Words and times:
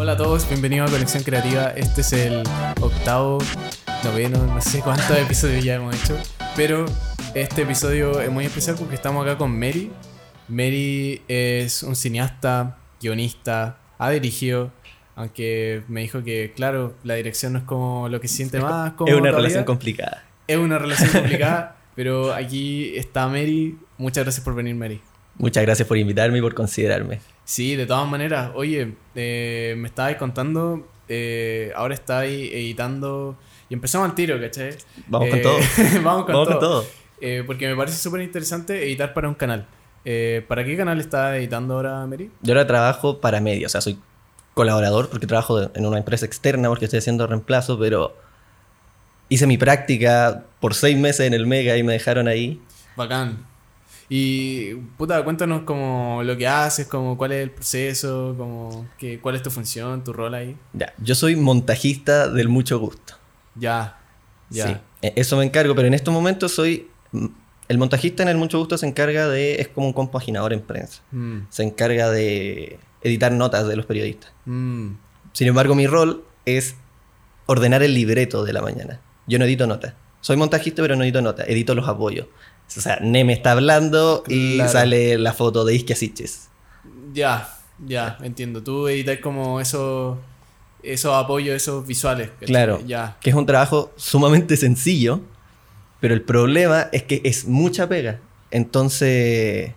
Hola 0.00 0.12
a 0.12 0.16
todos, 0.16 0.48
bienvenidos 0.48 0.88
a 0.88 0.92
Conexión 0.94 1.22
Creativa. 1.22 1.72
Este 1.76 2.00
es 2.00 2.14
el 2.14 2.42
octavo, 2.80 3.36
noveno, 4.02 4.38
no 4.46 4.58
sé 4.62 4.80
cuántos 4.80 5.10
episodios 5.18 5.62
ya 5.62 5.74
hemos 5.74 5.94
hecho. 5.94 6.16
Pero 6.56 6.86
este 7.34 7.62
episodio 7.62 8.18
es 8.18 8.30
muy 8.30 8.46
especial 8.46 8.76
porque 8.78 8.94
estamos 8.94 9.26
acá 9.26 9.36
con 9.36 9.58
Mary. 9.58 9.92
Mary 10.48 11.20
es 11.28 11.82
un 11.82 11.96
cineasta, 11.96 12.78
guionista, 12.98 13.76
ha 13.98 14.08
dirigido, 14.08 14.72
aunque 15.16 15.82
me 15.86 16.00
dijo 16.00 16.24
que, 16.24 16.54
claro, 16.56 16.94
la 17.04 17.16
dirección 17.16 17.52
no 17.52 17.58
es 17.58 17.66
como 17.66 18.08
lo 18.08 18.22
que 18.22 18.28
se 18.28 18.36
siente 18.36 18.58
más. 18.62 18.92
Como 18.92 19.12
Es 19.12 19.20
una 19.20 19.32
relación 19.32 19.64
complicada. 19.64 20.24
Es 20.46 20.56
una 20.56 20.78
relación 20.78 21.10
complicada, 21.12 21.76
pero 21.94 22.32
aquí 22.32 22.96
está 22.96 23.28
Mary. 23.28 23.78
Muchas 23.98 24.24
gracias 24.24 24.42
por 24.42 24.54
venir, 24.54 24.76
Mary. 24.76 25.02
Muchas 25.36 25.62
gracias 25.64 25.86
por 25.88 25.96
invitarme 25.96 26.38
y 26.38 26.40
por 26.42 26.54
considerarme. 26.54 27.20
Sí, 27.44 27.74
de 27.76 27.86
todas 27.86 28.08
maneras. 28.08 28.50
Oye, 28.54 28.94
eh, 29.14 29.74
me 29.78 29.88
estabais 29.88 30.16
contando, 30.16 30.86
eh, 31.08 31.72
ahora 31.74 31.94
estáis 31.94 32.52
editando 32.52 33.36
y 33.68 33.74
empezamos 33.74 34.08
al 34.08 34.14
tiro, 34.14 34.38
¿cachai? 34.40 34.76
Vamos 35.08 35.28
con 35.30 35.38
Eh, 35.38 35.42
todo. 35.42 35.58
vamos 36.02 36.24
con 36.24 36.34
Vamos 36.34 36.48
todo. 36.48 36.58
con 36.58 36.60
todo. 36.60 36.84
Porque 37.46 37.68
me 37.68 37.76
parece 37.76 37.96
súper 37.98 38.20
interesante 38.22 38.82
editar 38.84 39.12
para 39.14 39.28
un 39.28 39.34
canal. 39.34 39.66
¿Para 40.48 40.64
qué 40.64 40.76
canal 40.76 41.00
estás 41.00 41.36
editando 41.36 41.74
ahora, 41.74 42.06
Mary? 42.06 42.30
Yo 42.42 42.52
ahora 42.54 42.66
trabajo 42.66 43.20
para 43.20 43.40
media, 43.40 43.66
o 43.66 43.70
sea, 43.70 43.80
soy 43.80 43.98
colaborador 44.54 45.08
porque 45.08 45.26
trabajo 45.26 45.70
en 45.74 45.86
una 45.86 45.98
empresa 45.98 46.26
externa 46.26 46.68
porque 46.68 46.86
estoy 46.86 46.98
haciendo 46.98 47.26
reemplazo, 47.26 47.78
pero 47.78 48.16
hice 49.28 49.46
mi 49.46 49.58
práctica 49.58 50.44
por 50.60 50.74
seis 50.74 50.96
meses 50.98 51.26
en 51.26 51.34
el 51.34 51.46
Mega 51.46 51.76
y 51.76 51.82
me 51.82 51.92
dejaron 51.92 52.26
ahí. 52.28 52.60
Bacán. 52.96 53.46
Y, 54.12 54.74
puta, 54.98 55.22
cuéntanos 55.22 55.62
como 55.62 56.22
lo 56.24 56.36
que 56.36 56.46
haces, 56.48 56.88
como 56.88 57.16
cuál 57.16 57.30
es 57.30 57.42
el 57.44 57.50
proceso, 57.52 58.34
como 58.36 58.88
que, 58.98 59.20
cuál 59.20 59.36
es 59.36 59.42
tu 59.42 59.50
función, 59.50 60.02
tu 60.02 60.12
rol 60.12 60.34
ahí. 60.34 60.56
Ya, 60.72 60.92
yo 60.98 61.14
soy 61.14 61.36
montajista 61.36 62.28
del 62.28 62.48
mucho 62.48 62.80
gusto. 62.80 63.14
Ya, 63.54 64.00
ya. 64.50 64.66
Sí, 64.66 64.76
e- 65.02 65.12
eso 65.14 65.36
me 65.36 65.44
encargo, 65.44 65.76
pero 65.76 65.86
en 65.86 65.94
estos 65.94 66.12
momentos 66.12 66.52
soy... 66.52 66.88
mm, 67.12 67.26
El 67.68 67.78
montajista 67.78 68.24
en 68.24 68.28
el 68.30 68.36
mucho 68.36 68.58
gusto 68.58 68.76
se 68.76 68.86
encarga 68.88 69.28
de... 69.28 69.60
es 69.60 69.68
como 69.68 69.86
un 69.86 69.92
compaginador 69.92 70.52
en 70.52 70.60
prensa. 70.62 71.02
Mm, 71.12 71.42
Se 71.48 71.62
encarga 71.62 72.10
de 72.10 72.80
editar 73.02 73.30
notas 73.30 73.68
de 73.68 73.76
los 73.76 73.86
periodistas. 73.86 74.32
mm. 74.44 74.88
Sin 75.32 75.46
embargo, 75.46 75.76
mi 75.76 75.86
rol 75.86 76.24
es 76.46 76.74
ordenar 77.46 77.84
el 77.84 77.94
libreto 77.94 78.42
de 78.44 78.52
la 78.52 78.60
mañana. 78.60 78.98
Yo 79.28 79.38
no 79.38 79.44
edito 79.44 79.68
notas. 79.68 79.94
Soy 80.20 80.36
montajista, 80.36 80.82
pero 80.82 80.96
no 80.96 81.04
edito 81.04 81.22
notas. 81.22 81.48
Edito 81.48 81.76
los 81.76 81.88
apoyos. 81.88 82.26
O 82.76 82.80
sea, 82.80 82.98
Neme 83.00 83.32
está 83.32 83.52
hablando 83.52 84.22
y 84.28 84.56
Claro. 84.56 84.70
sale 84.72 85.18
la 85.18 85.32
foto 85.32 85.64
de 85.64 85.74
Isquia 85.74 85.96
Siches. 85.96 86.48
Ya, 87.12 87.48
ya, 87.84 88.16
entiendo. 88.22 88.62
Tú 88.62 88.86
editas 88.88 89.18
como 89.18 89.60
esos, 89.60 90.16
esos 90.82 91.12
apoyos, 91.14 91.54
esos 91.56 91.86
visuales. 91.86 92.30
¿cachai? 92.30 92.46
Claro. 92.46 92.80
Ya. 92.86 93.16
Que 93.20 93.30
es 93.30 93.36
un 93.36 93.46
trabajo 93.46 93.92
sumamente 93.96 94.56
sencillo, 94.56 95.20
pero 96.00 96.14
el 96.14 96.22
problema 96.22 96.88
es 96.92 97.02
que 97.02 97.20
es 97.24 97.46
mucha 97.46 97.88
pega. 97.88 98.20
Entonces, 98.52 99.72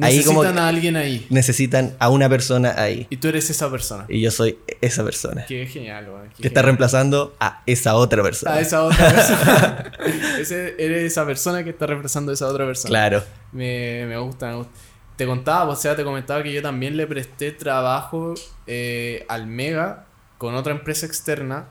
Ahí 0.00 0.16
Necesitan 0.18 0.34
como 0.54 0.60
a 0.60 0.68
alguien 0.68 0.96
ahí. 0.96 1.26
necesitan 1.30 1.96
a 1.98 2.08
una 2.10 2.28
persona 2.28 2.74
ahí. 2.76 3.06
Y 3.10 3.16
tú 3.16 3.28
eres 3.28 3.50
esa 3.50 3.70
persona. 3.70 4.04
Y 4.08 4.20
yo 4.20 4.30
soy 4.30 4.58
esa 4.80 5.02
persona. 5.04 5.44
Qué 5.46 5.66
genial, 5.66 6.06
qué 6.36 6.42
Que 6.42 6.48
está 6.48 6.62
reemplazando 6.62 7.34
a 7.40 7.62
esa 7.66 7.94
otra 7.96 8.22
persona. 8.22 8.52
A 8.54 8.60
esa 8.60 8.84
otra 8.84 9.08
persona. 9.10 9.92
Ese- 10.38 10.74
eres 10.78 11.02
esa 11.04 11.26
persona 11.26 11.64
que 11.64 11.70
está 11.70 11.86
reemplazando 11.86 12.30
a 12.30 12.34
esa 12.34 12.46
otra 12.46 12.64
persona. 12.64 12.90
Claro. 12.90 13.24
Me, 13.52 14.04
me 14.06 14.16
gusta, 14.18 14.48
me 14.48 14.54
gusta. 14.56 14.72
Te 15.16 15.26
contaba, 15.26 15.64
o 15.70 15.74
sea, 15.76 15.96
te 15.96 16.04
comentaba 16.04 16.42
que 16.44 16.52
yo 16.52 16.62
también 16.62 16.96
le 16.96 17.06
presté 17.08 17.50
trabajo 17.50 18.34
eh, 18.68 19.24
al 19.28 19.48
Mega 19.48 20.04
con 20.38 20.54
otra 20.54 20.72
empresa 20.72 21.06
externa. 21.06 21.66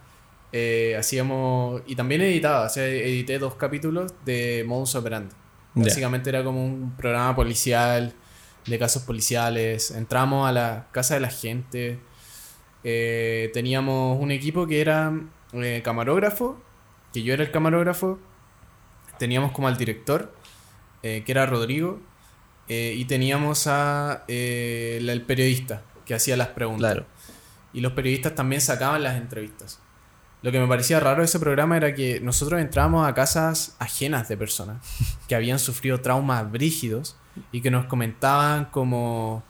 Eh, 0.51 0.95
hacíamos. 0.99 1.81
Y 1.87 1.95
también 1.95 2.21
editaba, 2.21 2.65
o 2.65 2.69
sea, 2.69 2.85
edité 2.85 3.39
dos 3.39 3.55
capítulos 3.55 4.11
de 4.25 4.65
Modus 4.67 4.95
Operandi. 4.95 5.33
Básicamente 5.75 6.29
era 6.29 6.43
como 6.43 6.65
un 6.65 6.95
programa 6.97 7.35
policial, 7.35 8.11
de 8.67 8.79
casos 8.79 9.03
policiales. 9.03 9.91
Entramos 9.91 10.47
a 10.47 10.51
la 10.51 10.87
casa 10.91 11.13
de 11.15 11.19
la 11.21 11.29
gente. 11.29 11.99
Eh, 12.83 13.49
teníamos 13.53 14.19
un 14.21 14.31
equipo 14.31 14.67
que 14.67 14.81
era 14.81 15.11
eh, 15.53 15.81
camarógrafo, 15.83 16.61
que 17.13 17.23
yo 17.23 17.33
era 17.33 17.43
el 17.43 17.51
camarógrafo. 17.51 18.19
Teníamos 19.19 19.51
como 19.51 19.67
al 19.67 19.77
director, 19.77 20.33
eh, 21.03 21.23
que 21.25 21.31
era 21.31 21.45
Rodrigo. 21.45 21.99
y 22.69 23.05
teníamos 23.05 23.65
a 23.67 24.25
la- 24.27 25.13
el 25.13 25.21
periodista, 25.25 25.83
que 26.05 26.13
hacía 26.13 26.35
las 26.35 26.49
preguntas. 26.49 26.91
Claro. 26.91 27.05
Y 27.71 27.79
los 27.79 27.93
periodistas 27.93 28.35
también 28.35 28.59
sacaban 28.61 29.01
las 29.03 29.15
entrevistas. 29.15 29.79
Lo 30.41 30.51
que 30.51 30.59
me 30.59 30.67
parecía 30.67 30.99
raro 30.99 31.19
de 31.21 31.25
ese 31.27 31.39
programa 31.39 31.77
era 31.77 31.95
que 31.95 32.19
nosotros 32.19 32.59
entrábamos 32.59 33.07
a 33.07 33.13
casas 33.13 33.77
ajenas 33.79 34.27
de 34.27 34.35
personas 34.35 34.85
que 35.29 35.35
habían 35.35 35.59
sufrido 35.59 36.01
traumas 36.01 36.51
brígidos 36.51 37.15
y 37.51 37.61
que 37.61 37.71
nos 37.71 37.85
comentaban 37.85 38.65
como, 38.65 39.43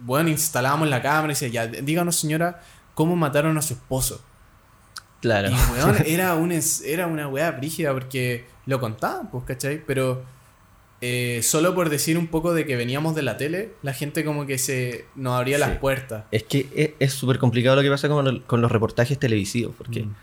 bueno, 0.00 0.28
instalábamos 0.30 0.88
la 0.88 1.00
cámara 1.02 1.26
y 1.32 1.36
decía, 1.36 1.48
ya, 1.48 1.66
díganos 1.66 2.16
señora, 2.16 2.62
¿cómo 2.94 3.16
mataron 3.16 3.56
a 3.58 3.62
su 3.62 3.74
esposo? 3.74 4.22
Claro. 5.20 5.48
Y 5.50 5.54
weón, 5.72 5.96
era, 6.06 6.34
un, 6.34 6.52
era 6.84 7.06
una 7.06 7.28
weá 7.28 7.50
brígida 7.52 7.92
porque 7.92 8.46
lo 8.66 8.80
contaban, 8.80 9.30
pues, 9.30 9.44
¿cachai? 9.44 9.82
Pero 9.86 10.22
eh, 11.00 11.40
solo 11.42 11.74
por 11.74 11.88
decir 11.88 12.16
un 12.18 12.26
poco 12.26 12.52
de 12.54 12.66
que 12.66 12.76
veníamos 12.76 13.14
de 13.14 13.22
la 13.22 13.36
tele, 13.36 13.72
la 13.82 13.92
gente 13.94 14.24
como 14.24 14.46
que 14.46 14.58
se 14.58 15.06
nos 15.14 15.34
abría 15.38 15.58
las 15.58 15.78
puertas. 15.78 16.24
Es 16.30 16.42
que 16.44 16.68
es- 16.74 16.90
es 16.98 17.12
súper 17.14 17.38
complicado 17.38 17.76
lo 17.76 17.82
que 17.82 17.90
pasa 17.90 18.08
con 18.08 18.60
los 18.60 18.72
reportajes 18.72 19.18
televisivos, 19.18 19.74
porque 19.76 20.02
Mm. 20.02 20.14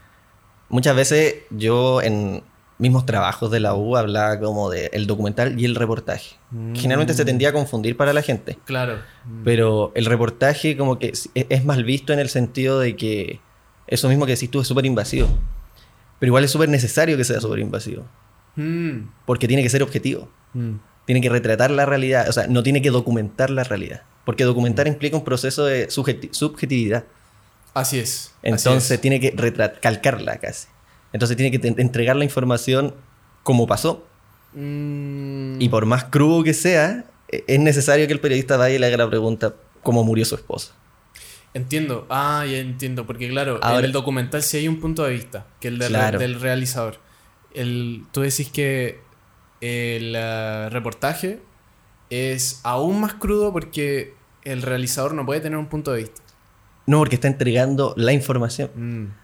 muchas 0.70 0.96
veces 0.96 1.36
yo 1.50 2.02
en 2.02 2.44
mismos 2.82 3.06
trabajos 3.06 3.50
de 3.52 3.60
la 3.62 3.74
U 3.76 3.96
hablaba 3.96 4.40
como 4.40 4.70
de 4.70 4.90
el 4.92 5.08
documental 5.08 5.58
y 5.60 5.66
el 5.66 5.76
reportaje. 5.76 6.36
Mm. 6.50 6.76
Generalmente 6.76 7.14
se 7.14 7.24
tendía 7.24 7.50
a 7.50 7.54
confundir 7.54 7.96
para 7.96 8.12
la 8.12 8.22
gente, 8.22 8.58
Claro. 8.66 8.98
Mm. 9.26 9.44
pero 9.46 9.92
el 9.96 10.06
reportaje 10.06 10.76
como 10.76 11.00
que 11.00 11.08
es, 11.10 11.30
es 11.36 11.64
mal 11.64 11.84
visto 11.86 12.12
en 12.12 12.20
el 12.20 12.28
sentido 12.30 12.80
de 12.80 12.96
que 12.96 13.40
eso 13.88 14.10
mismo 14.10 14.26
que 14.26 14.34
decís 14.34 14.50
tú 14.52 14.60
es 14.62 14.68
súper 14.68 14.86
invasivo. 14.86 15.28
Pero 16.20 16.30
igual 16.32 16.44
es 16.44 16.52
súper 16.52 16.70
necesario 16.70 17.16
que 17.18 17.24
sea 17.24 17.40
súper 17.40 17.60
invasivo, 17.60 18.06
Mm. 18.56 19.10
porque 19.26 19.48
tiene 19.48 19.64
que 19.64 19.70
ser 19.70 19.82
objetivo. 19.84 20.30
Mm. 20.54 20.74
Tiene 21.06 21.22
que 21.22 21.30
retratar 21.30 21.72
la 21.72 21.86
realidad, 21.86 22.28
o 22.30 22.32
sea, 22.32 22.48
no 22.48 22.64
tiene 22.64 22.82
que 22.82 22.90
documentar 22.92 23.50
la 23.50 23.64
realidad, 23.64 24.02
porque 24.26 24.44
documentar 24.44 24.88
implica 24.88 25.16
un 25.18 25.24
proceso 25.24 25.66
de 25.66 25.88
subjeti- 25.90 26.32
subjetividad. 26.34 27.04
Así 27.74 28.00
es. 28.00 28.28
así 28.28 28.38
Entonces 28.44 28.92
es. 28.92 29.02
tiene 29.02 29.20
que 29.20 29.34
calcarla 29.82 30.38
casi. 30.38 30.68
Entonces 31.14 31.36
tiene 31.38 31.52
que 31.58 31.68
entregar 31.82 32.16
la 32.16 32.24
información 32.24 32.94
como 33.44 33.68
pasó. 33.68 34.06
Mm. 34.54 35.60
Y 35.62 35.70
por 35.70 35.86
más 35.86 36.06
crudo 36.06 36.44
que 36.44 36.54
sea, 36.54 37.06
e- 37.30 37.44
es 37.48 37.60
necesario 37.60 38.08
que 38.08 38.14
el 38.14 38.20
periodista 38.20 38.58
vaya 38.58 38.76
y 38.76 38.80
le 38.80 38.88
haga 38.88 38.98
la 38.98 39.10
pregunta 39.10 39.54
cómo 39.84 40.04
murió 40.04 40.26
su 40.26 40.36
esposa. 40.36 40.74
Entiendo. 41.54 42.06
Ah, 42.10 42.46
ya 42.50 42.58
entiendo. 42.60 43.06
Porque 43.06 43.28
claro, 43.30 43.60
en 43.62 43.86
el 43.86 43.92
documental 43.92 44.42
sí 44.42 44.58
hay 44.58 44.68
un 44.68 44.80
punto 44.80 45.04
de 45.04 45.12
vista, 45.14 45.48
que 45.60 45.68
el 45.68 45.80
del, 45.80 45.90
Claro. 45.90 46.20
del 46.20 46.40
realizador. 46.40 46.98
El, 47.54 48.04
tú 48.14 48.22
decís 48.22 48.50
que 48.50 49.00
el 49.60 50.14
eh, 50.16 50.70
reportaje 50.70 51.42
es 52.10 52.62
aún 52.64 53.02
más 53.02 53.16
crudo 53.16 53.52
porque 53.52 54.14
el 54.44 54.62
realizador 54.62 55.14
no 55.14 55.26
puede 55.26 55.42
tener 55.42 55.58
un 55.58 55.68
punto 55.68 55.92
de 55.92 56.00
vista. 56.04 56.22
No, 56.88 57.00
porque 57.00 57.16
está 57.16 57.28
entregando 57.28 57.94
la 57.98 58.14
información. 58.14 58.72
Mm. 58.76 59.21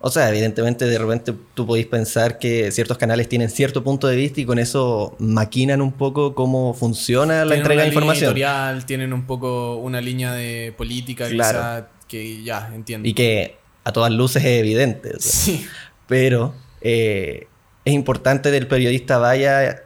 O 0.00 0.10
sea, 0.10 0.28
evidentemente 0.28 0.84
de 0.84 0.96
repente 0.96 1.34
tú 1.54 1.66
podéis 1.66 1.86
pensar 1.86 2.38
que 2.38 2.70
ciertos 2.70 2.98
canales 2.98 3.28
tienen 3.28 3.50
cierto 3.50 3.82
punto 3.82 4.06
de 4.06 4.14
vista 4.14 4.40
y 4.40 4.44
con 4.44 4.58
eso 4.60 5.16
maquinan 5.18 5.80
un 5.82 5.90
poco 5.92 6.34
cómo 6.36 6.72
funciona 6.72 7.38
la 7.44 7.54
Tienen 7.54 7.58
entrega 7.60 7.82
de 7.82 7.88
información. 7.88 8.24
editorial, 8.26 8.86
tienen 8.86 9.12
un 9.12 9.26
poco 9.26 9.76
una 9.76 10.00
línea 10.00 10.32
de 10.32 10.72
política, 10.76 11.28
Claro. 11.28 11.58
quizá, 11.58 11.88
que 12.06 12.42
ya 12.44 12.70
entiendo. 12.74 13.08
Y 13.08 13.14
que 13.14 13.56
a 13.82 13.92
todas 13.92 14.12
luces 14.12 14.44
es 14.44 14.60
evidente. 14.60 15.10
o 15.16 15.18
sea. 15.20 15.32
Sí. 15.32 15.66
pero 16.06 16.54
eh, 16.80 17.48
es 17.84 17.92
importante 17.92 18.50
que 18.52 18.56
el 18.56 18.68
periodista 18.68 19.18
vaya 19.18 19.82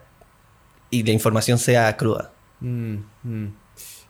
y 0.91 1.01
la 1.03 1.11
información 1.11 1.57
sea 1.57 1.97
cruda. 1.97 2.31
Mm, 2.59 2.97
mm. 3.23 3.47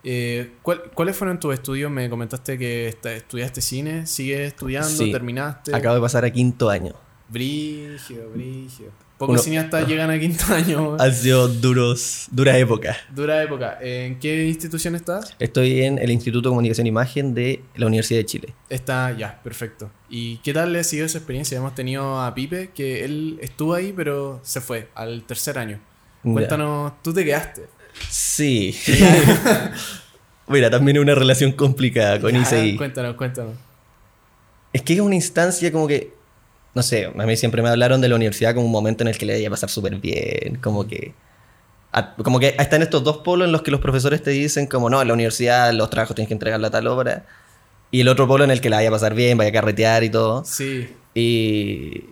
Eh, 0.03 0.51
¿cuál- 0.61 0.83
¿Cuáles 0.93 1.15
fueron 1.15 1.39
tus 1.39 1.53
estudios? 1.53 1.89
Me 1.91 2.09
comentaste 2.09 2.57
que 2.57 2.87
estudiaste 2.89 3.61
cine, 3.61 4.05
sigues 4.05 4.41
estudiando, 4.41 4.89
Sí. 4.89 5.11
terminaste. 5.11 5.73
Acabo 5.75 5.95
de 5.95 6.01
pasar 6.01 6.25
a 6.25 6.29
quinto 6.31 6.69
año. 6.69 6.93
Brígido, 7.29 8.29
brígido. 8.29 8.91
Pocos 9.17 9.35
Uno- 9.35 9.43
cineastas 9.43 9.87
llegan 9.87 10.09
a 10.09 10.19
quinto 10.19 10.43
año. 10.53 10.97
Han 10.99 11.13
sido 11.13 11.47
duros, 11.47 12.27
dura 12.31 12.57
época. 12.57 12.95
Dura 13.15 13.41
época. 13.41 13.77
¿En 13.81 14.19
qué 14.19 14.45
institución 14.47 14.95
estás? 14.95 15.35
Estoy 15.39 15.81
en 15.83 15.97
el 15.97 16.11
Instituto 16.11 16.49
de 16.49 16.51
Comunicación 16.51 16.85
e 16.87 16.89
Imagen 16.89 17.33
de 17.33 17.61
la 17.75 17.87
Universidad 17.87 18.19
de 18.19 18.25
Chile. 18.25 18.53
Está, 18.69 19.15
ya, 19.17 19.41
perfecto. 19.43 19.89
¿Y 20.09 20.37
qué 20.37 20.53
tal 20.53 20.73
le 20.73 20.79
ha 20.79 20.83
sido 20.83 21.05
esa 21.05 21.17
experiencia? 21.19 21.57
Hemos 21.57 21.73
tenido 21.75 22.19
a 22.21 22.33
Pipe, 22.35 22.71
que 22.75 23.05
él 23.05 23.37
estuvo 23.41 23.73
ahí, 23.73 23.93
pero 23.95 24.39
se 24.43 24.59
fue 24.61 24.89
al 24.95 25.23
tercer 25.23 25.57
año. 25.57 25.79
Ya. 26.23 26.31
Cuéntanos, 26.31 26.93
tú 27.03 27.13
te 27.13 27.23
quedaste. 27.25 27.63
Sí. 28.09 28.75
Mira, 30.47 30.69
también 30.69 30.97
es 30.97 31.03
una 31.03 31.15
relación 31.15 31.51
complicada 31.53 32.19
con 32.19 32.35
ICI. 32.35 32.75
Cuéntanos, 32.75 33.15
cuéntanos. 33.15 33.53
Es 34.73 34.81
que 34.81 34.93
es 34.93 34.99
una 34.99 35.15
instancia 35.15 35.71
como 35.71 35.87
que, 35.87 36.11
no 36.73 36.83
sé, 36.83 37.05
a 37.05 37.11
mí 37.25 37.37
siempre 37.37 37.61
me 37.61 37.69
hablaron 37.69 38.01
de 38.01 38.09
la 38.09 38.15
universidad 38.15 38.53
como 38.53 38.65
un 38.65 38.71
momento 38.71 39.03
en 39.03 39.07
el 39.09 39.17
que 39.17 39.25
le 39.25 39.39
iba 39.39 39.47
a 39.47 39.51
pasar 39.51 39.69
súper 39.69 39.95
bien, 39.97 40.57
como 40.61 40.85
que... 40.87 41.13
a- 41.91 42.15
como 42.15 42.39
que 42.39 42.55
están 42.57 42.81
estos 42.81 43.03
dos 43.03 43.17
polos 43.19 43.45
en 43.45 43.51
los 43.51 43.61
que 43.61 43.71
los 43.71 43.79
profesores 43.79 44.21
te 44.23 44.31
dicen 44.31 44.67
como, 44.67 44.89
no, 44.89 45.01
en 45.01 45.07
la 45.07 45.13
universidad 45.13 45.71
los 45.73 45.89
trabajos 45.89 46.15
tienes 46.15 46.27
que 46.27 46.33
entregar 46.33 46.63
a 46.63 46.69
tal 46.71 46.87
hora. 46.87 47.25
Y 47.91 48.01
el 48.01 48.07
otro 48.07 48.27
polo 48.27 48.43
en 48.43 48.49
el 48.51 48.59
que 48.59 48.69
la 48.71 48.77
vaya 48.77 48.89
a 48.89 48.91
pasar 48.91 49.13
bien, 49.13 49.37
vaya 49.37 49.51
a 49.51 49.53
carretear 49.53 50.03
y 50.03 50.09
todo. 50.09 50.43
Sí. 50.45 50.89
Y... 51.15 52.05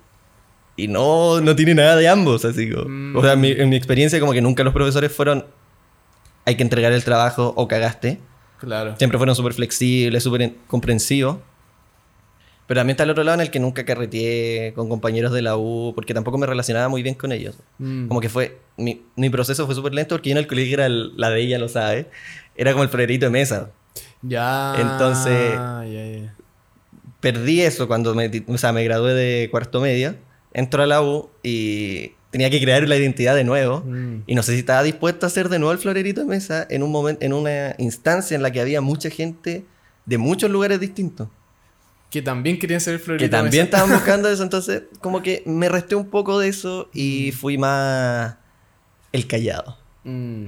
Y 0.78 0.88
no, 0.88 1.42
no 1.42 1.56
tiene 1.56 1.76
nada 1.76 1.96
de 1.98 2.08
ambos, 2.08 2.46
así 2.46 2.72
como... 2.72 2.88
Mm. 2.88 3.16
O 3.18 3.22
sea, 3.22 3.36
mi, 3.36 3.52
en 3.52 3.70
mi 3.70 3.76
experiencia 3.76 4.20
como 4.20 4.32
que 4.32 4.42
nunca 4.42 4.64
los 4.64 4.74
profesores 4.74 5.12
fueron... 5.12 5.46
Hay 6.46 6.56
que 6.56 6.64
entregar 6.64 6.92
el 6.92 7.04
trabajo 7.04 7.54
o 7.56 7.68
cagaste. 7.68 8.20
Claro. 8.60 8.96
Siempre 8.98 9.18
fueron 9.18 9.36
súper 9.36 9.54
flexibles, 9.54 10.24
súper 10.24 10.42
en- 10.44 10.58
comprensivos. 10.68 11.38
Pero 12.68 12.80
también 12.80 12.94
está 12.94 13.04
el 13.04 13.10
otro 13.10 13.24
lado 13.24 13.36
en 13.36 13.42
el 13.42 13.52
que 13.52 13.60
nunca 13.60 13.84
carreteé 13.86 14.72
con 14.76 14.88
compañeros 14.88 15.34
de 15.34 15.42
la 15.42 15.58
U, 15.58 15.92
porque 15.94 16.14
tampoco 16.14 16.38
me 16.38 16.46
relacionaba 16.48 16.88
muy 16.88 17.04
bien 17.04 17.16
con 17.16 17.32
ellos. 17.32 17.58
Mm. 17.80 18.08
Como 18.08 18.22
que 18.22 18.30
fue. 18.30 18.60
Mi, 18.78 19.02
mi 19.16 19.30
proceso 19.30 19.66
fue 19.66 19.76
súper 19.76 19.94
lento 19.94 20.16
porque 20.16 20.30
yo 20.30 20.34
en 20.34 20.38
el 20.38 20.48
colegio 20.48 20.76
era 20.76 20.86
el- 20.86 21.12
la 21.18 21.30
de 21.30 21.42
ella, 21.42 21.60
lo 21.60 21.68
sabe. 21.68 22.10
Era 22.56 22.72
como 22.72 22.84
el 22.84 22.90
florerito 22.90 23.26
de 23.26 23.30
mesa. 23.32 23.72
Ya. 24.22 24.76
Entonces- 24.80 25.54
Ya, 25.54 25.84
ya. 25.86 26.36
Perdí 27.20 27.62
eso 27.62 27.88
cuando 27.88 28.16
me, 28.16 28.32
o 28.48 28.58
sea, 28.58 28.72
me 28.72 28.84
gradué 28.84 29.14
de 29.14 29.50
cuarto 29.52 29.82
medio. 29.82 30.16
Entro 30.54 30.82
a 30.82 30.86
la 30.88 31.02
U 31.02 31.30
y 31.44 32.14
tenía 32.32 32.50
que 32.50 32.60
crear 32.62 32.88
la 32.88 32.96
identidad 32.98 33.36
de 33.36 33.44
nuevo. 33.44 33.82
Mm. 33.86 34.24
Y 34.26 34.36
no 34.36 34.42
sé 34.44 34.54
si 34.54 34.60
estaba 34.60 34.82
dispuesto 34.84 35.26
a 35.26 35.28
hacer 35.28 35.50
de 35.50 35.60
nuevo 35.60 35.72
el 35.74 35.78
florerito 35.78 36.22
de 36.22 36.28
mesa 36.28 36.66
en 36.70 36.82
un 36.82 36.92
momento, 36.92 37.24
en 37.24 37.34
una 37.34 37.76
instancia 37.78 38.34
en 38.36 38.42
la 38.42 38.52
que 38.52 38.60
había 38.62 38.82
mucha 38.82 39.10
gente 39.10 39.66
de 40.06 40.18
muchos 40.18 40.50
lugares 40.50 40.80
distintos. 40.80 41.28
Que 42.10 42.22
también 42.22 42.60
querían 42.60 42.82
ser 42.82 42.96
el 42.96 43.00
florito. 43.00 43.24
que 43.24 43.30
también 43.30 43.66
Mesa. 43.66 43.78
estaban 43.78 43.90
buscando 43.98 44.30
eso, 44.30 44.44
entonces 44.44 44.84
como 45.00 45.22
que 45.22 45.44
me 45.46 45.70
resté 45.70 45.96
un 45.96 46.10
poco 46.10 46.40
de 46.40 46.50
eso 46.50 46.90
y 46.94 47.32
fui 47.32 47.58
más 47.58 48.36
el 49.12 49.28
callado. 49.28 49.78
Mm. 50.04 50.48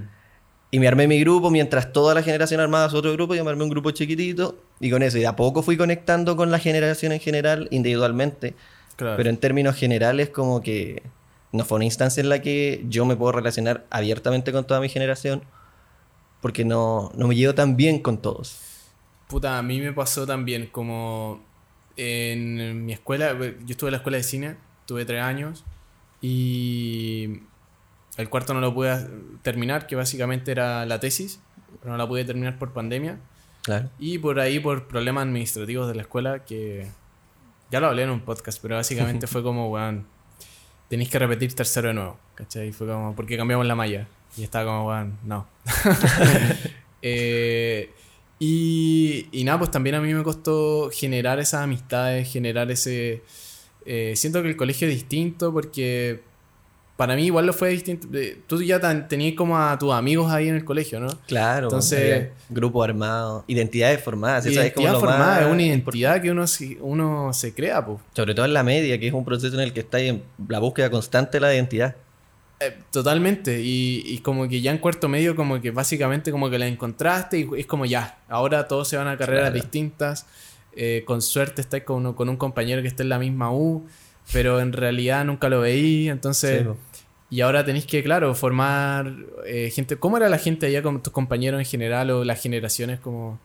Y 0.71 0.80
me 0.80 0.88
armé 0.88 1.07
mi 1.07 1.19
grupo 1.19 1.51
mientras 1.51 1.94
toda 1.94 2.15
la 2.15 2.24
generación 2.24 2.59
armaba 2.59 2.89
su 2.89 2.97
otro 2.97 3.13
grupo, 3.13 3.35
yo 3.35 3.44
me 3.45 3.51
armé 3.51 3.63
un 3.63 3.69
grupo 3.69 3.91
chiquitito 3.91 4.57
y 4.80 4.89
con 4.89 5.03
eso, 5.03 5.18
y 5.18 5.21
de 5.21 5.27
a 5.27 5.35
poco 5.35 5.62
fui 5.62 5.77
conectando 5.77 6.35
con 6.35 6.50
la 6.50 6.57
generación 6.59 7.12
en 7.12 7.19
general, 7.19 7.68
individualmente, 7.71 8.56
Claro. 8.95 9.15
pero 9.18 9.30
en 9.30 9.38
términos 9.38 9.75
generales 9.75 10.30
como 10.30 10.62
que 10.62 11.03
no 11.54 11.64
fue 11.64 11.78
una 11.78 11.86
instancia 11.86 12.20
en 12.22 12.28
la 12.30 12.42
que 12.42 12.84
yo 12.90 13.06
me 13.06 13.16
puedo 13.16 13.32
relacionar 13.32 13.86
abiertamente 13.90 14.52
con 14.52 14.66
toda 14.66 14.82
mi 14.82 14.90
generación, 14.90 15.44
porque 16.42 16.66
no, 16.66 17.12
no 17.16 17.28
me 17.30 17.36
llevo 17.36 17.54
tan 17.56 17.78
bien 17.78 18.00
con 18.00 18.18
todos. 18.18 18.60
Puta, 19.30 19.58
a 19.58 19.62
mí 19.64 19.80
me 19.80 19.94
pasó 19.94 20.28
también 20.28 20.68
como 20.68 21.42
en 21.96 22.86
mi 22.86 22.92
escuela, 22.94 23.34
yo 23.40 23.54
estuve 23.70 23.90
en 23.90 23.94
la 23.94 23.98
escuela 23.98 24.18
de 24.18 24.24
cine, 24.24 24.56
tuve 24.86 25.06
tres 25.06 25.22
años 25.22 25.64
y 26.22 27.40
el 28.18 28.30
cuarto 28.30 28.54
no 28.54 28.62
lo 28.62 28.74
pude 28.74 29.08
terminar, 29.42 29.88
que 29.88 29.96
básicamente 29.96 30.52
era 30.52 30.86
la 30.86 31.00
tesis, 31.00 31.40
pero 31.80 31.92
no 31.92 31.98
la 31.98 32.08
pude 32.08 32.26
terminar 32.26 32.58
por 32.58 32.74
pandemia 32.74 33.20
Claro. 33.62 33.90
y 33.98 34.18
por 34.18 34.40
ahí 34.42 34.60
por 34.60 34.88
problemas 34.88 35.24
administrativos 35.24 35.88
de 35.88 35.96
la 35.96 36.02
escuela 36.02 36.44
que 36.44 36.88
ya 37.72 37.80
lo 37.80 37.88
hablé 37.88 38.04
en 38.04 38.10
un 38.10 38.20
podcast, 38.22 38.60
pero 38.62 38.76
básicamente 38.76 39.26
fue 39.28 39.42
como, 39.44 39.70
weón, 39.70 40.06
tenéis 40.94 41.10
que 41.10 41.18
repetir 41.18 41.51
tercero 41.56 41.88
de 41.88 41.95
nuevo, 41.95 42.19
¿cachai? 42.36 42.72
Fue 42.72 42.86
como, 42.86 43.16
porque 43.16 43.36
cambiamos 43.36 43.66
la 43.66 43.74
malla 43.74 44.06
y 44.38 44.44
estaba 44.44 44.66
como, 44.66 44.88
weón, 44.90 45.18
no. 45.24 45.48
Eh, 47.06 47.92
y, 48.40 49.28
y 49.34 49.44
nada, 49.44 49.57
pues 49.60 49.72
también 49.72 49.95
a 49.95 50.00
mí 50.00 50.13
me 50.13 50.24
costó 50.24 50.90
generar 50.90 51.38
esas 51.40 51.63
amistades, 51.63 52.31
generar 52.31 52.72
ese... 52.72 53.24
eh, 53.86 54.13
siento 54.16 54.42
que 54.42 54.48
el 54.48 54.56
colegio 54.56 54.88
es 54.88 54.94
distinto 54.94 55.51
porque 55.51 56.22
para 56.95 57.16
mí 57.16 57.25
igual 57.25 57.45
lo 57.48 57.54
fue 57.54 57.69
distinto. 57.69 58.07
Tú 58.48 58.62
ya 58.62 58.80
tenías 59.07 59.36
como 59.36 59.57
a 59.57 59.78
tus 59.80 59.92
amigos 59.94 60.31
ahí 60.31 60.48
en 60.48 60.56
el 60.56 60.63
colegio, 60.66 61.00
¿no? 61.00 61.07
Claro, 61.28 61.68
Entonces- 61.68 62.00
había 62.00 62.31
grupo 62.50 62.84
armado, 62.84 63.44
identidades 63.48 64.01
formadas, 64.01 64.45
eso 64.45 64.62
es 64.62 64.74
como 64.74 64.86
identidad 64.88 64.94
lo 64.94 65.00
formada 65.00 65.31
más 65.36 65.42
es 65.42 65.48
una 65.51 65.63
identidad 65.63 66.22
que 66.22 66.31
uno, 66.31 66.45
se- 66.48 66.78
uno 66.81 67.34
se 67.34 67.54
crea, 67.54 67.84
pues. 67.86 67.98
Sobre 68.16 68.36
todo 68.36 68.45
en 68.45 68.54
la 68.54 68.63
media, 68.63 69.00
que 69.00 69.07
es 69.07 69.13
un 69.13 69.25
proceso 69.25 69.56
en 69.56 69.62
el 69.62 69.74
que 69.74 69.80
está 69.81 70.00
en 70.00 70.22
la 70.48 70.60
búsqueda 70.60 70.90
constante 70.92 71.38
de 71.38 71.42
la 71.42 71.54
identidad. 71.54 71.95
Eh, 72.60 72.78
totalmente. 72.92 73.60
Y, 73.62 74.04
y 74.06 74.19
como 74.19 74.48
que 74.48 74.62
ya 74.62 74.72
en 74.72 74.78
cuarto 74.78 75.10
medio, 75.10 75.36
como 75.36 75.60
que 75.60 75.72
básicamente 75.72 76.31
como 76.31 76.50
que 76.50 76.60
la 76.60 76.68
encontraste 76.68 77.40
y 77.40 77.50
es 77.57 77.66
como 77.66 77.86
ya, 77.86 78.19
ahora 78.30 78.68
todos 78.68 78.88
se 78.88 78.95
van 78.98 79.07
a 79.07 79.18
carreras 79.18 79.50
Claro. 79.50 79.56
distintas. 79.56 80.28
Eh, 80.75 81.04
con 81.06 81.22
suerte 81.22 81.62
estáis 81.62 81.84
con, 81.84 81.98
uno- 81.98 82.16
con 82.16 82.30
un 82.30 82.38
compañero 82.38 82.81
que 82.81 82.88
esté 82.88 83.04
en 83.04 83.10
la 83.10 83.19
misma 83.19 83.51
U, 83.51 83.86
pero 84.31 84.60
en 84.60 84.74
realidad 84.74 85.25
nunca 85.25 85.50
lo 85.50 85.62
veí. 85.62 86.10
Entonces, 86.10 86.64
Sí, 86.64 87.00
y 87.34 87.42
ahora 87.42 87.66
tenéis 87.66 87.88
que, 87.88 88.04
claro, 88.04 88.36
formar 88.36 89.12
eh, 89.48 89.72
gente. 89.74 89.98
¿Cómo 89.98 90.18
era 90.18 90.30
la 90.30 90.38
gente 90.38 90.68
allá 90.68 90.84
con 90.84 91.02
tus 91.02 91.12
compañeros 91.12 91.60
en 91.60 91.66
general 91.66 92.12
o 92.12 92.24
las 92.24 92.40
generaciones 92.40 93.00
como 93.00 93.40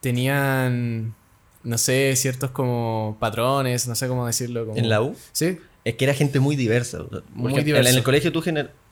tenían, 0.00 1.14
no 1.62 1.78
sé, 1.78 2.16
ciertos 2.16 2.50
como 2.50 3.16
patrones, 3.20 3.86
no 3.86 3.94
sé 3.94 4.08
cómo 4.08 4.26
decirlo? 4.26 4.66
Como... 4.66 4.76
En 4.76 4.88
la 4.88 5.02
U 5.02 5.14
Sí. 5.30 5.58
es 5.84 5.94
que 5.94 6.04
era 6.04 6.14
gente 6.14 6.40
muy 6.40 6.56
diversa. 6.56 6.98
Muy 7.32 7.52
ejemplo, 7.52 7.62
diverso. 7.62 7.90
En 7.90 7.96
el 7.96 8.02
colegio 8.02 8.32
tú 8.32 8.42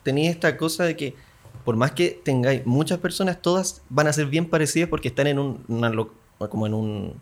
tenías 0.03 0.33
esta 0.33 0.55
cosa 0.55 0.85
de 0.85 0.95
que 0.95 1.15
por 1.65 1.75
más 1.75 1.91
que 1.91 2.21
tengáis 2.23 2.65
muchas 2.65 2.99
personas, 2.99 3.41
todas 3.41 3.81
van 3.89 4.07
a 4.07 4.13
ser 4.13 4.27
bien 4.27 4.45
parecidas 4.45 4.87
porque 4.89 5.09
están 5.09 5.27
en 5.27 5.39
un, 5.39 5.63
una 5.67 5.91
como 6.49 6.65
en 6.65 6.73
un 6.73 7.13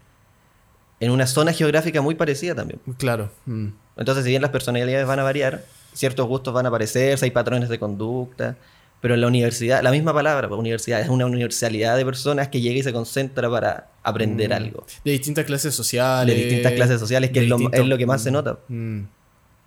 en 1.00 1.12
una 1.12 1.28
zona 1.28 1.54
geográfica 1.54 2.02
muy 2.02 2.16
parecida 2.16 2.56
también. 2.56 2.80
Claro. 2.98 3.30
mm. 3.46 3.68
Entonces, 3.98 4.24
si 4.24 4.30
bien 4.32 4.42
las 4.42 4.52
personalidades 4.52 5.08
van 5.08 5.20
a 5.20 5.24
variar, 5.24 5.64
ciertos 5.94 6.28
gustos 6.28 6.54
van 6.54 6.66
a 6.66 6.70
aparecer, 6.70 7.18
hay 7.22 7.32
patrones 7.32 7.70
de 7.70 7.80
conducta, 7.80 8.56
pero 9.02 9.14
en 9.14 9.22
la 9.22 9.28
universidad, 9.28 9.82
la 9.84 9.92
misma 9.92 10.14
palabra, 10.14 10.48
pues, 10.48 10.60
universidad, 10.60 11.02
es 11.02 11.10
una 11.10 11.26
universalidad 11.26 11.98
de 11.98 12.06
personas 12.06 12.48
que 12.50 12.62
llega 12.62 12.80
y 12.80 12.84
se 12.84 12.94
concentra 12.94 13.50
para 13.50 13.90
aprender 14.04 14.50
Mm. 14.50 14.54
algo. 14.54 14.86
De 15.04 15.12
distintas 15.12 15.46
clases 15.46 15.74
sociales. 15.76 16.36
De 16.36 16.44
distintas 16.46 16.74
clases 16.74 17.00
sociales, 17.00 17.32
que 17.32 17.40
es 17.42 17.48
lo, 17.48 17.58
es 17.72 17.86
lo 17.86 17.98
que 17.98 18.06
más 18.06 18.22
se 18.24 18.32
nota. 18.32 18.58
Mm, 18.68 19.02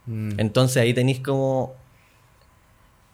mm. 0.07 0.31
Entonces 0.39 0.77
ahí 0.83 0.95
tenéis 0.95 1.21
como 1.21 1.75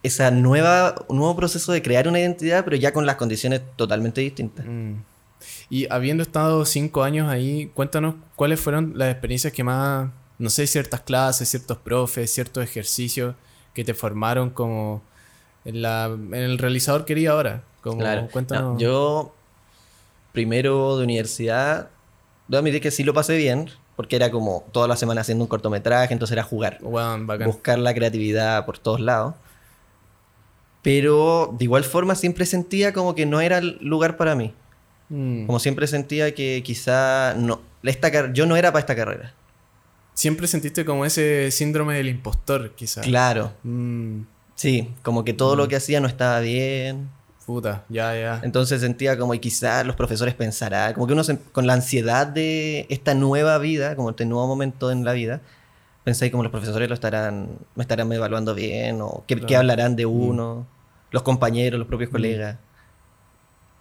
esa 0.03 0.31
nueva, 0.31 0.95
un 1.07 1.17
nuevo 1.17 1.35
proceso 1.35 1.71
de 1.71 1.81
crear 1.81 2.07
una 2.07 2.19
identidad, 2.19 2.63
pero 2.63 2.77
ya 2.77 2.93
con 2.93 3.05
las 3.05 3.15
condiciones 3.15 3.61
totalmente 3.75 4.21
distintas. 4.21 4.65
Y 5.69 5.91
habiendo 5.91 6.23
estado 6.23 6.65
cinco 6.65 7.03
años 7.03 7.29
ahí, 7.29 7.71
cuéntanos 7.73 8.15
cuáles 8.35 8.59
fueron 8.59 8.93
las 8.95 9.11
experiencias 9.11 9.53
que 9.53 9.63
más, 9.63 10.09
no 10.39 10.49
sé, 10.49 10.67
ciertas 10.67 11.01
clases, 11.01 11.49
ciertos 11.49 11.77
profes, 11.77 12.33
ciertos 12.33 12.63
ejercicios 12.63 13.35
que 13.73 13.83
te 13.83 13.93
formaron 13.93 14.49
como 14.49 15.01
en, 15.65 15.81
la, 15.81 16.05
en 16.05 16.33
el 16.33 16.57
realizador 16.57 17.05
que 17.05 17.13
eres 17.13 17.27
ahora. 17.27 17.63
Como, 17.81 17.99
Claro. 17.99 18.27
Cuéntanos. 18.31 18.73
No, 18.73 18.79
yo, 18.79 19.35
primero 20.31 20.97
de 20.97 21.03
universidad, 21.03 21.89
debo 22.47 22.59
admitir 22.59 22.81
que 22.81 22.91
sí 22.91 23.03
lo 23.03 23.13
pasé 23.13 23.37
bien, 23.37 23.69
porque 23.95 24.15
era 24.15 24.31
como 24.31 24.63
toda 24.71 24.87
la 24.87 24.95
semana 24.95 25.21
haciendo 25.21 25.43
un 25.43 25.47
cortometraje, 25.47 26.13
entonces 26.13 26.33
era 26.33 26.43
jugar. 26.43 26.79
Buscar 27.45 27.79
la 27.79 27.93
creatividad 27.93 28.65
por 28.65 28.77
todos 28.77 28.99
lados. 28.99 29.35
Pero 30.83 31.53
de 31.57 31.65
igual 31.65 31.83
forma 31.83 32.15
siempre 32.15 32.45
sentía 32.45 32.93
como 32.93 33.15
que 33.15 33.25
no 33.25 33.41
era 33.41 33.57
el 33.57 33.77
lugar 33.81 34.15
para 34.15 34.35
mí. 34.35 34.53
Mm. 35.09 35.45
Como 35.45 35.59
siempre 35.59 35.87
sentía 35.87 36.33
que 36.35 36.61
quizá 36.63 37.33
no, 37.35 37.61
esta 37.83 38.11
car- 38.11 38.33
yo 38.33 38.45
no 38.45 38.55
era 38.57 38.71
para 38.71 38.81
esta 38.81 38.95
carrera. 38.95 39.33
Siempre 40.13 40.47
sentiste 40.47 40.83
como 40.83 41.05
ese 41.05 41.51
síndrome 41.51 41.93
del 41.95 42.09
impostor, 42.09 42.71
quizás. 42.75 43.05
Claro, 43.05 43.53
Mm, 43.63 44.21
sí, 44.55 44.93
como 45.03 45.23
que 45.23 45.33
todo 45.33 45.55
lo 45.55 45.67
que 45.67 45.75
hacía 45.75 45.99
no 45.99 46.07
estaba 46.07 46.39
bien. 46.39 47.09
puta, 47.45 47.85
ya, 47.87 48.13
ya. 48.13 48.41
Entonces 48.43 48.81
sentía 48.81 49.17
como 49.17 49.33
y 49.33 49.39
quizás 49.39 49.85
los 49.85 49.95
profesores 49.95 50.33
pensarán, 50.33 50.93
como 50.93 51.07
que 51.07 51.13
uno 51.13 51.23
se- 51.23 51.39
con 51.53 51.65
la 51.65 51.71
ansiedad 51.73 52.27
de 52.27 52.85
esta 52.89 53.13
nueva 53.13 53.57
vida, 53.59 53.95
como 53.95 54.09
este 54.09 54.25
nuevo 54.25 54.45
momento 54.47 54.91
en 54.91 55.05
la 55.05 55.13
vida, 55.13 55.39
pensé 56.03 56.29
como 56.29 56.43
los 56.43 56.51
profesores 56.51 56.89
lo 56.89 56.93
estarán, 56.95 57.47
me 57.75 57.83
estarán 57.83 58.11
evaluando 58.11 58.53
bien, 58.53 58.99
o 59.01 59.23
qué, 59.27 59.55
hablarán 59.55 59.95
de 59.95 60.05
uno, 60.05 60.67
los 61.11 61.23
compañeros, 61.23 61.79
los 61.79 61.87
propios 61.87 62.09
colegas. 62.09 62.57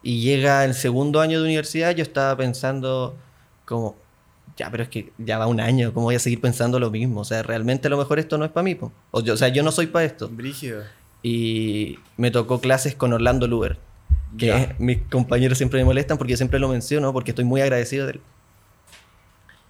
Y 0.02 0.20
llega 0.20 0.64
el 0.64 0.74
segundo 0.74 1.20
año 1.20 1.38
de 1.40 1.44
universidad, 1.46 1.94
yo 1.94 2.02
estaba 2.02 2.36
pensando 2.36 3.16
como, 3.64 3.96
ya, 4.56 4.70
pero 4.70 4.84
es 4.84 4.88
que 4.88 5.12
ya 5.18 5.38
va 5.38 5.46
un 5.48 5.60
año, 5.60 5.92
¿cómo 5.92 6.04
voy 6.06 6.14
a 6.14 6.18
seguir 6.20 6.40
pensando 6.40 6.78
lo 6.78 6.90
mismo? 6.90 7.20
O 7.20 7.24
sea, 7.24 7.42
realmente 7.42 7.88
a 7.88 7.90
lo 7.90 7.96
mejor 7.98 8.18
esto 8.18 8.38
no 8.38 8.44
es 8.44 8.50
para 8.52 8.62
mí. 8.64 8.74
po. 8.74 8.92
O, 9.10 9.20
yo- 9.20 9.34
o 9.34 9.36
sea, 9.36 9.48
yo 9.48 9.62
no 9.62 9.72
soy 9.72 9.86
para 9.88 10.04
esto. 10.04 10.28
Brígido. 10.28 10.82
Y 11.22 11.98
me 12.16 12.30
tocó 12.30 12.60
clases 12.60 12.94
con 12.94 13.12
Orlando 13.12 13.48
Luber, 13.48 13.78
que 14.38 14.46
Ya. 14.46 14.76
mis 14.78 14.98
compañeros 15.10 15.58
siempre 15.58 15.80
me 15.80 15.84
molestan 15.86 16.18
porque 16.18 16.36
siempre 16.36 16.60
lo 16.60 16.68
menciono, 16.68 17.12
porque 17.12 17.32
estoy 17.32 17.44
muy 17.44 17.60
agradecido 17.60 18.06
de 18.06 18.12
él. 18.12 18.20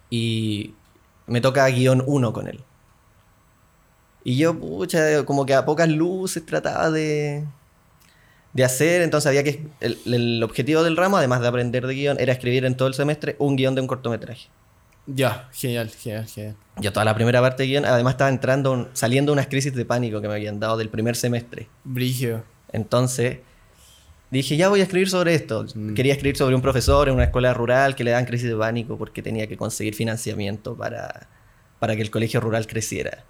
Y 0.09 0.73
me 1.25 1.41
toca 1.41 1.65
guion 1.67 2.03
1 2.05 2.31
con 2.33 2.47
él. 2.47 2.61
Y 4.23 4.37
yo, 4.37 4.57
pucha, 4.59 5.25
como 5.25 5.45
que 5.45 5.53
a 5.53 5.65
pocas 5.65 5.89
luces 5.89 6.45
trataba 6.45 6.91
de, 6.91 7.45
de 8.53 8.63
hacer, 8.63 9.01
entonces 9.01 9.27
había 9.27 9.43
que... 9.43 9.65
El, 9.79 9.97
el 10.05 10.43
objetivo 10.43 10.83
del 10.83 10.97
ramo, 10.97 11.17
además 11.17 11.41
de 11.41 11.47
aprender 11.47 11.85
de 11.85 11.93
guion, 11.93 12.17
era 12.19 12.33
escribir 12.33 12.65
en 12.65 12.75
todo 12.75 12.87
el 12.87 12.93
semestre 12.93 13.35
un 13.39 13.55
guion 13.55 13.75
de 13.75 13.81
un 13.81 13.87
cortometraje. 13.87 14.47
Ya, 15.05 15.47
genial, 15.53 15.89
genial, 15.89 16.25
genial. 16.27 16.55
Yo 16.77 16.91
toda 16.91 17.05
la 17.05 17.15
primera 17.15 17.39
parte 17.39 17.63
de 17.63 17.69
guion, 17.69 17.85
además 17.85 18.13
estaba 18.15 18.29
entrando, 18.29 18.71
un- 18.73 18.87
saliendo 18.93 19.31
unas 19.31 19.47
crisis 19.47 19.73
de 19.73 19.85
pánico 19.85 20.19
que 20.21 20.27
me 20.27 20.33
habían 20.33 20.59
dado 20.59 20.75
del 20.77 20.89
primer 20.89 21.15
semestre. 21.15 21.67
Brigio. 21.83 22.43
Entonces 22.73 23.37
dije, 24.31 24.57
ya 24.57 24.67
voy 24.69 24.81
a 24.81 24.83
escribir 24.83 25.09
sobre 25.09 25.33
esto. 25.35 25.65
Mm. 25.75 25.93
Quería 25.93 26.13
escribir 26.13 26.35
sobre 26.35 26.55
un 26.55 26.61
profesor 26.61 27.07
en 27.07 27.15
una 27.15 27.23
escuela 27.25 27.53
rural 27.53 27.95
que 27.95 28.03
le 28.03 28.11
dan 28.11 28.25
crisis 28.25 28.49
de 28.49 28.55
pánico 28.57 28.97
porque 28.97 29.21
tenía 29.21 29.47
que 29.47 29.55
conseguir 29.55 29.95
financiamiento 29.95 30.75
para, 30.75 31.27
para 31.79 31.95
que 31.95 32.01
el 32.01 32.11
colegio 32.11 32.41
rural 32.41 32.67
creciera. 32.67 33.23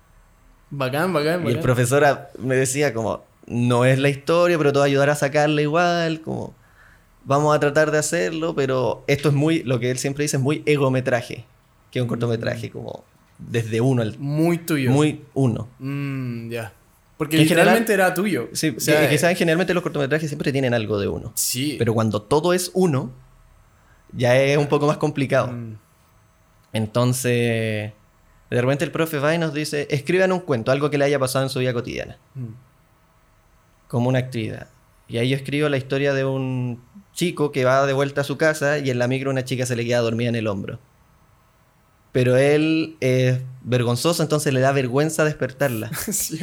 Bacán, 0.72 1.14
bacán, 1.14 1.42
Y 1.44 1.48
el 1.50 1.56
bacán. 1.58 1.62
profesor 1.62 2.28
me 2.40 2.56
decía 2.56 2.94
como, 2.94 3.24
no 3.48 3.86
es 3.86 3.98
la 4.00 4.10
historia, 4.10 4.58
pero 4.58 4.72
te 4.72 4.80
va 4.80 4.86
a 4.86 4.88
ayudar 4.88 5.10
a 5.10 5.16
sacarla 5.16 5.62
igual, 5.62 6.22
como, 6.22 6.54
vamos 7.26 7.56
a 7.56 7.60
tratar 7.60 7.92
de 7.92 7.98
hacerlo, 7.98 8.54
pero 8.56 9.04
esto 9.08 9.30
es 9.30 9.36
muy, 9.36 9.64
lo 9.64 9.80
que 9.80 9.90
él 9.92 9.98
siempre 9.98 10.24
dice 10.24 10.38
es 10.38 10.44
muy 10.44 10.64
egometraje, 10.66 11.46
que 11.92 12.00
es 12.00 12.04
un 12.04 12.08
cortometraje 12.10 12.70
como 12.70 13.04
desde 13.40 13.82
uno, 13.82 14.02
al- 14.02 14.18
Muy 14.20 14.58
tuyo. 14.58 14.92
muy 14.92 15.22
uno. 15.34 15.68
Mm, 15.80 16.50
ya. 16.50 16.74
Porque 17.18 17.38
En 17.38 17.44
literalmente 17.44 17.94
era 17.94 18.14
tuyo. 18.14 18.50
Sí, 18.54 18.74
O 18.78 18.80
sea, 18.80 19.02
que, 19.02 19.10
que 19.10 19.18
saben, 19.18 19.36
generalmente 19.36 19.74
los 19.74 19.82
cortometrajes 19.82 20.30
siempre 20.30 20.52
tienen 20.52 20.74
algo 20.76 21.00
de 21.00 21.08
uno. 21.08 21.32
Sí. 21.36 21.76
Pero 21.80 21.94
cuando 21.96 22.22
todo 22.22 22.54
es 22.54 22.70
uno, 22.76 23.12
ya 24.12 24.36
es 24.40 24.58
un 24.58 24.68
poco 24.68 24.86
más 24.88 24.98
complicado. 24.98 25.48
Mm, 25.48 25.78
Entonces, 26.74 27.92
de 28.50 28.62
repente 28.62 28.86
el 28.86 28.92
profe 28.92 29.20
va 29.20 29.34
y 29.34 29.38
nos 29.38 29.54
dice, 29.54 29.88
escriban 29.90 30.32
un 30.32 30.40
cuento, 30.42 30.72
algo 30.72 30.90
que 30.90 30.98
le 30.98 31.06
haya 31.06 31.18
pasado 31.20 31.44
en 31.46 31.50
su 31.50 31.60
vida 31.60 31.74
cotidiana, 31.74 32.18
mm. 32.36 32.46
Como 33.88 34.10
una 34.10 34.20
actividad. 34.20 34.68
Y 35.08 35.18
ahí 35.18 35.30
yo 35.30 35.38
escribo 35.38 35.70
la 35.70 35.78
historia 35.78 36.14
de 36.14 36.26
un 36.26 36.82
chico 37.14 37.52
que 37.52 37.66
va 37.66 37.86
de 37.86 37.94
vuelta 37.94 38.22
a 38.22 38.24
su 38.24 38.38
casa 38.38 38.78
y 38.78 38.90
en 38.90 39.00
la 39.00 39.08
micro 39.08 39.32
una 39.32 39.44
chica 39.44 39.66
se 39.66 39.76
le 39.76 39.86
queda 39.86 40.00
dormida 40.00 40.30
en 40.30 40.36
el 40.36 40.48
hombro. 40.48 40.80
Pero 42.12 42.38
él 42.38 42.98
es 43.00 43.40
vergonzoso, 43.62 44.24
entonces 44.24 44.54
le 44.54 44.60
da 44.60 44.72
vergüenza 44.72 45.24
despertarla. 45.24 45.92
Sí. 46.12 46.40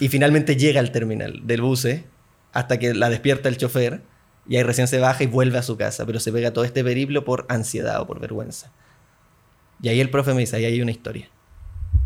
Y 0.00 0.08
finalmente 0.08 0.56
llega 0.56 0.80
al 0.80 0.92
terminal 0.92 1.40
del 1.44 1.60
buce 1.60 2.04
hasta 2.52 2.78
que 2.78 2.94
la 2.94 3.10
despierta 3.10 3.50
el 3.50 3.58
chofer 3.58 4.00
y 4.48 4.56
ahí 4.56 4.62
recién 4.62 4.88
se 4.88 4.98
baja 4.98 5.22
y 5.22 5.26
vuelve 5.26 5.58
a 5.58 5.62
su 5.62 5.76
casa, 5.76 6.06
pero 6.06 6.20
se 6.20 6.32
pega 6.32 6.52
todo 6.52 6.64
este 6.64 6.82
periplo 6.82 7.24
por 7.24 7.44
ansiedad 7.48 8.00
o 8.00 8.06
por 8.06 8.20
vergüenza. 8.20 8.72
Y 9.82 9.88
ahí 9.88 10.00
el 10.00 10.10
profe 10.10 10.32
me 10.32 10.40
dice, 10.40 10.56
ahí 10.56 10.64
hay 10.64 10.80
una 10.80 10.90
historia. 10.90 11.28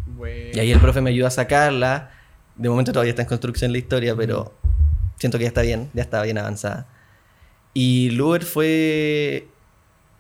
Bueno. 0.07 0.51
Y 0.55 0.59
ahí 0.59 0.73
el 0.73 0.81
profe 0.81 1.01
me 1.01 1.11
ayuda 1.11 1.29
a 1.29 1.31
sacarla. 1.31 2.11
De 2.59 2.69
momento 2.69 2.93
todavía 2.93 3.11
está 3.11 3.23
en 3.23 3.29
construcción 3.29 3.73
la 3.73 3.79
historia, 3.79 4.15
pero 4.17 4.53
siento 5.19 5.39
que 5.39 5.45
ya 5.45 5.49
está 5.49 5.63
bien, 5.63 5.91
ya 5.95 6.03
está 6.03 6.23
bien 6.23 6.39
avanzada. 6.39 6.87
Y 7.73 8.11
Luer 8.11 8.45
fue 8.45 9.47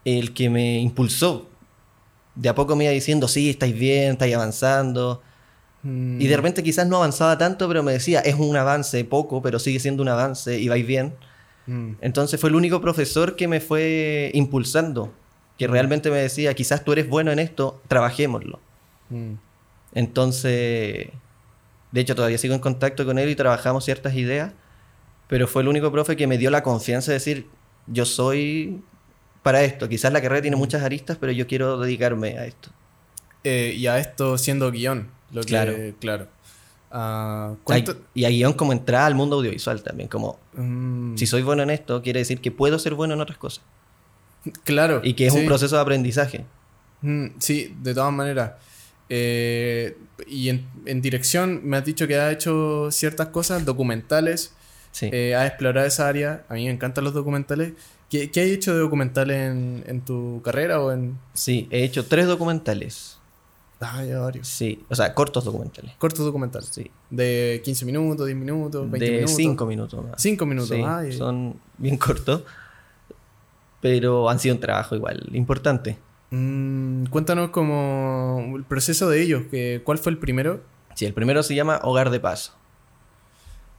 el 0.04 0.33
que 0.33 0.49
me 0.49 0.78
impulsó. 0.78 1.49
De 2.35 2.49
a 2.49 2.54
poco 2.54 2.76
me 2.76 2.85
iba 2.85 2.92
diciendo, 2.92 3.26
sí, 3.26 3.50
estáis 3.50 3.76
bien, 3.76 4.12
estáis 4.12 4.35
avanzando. 4.35 5.21
Mm, 5.83 6.21
Y 6.21 6.26
de 6.28 6.37
repente 6.37 6.62
quizás 6.62 6.87
no 6.87 6.97
avanzaba 6.97 7.37
tanto, 7.38 7.66
pero 7.68 7.83
me 7.83 7.92
decía, 7.92 8.21
es 8.21 8.37
un 8.37 8.57
avance 8.57 9.04
poco, 9.04 9.42
pero 9.42 9.59
sigue 9.59 9.80
siendo 9.80 10.02
un 10.02 10.09
avance 10.09 10.59
y 10.59 10.68
vais 10.68 10.87
bien. 10.87 11.14
mm, 11.66 11.92
Entonces 12.00 12.40
fue 12.40 12.50
el 12.50 12.57
único 12.57 12.80
profesor 12.80 13.35
que 13.35 13.49
me 13.49 13.61
fue 13.61 14.30
impulsando, 14.35 15.12
que 15.59 15.66
realmente 15.66 16.11
me 16.11 16.18
decía, 16.18 16.54
quizás 16.54 16.85
tú 16.85 16.92
eres 16.92 17.09
bueno 17.09 17.33
en 17.33 17.40
esto, 17.40 17.83
trabajémoslo. 17.88 18.61
mm. 19.11 19.33
Entonces, 19.95 21.09
de 21.92 22.00
hecho 22.00 22.14
todavía 22.14 22.38
sigo 22.38 22.54
en 22.54 22.61
contacto 22.61 23.04
con 23.04 23.18
él 23.18 23.28
y 23.30 23.37
trabajamos 23.37 23.85
ciertas 23.85 24.14
ideas, 24.14 24.52
pero 25.28 25.47
fue 25.47 25.62
el 25.62 25.68
único 25.68 25.90
profe 25.92 26.16
que 26.16 26.26
me 26.26 26.38
dio 26.38 26.50
la 26.50 26.62
confianza 26.62 27.11
de 27.12 27.14
decir, 27.18 27.47
yo 27.87 28.04
soy 28.04 28.83
para 29.42 29.62
esto. 29.62 29.88
Quizás 29.88 30.12
la 30.12 30.21
carrera 30.21 30.42
tiene 30.42 30.57
muchas 30.57 30.83
aristas, 30.83 31.16
pero 31.21 31.33
yo 31.33 31.47
quiero 31.47 31.78
dedicarme 31.78 32.38
a 32.38 32.47
esto. 32.47 32.71
Eh, 33.45 33.75
y 33.76 33.87
a 33.87 33.99
esto 33.99 34.37
siendo 34.38 34.71
guion. 34.71 35.09
Lo 35.33 35.42
que, 35.42 35.47
Claro. 35.49 35.75
Claro. 36.00 36.26
Ah, 36.90 37.50
Hay- 37.52 37.57
¿cuánto- 37.85 37.97
y 38.14 38.25
a 38.25 38.30
guion 38.30 38.54
como 38.54 38.73
entrada 38.73 39.04
al 39.07 39.14
mundo 39.14 39.37
audiovisual 39.37 39.83
también, 39.83 40.09
como 40.09 40.38
Mm, 40.54 41.16
si 41.16 41.26
soy 41.26 41.42
bueno 41.42 41.62
en 41.62 41.71
esto, 41.71 42.00
quiere 42.02 42.21
decir 42.21 42.40
que 42.40 42.50
puedo 42.50 42.78
ser 42.78 42.95
bueno 42.95 43.12
en 43.14 43.21
otras 43.21 43.37
cosas. 43.38 43.62
Claro. 44.64 45.00
Y 45.04 45.12
que 45.14 45.26
es 45.26 45.35
sí. 45.35 45.40
un 45.40 45.47
proceso 45.47 45.76
de 45.76 45.83
aprendizaje. 45.83 46.47
Mm, 47.02 47.26
sí, 47.38 47.75
de 47.83 47.95
todas 47.95 48.12
maneras. 48.12 48.52
Eh, 49.10 49.96
y 50.26 50.48
en, 50.50 50.66
en 50.84 51.00
dirección 51.00 51.60
me 51.64 51.76
has 51.76 51.84
dicho 51.84 52.06
que 52.06 52.16
has 52.16 52.32
hecho 52.32 52.90
ciertas 52.90 53.28
cosas, 53.28 53.64
documentales, 53.64 54.52
Sí. 54.90 55.10
eh, 55.12 55.34
has 55.34 55.46
explorado 55.48 55.86
esa 55.86 56.08
área. 56.08 56.44
A 56.48 56.54
mí 56.54 56.64
me 56.64 56.70
encantan 56.70 57.04
los 57.04 57.14
documentales. 57.14 57.72
¿Qué, 58.10 58.30
qué 58.30 58.40
has 58.40 58.46
hecho 58.48 58.72
de 58.74 58.80
documentales 58.80 59.36
en, 59.50 59.84
en 59.86 60.00
tu 60.00 60.40
carrera 60.42 60.80
o 60.80 60.90
en...? 60.92 61.18
Sí, 61.34 61.68
he 61.70 61.84
hecho 61.84 62.06
tres 62.06 62.26
documentales. 62.26 63.18
Ah, 63.80 64.02
ya 64.04 64.18
varios. 64.18 64.48
Sí, 64.48 64.84
o 64.88 64.94
sea, 64.96 65.14
cortos 65.14 65.44
documentales. 65.44 65.92
Cortos 65.98 66.24
documentales. 66.24 66.68
Sí. 66.72 66.90
De 67.10 67.60
15 67.64 67.84
minutos, 67.84 68.26
10 68.26 68.36
minutos, 68.36 68.90
20 68.90 69.04
De 69.04 69.10
minutos. 69.18 69.36
cinco 69.36 69.66
minutos 69.66 70.04
más. 70.04 70.20
5 70.20 70.46
minutos. 70.46 70.76
Sí, 70.76 71.12
son 71.16 71.60
bien 71.76 71.96
cortos. 71.96 72.42
Pero 73.80 74.28
han 74.28 74.40
sido 74.40 74.54
un 74.56 74.60
trabajo 74.60 74.96
igual 74.96 75.28
importante. 75.32 75.96
Mm, 76.30 77.06
cuéntanos 77.06 77.50
como 77.50 78.52
el 78.56 78.64
proceso 78.64 79.08
de 79.08 79.23
ellos. 79.23 79.42
Que, 79.50 79.80
¿Cuál 79.85 79.99
fue 79.99 80.12
el 80.12 80.18
primero? 80.18 80.62
Sí, 80.94 81.06
el 81.06 81.14
primero 81.14 81.42
se 81.42 81.54
llama 81.54 81.80
Hogar 81.82 82.11
de 82.11 82.20
Paso. 82.20 82.54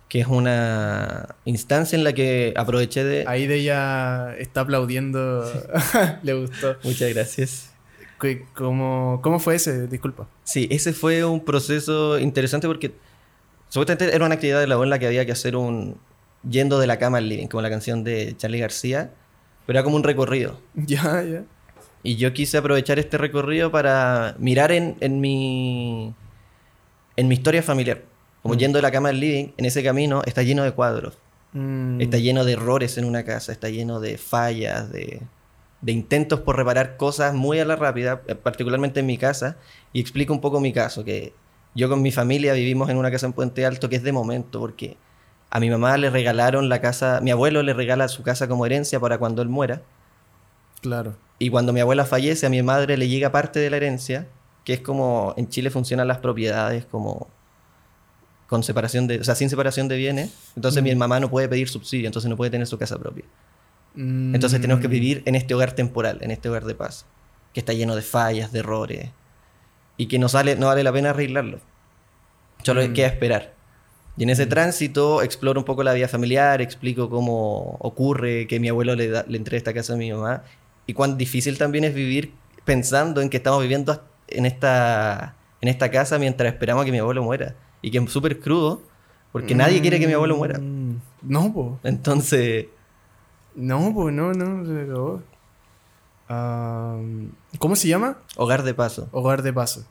Que 0.07 0.21
es 0.21 0.27
una 0.27 1.35
instancia 1.45 1.95
en 1.95 2.03
la 2.03 2.13
que 2.13 2.53
aproveché 2.57 3.03
de. 3.03 3.25
Ahí 3.27 3.45
de 3.45 3.55
ella 3.57 4.35
está 4.37 4.61
aplaudiendo. 4.61 5.43
Le 6.23 6.33
gustó. 6.33 6.77
Muchas 6.83 7.13
gracias. 7.13 7.73
¿Qué- 8.19 8.45
¿Cómo, 8.55 9.19
¿Cómo 9.21 9.39
fue 9.39 9.55
ese? 9.55 9.87
Disculpa. 9.87 10.27
Sí, 10.43 10.67
ese 10.71 10.93
fue 10.93 11.23
un 11.23 11.45
proceso 11.45 12.17
interesante 12.17 12.67
porque 12.67 12.93
supuestamente 13.67 14.13
era 14.15 14.25
una 14.25 14.33
actividad 14.35 14.59
de 14.59 14.67
la 14.67 14.75
en 14.81 14.89
la 14.89 14.97
que 14.97 15.05
había 15.07 15.25
que 15.27 15.31
hacer 15.31 15.55
un 15.55 15.97
yendo 16.49 16.79
de 16.79 16.87
la 16.87 16.97
cama 16.97 17.19
al 17.19 17.29
living, 17.29 17.47
como 17.47 17.61
la 17.61 17.69
canción 17.69 18.03
de 18.03 18.35
Charlie 18.35 18.59
García, 18.59 19.11
pero 19.67 19.77
era 19.77 19.83
como 19.83 19.95
un 19.95 20.03
recorrido. 20.03 20.59
Ya, 20.73 21.21
ya. 21.21 21.43
Y 22.03 22.15
yo 22.15 22.33
quise 22.33 22.57
aprovechar 22.57 22.97
este 22.99 23.17
recorrido 23.17 23.71
para 23.71 24.35
mirar 24.39 24.71
en, 24.71 24.95
en 25.01 25.19
mi 25.19 26.13
en 27.15 27.27
mi 27.27 27.35
historia 27.35 27.61
familiar. 27.61 28.01
Como 28.41 28.55
Mm. 28.55 28.57
yendo 28.57 28.77
de 28.77 28.81
la 28.81 28.91
cama 28.91 29.09
al 29.09 29.19
living, 29.19 29.49
en 29.57 29.65
ese 29.65 29.83
camino 29.83 30.21
está 30.25 30.43
lleno 30.43 30.63
de 30.63 30.71
cuadros, 30.71 31.17
Mm, 31.51 31.99
está 31.99 32.17
lleno 32.19 32.45
de 32.45 32.53
errores 32.53 32.97
en 32.97 33.05
una 33.05 33.23
casa, 33.23 33.51
está 33.51 33.69
lleno 33.69 33.99
de 33.99 34.17
fallas, 34.17 34.91
de, 34.91 35.21
de 35.81 35.91
intentos 35.91 36.39
por 36.41 36.55
reparar 36.55 36.95
cosas 36.95 37.33
muy 37.33 37.59
a 37.59 37.65
la 37.65 37.75
rápida, 37.75 38.21
eh, 38.27 38.35
particularmente 38.35 38.99
en 38.99 39.07
mi 39.07 39.17
casa, 39.17 39.57
y 39.91 39.99
explico 39.99 40.31
un 40.31 40.41
poco 40.41 40.59
mi 40.59 40.71
caso, 40.73 41.03
que 41.03 41.33
yo 41.75 41.89
con 41.89 42.01
mi 42.01 42.11
familia 42.11 42.53
vivimos 42.53 42.89
en 42.89 42.97
una 42.97 43.09
casa 43.11 43.25
en 43.25 43.33
Puente 43.33 43.65
Alto 43.65 43.89
que 43.89 43.95
es 43.95 44.03
de 44.03 44.11
momento, 44.11 44.59
porque 44.59 44.95
a 45.49 45.59
mi 45.59 45.69
mamá 45.69 45.97
le 45.97 46.09
regalaron 46.11 46.69
la 46.69 46.81
casa, 46.81 47.19
mi 47.21 47.31
abuelo 47.31 47.63
le 47.63 47.73
regala 47.73 48.07
su 48.07 48.21
casa 48.21 48.47
como 48.47 48.65
herencia 48.67 48.99
para 48.99 49.17
cuando 49.17 49.41
él 49.41 49.49
muera, 49.49 49.81
Claro. 50.81 51.15
y 51.39 51.49
cuando 51.49 51.71
mi 51.73 51.79
abuela 51.79 52.05
fallece, 52.05 52.45
a 52.45 52.49
mi 52.49 52.61
madre 52.63 52.97
le 52.97 53.07
llega 53.07 53.31
parte 53.31 53.59
de 53.59 53.69
la 53.69 53.77
herencia, 53.77 54.27
que 54.65 54.73
es 54.73 54.81
como 54.81 55.33
en 55.37 55.47
Chile 55.49 55.69
funcionan 55.69 56.07
las 56.07 56.17
propiedades 56.19 56.85
como 56.85 57.27
con 58.47 58.63
separación 58.63 59.07
de, 59.07 59.19
o 59.19 59.23
sea, 59.23 59.35
sin 59.35 59.49
separación 59.49 59.87
de 59.87 59.95
bienes. 59.97 60.33
Entonces 60.55 60.81
mi 60.83 60.93
Mm. 60.93 60.97
mamá 60.97 61.19
no 61.19 61.29
puede 61.29 61.47
pedir 61.47 61.69
subsidio, 61.69 62.07
entonces 62.07 62.29
no 62.29 62.35
puede 62.35 62.51
tener 62.51 62.65
su 62.67 62.77
casa 62.77 62.97
propia. 62.97 63.23
Mm, 63.95 64.33
Entonces 64.35 64.59
tenemos 64.61 64.81
que 64.81 64.87
vivir 64.87 65.23
en 65.25 65.35
este 65.35 65.53
hogar 65.53 65.73
temporal, 65.73 66.19
en 66.21 66.31
este 66.31 66.49
hogar 66.49 66.65
de 66.65 66.75
paz, 66.75 67.05
que 67.53 67.59
está 67.59 67.73
lleno 67.73 67.95
de 67.95 68.01
fallas, 68.01 68.51
de 68.51 68.59
errores, 68.59 69.09
y 69.97 70.07
que 70.07 70.17
no, 70.19 70.29
sale, 70.29 70.55
no 70.55 70.67
vale 70.67 70.83
la 70.83 70.91
pena 70.91 71.11
arreglarlo. 71.11 71.59
Solo 72.63 72.81
Mm. 72.87 72.93
queda 72.93 73.07
esperar. 73.07 73.53
Y 74.17 74.23
en 74.23 74.29
ese 74.31 74.45
tránsito 74.45 75.21
exploro 75.21 75.59
un 75.59 75.65
poco 75.65 75.83
la 75.83 75.93
vida 75.93 76.07
familiar, 76.07 76.61
explico 76.61 77.09
cómo 77.09 77.77
ocurre 77.79 78.47
que 78.47 78.59
mi 78.59 78.67
abuelo 78.69 78.95
le, 78.95 79.07
da- 79.09 79.25
le 79.27 79.37
entregue 79.37 79.57
esta 79.57 79.73
casa 79.73 79.93
a 79.93 79.95
mi 79.97 80.11
mamá, 80.11 80.43
y 80.89 80.93
cuán 80.95 81.19
difícil 81.19 81.55
también 81.59 81.83
es 81.83 81.93
vivir 81.93 82.33
pensando 82.65 83.21
en 83.21 83.29
que 83.29 83.37
estamos 83.37 83.61
viviendo 83.61 84.01
en 84.27 84.47
esta, 84.47 85.35
en 85.61 85.69
esta 85.69 85.91
casa 85.91 86.17
mientras 86.17 86.51
esperamos 86.51 86.81
a 86.81 86.85
que 86.85 86.91
mi 86.91 86.97
abuelo 86.97 87.21
muera. 87.21 87.53
Y 87.83 87.91
que 87.91 87.99
es 87.99 88.11
súper 88.11 88.39
crudo, 88.39 88.81
porque 89.31 89.53
nadie 89.53 89.81
quiere 89.81 89.99
que 89.99 90.07
mi 90.07 90.13
abuelo 90.13 90.35
muera. 90.35 90.57
Mm, 90.57 90.99
No, 91.21 91.53
po. 91.53 91.79
Entonces... 91.83 92.65
No, 93.53 93.93
po, 93.93 94.09
no, 94.09 94.33
no, 94.33 94.65
se 94.65 94.81
acabó. 94.81 95.21
¿Cómo 97.59 97.75
se 97.75 97.87
llama? 97.87 98.17
Hogar 98.35 98.63
de 98.63 98.73
paso. 98.73 99.07
Hogar 99.11 99.43
de 99.43 99.53
paso. 99.53 99.85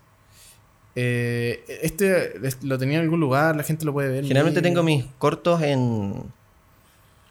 Eh, 0.96 1.64
este 1.82 2.44
es- 2.44 2.64
lo 2.64 2.76
tenía 2.76 2.96
en 2.98 3.04
algún 3.04 3.20
lugar, 3.20 3.54
la 3.54 3.62
gente 3.62 3.84
lo 3.84 3.92
puede 3.92 4.08
ver. 4.08 4.22
Generalmente 4.24 4.62
tengo 4.62 4.82
mis 4.82 5.04
cortos 5.18 5.62
en. 5.62 6.24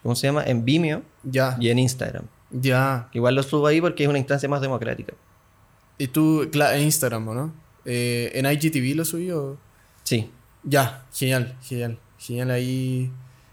¿Cómo 0.02 0.14
se 0.16 0.26
llama? 0.26 0.42
En 0.44 0.64
Vimeo 0.64 1.02
Ya, 1.22 1.56
y 1.60 1.68
en 1.68 1.78
Instagram. 1.80 2.24
Ya. 2.50 3.08
Igual 3.12 3.34
lo 3.34 3.42
subo 3.42 3.66
ahí 3.66 3.80
porque 3.80 4.02
es 4.04 4.08
una 4.08 4.18
instancia 4.18 4.48
más 4.48 4.60
democrática. 4.60 5.14
Y 5.98 6.08
tú, 6.08 6.48
claro, 6.52 6.76
en 6.76 6.82
Instagram, 6.84 7.28
¿o 7.28 7.34
¿no? 7.34 7.52
Eh, 7.84 8.30
¿En 8.34 8.46
IGTV 8.46 8.94
lo 8.96 9.04
subí 9.04 9.30
o...? 9.30 9.56
Sí. 10.04 10.30
Ya, 10.62 11.06
genial, 11.12 11.56
genial. 11.62 11.98
Genial 12.18 12.50
ahí. 12.50 13.10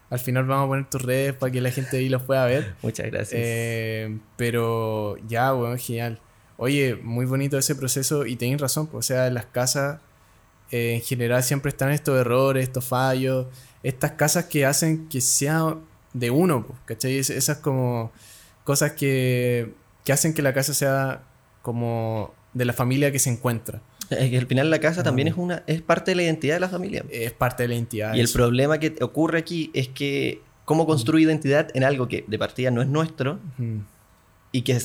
Al 0.09 0.19
final 0.19 0.45
vamos 0.45 0.65
a 0.65 0.67
poner 0.67 0.89
tus 0.89 1.01
redes 1.01 1.33
para 1.33 1.51
que 1.51 1.61
la 1.61 1.71
gente 1.71 1.97
ahí 1.97 2.09
los 2.09 2.21
pueda 2.21 2.45
ver. 2.45 2.75
Muchas 2.81 3.07
gracias. 3.07 3.33
Eh, 3.43 4.17
pero 4.37 5.17
ya, 5.27 5.51
bueno, 5.53 5.75
genial. 5.77 6.19
Oye, 6.57 6.95
muy 6.95 7.25
bonito 7.25 7.57
ese 7.57 7.75
proceso 7.75 8.25
y 8.25 8.35
tenéis 8.35 8.61
razón, 8.61 8.87
pues, 8.87 9.05
o 9.05 9.07
sea, 9.07 9.27
en 9.27 9.33
las 9.33 9.45
casas 9.47 9.99
eh, 10.71 10.93
en 10.95 11.01
general 11.01 11.43
siempre 11.43 11.69
están 11.69 11.91
estos 11.91 12.17
errores, 12.19 12.63
estos 12.63 12.85
fallos, 12.85 13.47
estas 13.83 14.11
casas 14.11 14.45
que 14.45 14.65
hacen 14.65 15.09
que 15.09 15.19
sea 15.21 15.75
de 16.13 16.31
uno, 16.31 16.65
pues, 16.65 16.79
¿cachai? 16.85 17.17
Es- 17.17 17.29
Esas 17.29 17.57
como 17.57 18.11
cosas 18.65 18.91
que, 18.91 19.71
que 20.03 20.11
hacen 20.11 20.33
que 20.33 20.41
la 20.41 20.53
casa 20.53 20.73
sea 20.73 21.23
como 21.61 22.33
de 22.53 22.65
la 22.65 22.73
familia 22.73 23.11
que 23.13 23.19
se 23.19 23.29
encuentra. 23.29 23.81
Es 24.09 24.29
que 24.29 24.37
al 24.37 24.45
final 24.45 24.69
la 24.69 24.79
casa 24.79 25.01
también 25.01 25.27
es 25.29 25.35
una 25.35 25.63
es 25.65 25.81
parte 25.81 26.11
de 26.11 26.15
la 26.15 26.23
identidad 26.23 26.55
de 26.55 26.59
la 26.59 26.69
familia. 26.69 27.03
Es 27.09 27.31
parte 27.31 27.63
de 27.63 27.69
la 27.69 27.75
identidad. 27.75 28.13
Y 28.13 28.19
el 28.19 28.29
problema 28.29 28.77
que 28.79 28.95
ocurre 29.01 29.39
aquí 29.39 29.71
es 29.73 29.87
que 29.87 30.41
cómo 30.65 30.85
construir 30.85 31.27
identidad 31.27 31.69
en 31.73 31.83
algo 31.83 32.07
que 32.07 32.23
de 32.27 32.37
partida 32.37 32.69
no 32.71 32.81
es 32.81 32.87
nuestro 32.87 33.39
y 34.51 34.61
que 34.61 34.79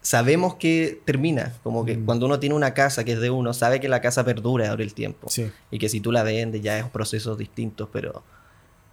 sabemos 0.00 0.56
que 0.56 1.00
termina. 1.04 1.54
Como 1.62 1.84
que 1.84 1.96
Mm. 1.96 2.04
cuando 2.04 2.26
uno 2.26 2.40
tiene 2.40 2.54
una 2.56 2.74
casa 2.74 3.04
que 3.04 3.12
es 3.12 3.20
de 3.20 3.30
uno, 3.30 3.52
sabe 3.54 3.78
que 3.80 3.88
la 3.88 4.00
casa 4.00 4.24
perdura 4.24 4.68
ahora 4.70 4.82
el 4.82 4.92
tiempo. 4.94 5.28
Sí. 5.30 5.50
Y 5.70 5.78
que 5.78 5.88
si 5.88 6.00
tú 6.00 6.10
la 6.12 6.22
vendes 6.24 6.60
ya 6.60 6.78
es 6.78 6.86
procesos 6.88 7.38
distintos, 7.38 7.88
pero 7.92 8.22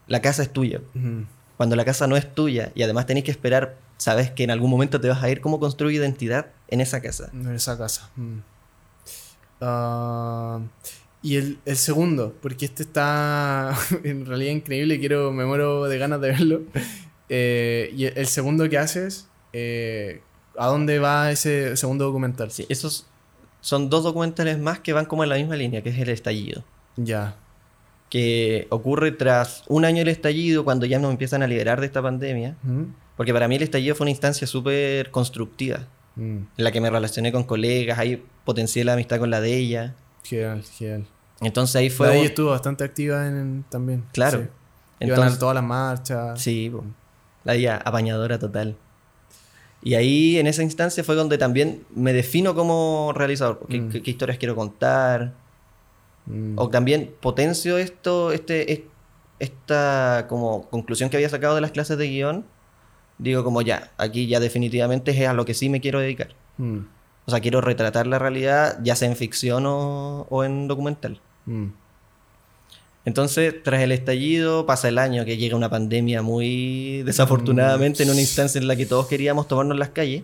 la 0.08 0.22
casa 0.22 0.44
es 0.44 0.52
tuya. 0.54 0.80
Cuando 1.58 1.76
la 1.76 1.86
casa 1.86 2.06
no 2.08 2.16
es 2.18 2.34
tuya 2.34 2.72
y 2.76 2.84
además 2.84 3.06
tenés 3.08 3.24
que 3.24 3.32
esperar, 3.32 3.78
sabes 4.02 4.32
que 4.32 4.44
en 4.44 4.50
algún 4.50 4.72
momento 4.72 5.00
te 5.00 5.08
vas 5.10 5.22
a 5.22 5.30
ir, 5.30 5.42
¿cómo 5.42 5.60
construir 5.60 5.96
identidad 5.96 6.48
en 6.70 6.82
esa 6.82 7.04
casa? 7.04 7.30
En 7.34 7.54
esa 7.54 7.78
casa. 7.78 8.10
Mm. 8.16 8.40
Ah, 9.62 10.60
y 11.22 11.36
el, 11.36 11.60
el 11.68 11.78
segundo, 11.78 12.36
porque 12.42 12.66
este 12.66 12.82
está 12.82 13.78
en 14.04 14.26
realidad 14.26 14.54
increíble, 14.54 15.00
quiero, 15.00 15.32
me 15.32 15.46
muero 15.46 15.84
de 15.88 16.00
ganas 16.00 16.20
de 16.20 16.30
verlo. 16.30 16.62
Eh, 17.30 17.94
y 17.96 18.06
el, 18.06 18.26
segundo 18.26 18.68
que 18.70 18.80
haces, 18.80 19.28
eh, 19.54 20.22
¿a 20.58 20.66
dónde 20.66 20.98
va 20.98 21.30
ese 21.30 21.78
segundo 21.78 22.06
documental? 22.06 22.50
Sí, 22.50 22.66
esos 22.70 23.06
son 23.60 23.92
dos 23.92 24.04
documentales 24.04 24.58
más 24.58 24.80
que 24.80 24.94
van 24.94 25.06
como 25.06 25.22
en 25.22 25.30
la 25.30 25.36
misma 25.36 25.56
línea, 25.56 25.84
que 25.84 25.90
es 25.90 26.00
el 26.00 26.10
estallido. 26.10 26.64
Ya. 26.98 27.36
que 28.10 28.66
ocurre 28.72 29.12
tras 29.12 29.64
un 29.68 29.86
año 29.86 30.00
del 30.00 30.08
estallido, 30.08 30.64
cuando 30.64 30.88
ya 30.88 30.98
nos 30.98 31.12
empiezan 31.12 31.44
a 31.44 31.48
liberar 31.48 31.80
de 31.80 31.86
esta 31.86 32.02
pandemia. 32.02 32.58
Mm, 32.64 32.86
Porque 33.22 33.34
para 33.34 33.48
mí 33.48 33.56
el 33.56 33.62
estallido 33.62 33.94
fue 33.94 34.06
una 34.06 34.10
instancia 34.10 34.48
súper 34.48 35.12
constructiva, 35.12 35.86
mm, 36.16 36.22
en 36.22 36.48
la 36.58 36.72
que 36.72 36.82
me 36.82 36.90
relacioné 36.90 37.32
con 37.32 37.44
colegas, 37.44 38.00
ahí 38.00 38.24
potencié 38.44 38.84
la 38.84 38.94
amistad 38.94 39.20
con 39.20 39.30
la 39.30 39.40
de 39.40 39.56
ella. 39.56 39.94
Genial, 40.24 40.64
genial. 40.64 41.06
Entonces 41.40 41.76
ahí 41.76 41.92
Fue 41.92 42.08
fue... 42.08 42.18
ahí 42.18 42.26
estuvo 42.26 42.50
bastante 42.50 42.84
activa 42.84 43.28
en, 43.28 43.64
también. 43.70 44.06
Claro. 44.12 44.40
Sí. 44.40 44.44
Iban 45.02 45.10
Entonces, 45.20 45.36
a 45.36 45.40
todas 45.40 45.54
las 45.54 45.64
marchas. 45.64 46.42
sí, 46.42 46.72
la 47.44 47.54
ella 47.54 47.78
apañadora 47.86 48.40
total. 48.40 48.76
Y 49.84 49.94
ahí 49.94 50.40
en 50.40 50.48
esa 50.48 50.64
instancia 50.64 51.04
fue 51.04 51.14
donde 51.14 51.38
también 51.38 51.84
me 51.94 52.14
defino 52.14 52.56
como 52.56 53.12
realizador, 53.16 53.60
Mm. 53.70 53.90
qué, 53.90 54.02
qué 54.02 54.10
historias 54.10 54.40
quiero 54.40 54.56
contar, 54.56 55.34
Mm, 56.26 56.58
O 56.58 56.70
también 56.70 57.14
potencio 57.20 57.78
esto, 57.78 58.32
este, 58.32 58.74
es- 58.74 58.82
esta 59.38 60.26
como 60.28 60.68
conclusión 60.72 61.12
que 61.12 61.18
había 61.18 61.30
sacado 61.30 61.54
de 61.54 61.62
las 61.62 61.72
clases 61.72 62.00
de 62.00 62.08
guion. 62.08 62.46
Digo 63.22 63.44
como 63.44 63.62
ya, 63.62 63.92
aquí 63.98 64.26
ya 64.26 64.40
definitivamente 64.40 65.12
es 65.12 65.28
a 65.28 65.34
lo 65.34 65.46
que 65.46 65.54
sí 65.54 65.70
me 65.70 65.80
quiero 65.80 66.00
dedicar. 66.00 66.30
mm, 66.58 66.80
O 67.28 67.32
sea, 67.32 67.40
quiero 67.40 67.62
retratar 67.62 68.08
la 68.08 68.18
realidad, 68.18 68.80
ya 68.84 68.96
sea 68.96 69.08
en 69.08 69.16
ficción 69.16 69.66
o, 69.68 70.26
o 70.30 70.44
en 70.44 70.68
documental. 70.68 71.22
mm. 71.46 71.68
Entonces, 73.04 73.64
tras 73.64 73.82
el 73.82 73.92
estallido, 73.92 74.68
pasa 74.68 74.88
el 74.88 75.00
año 75.00 75.26
que 75.26 75.36
llega 75.38 75.56
una 75.56 75.70
pandemia 75.70 76.22
muy 76.22 77.02
desafortunadamente 77.04 78.04
en 78.04 78.10
una 78.12 78.20
instancia 78.28 78.60
en 78.60 78.68
la 78.68 78.76
que 78.76 78.86
todos 78.86 79.08
queríamos 79.08 79.48
tomarnos 79.48 79.78
las 79.78 79.90
calles. 79.90 80.24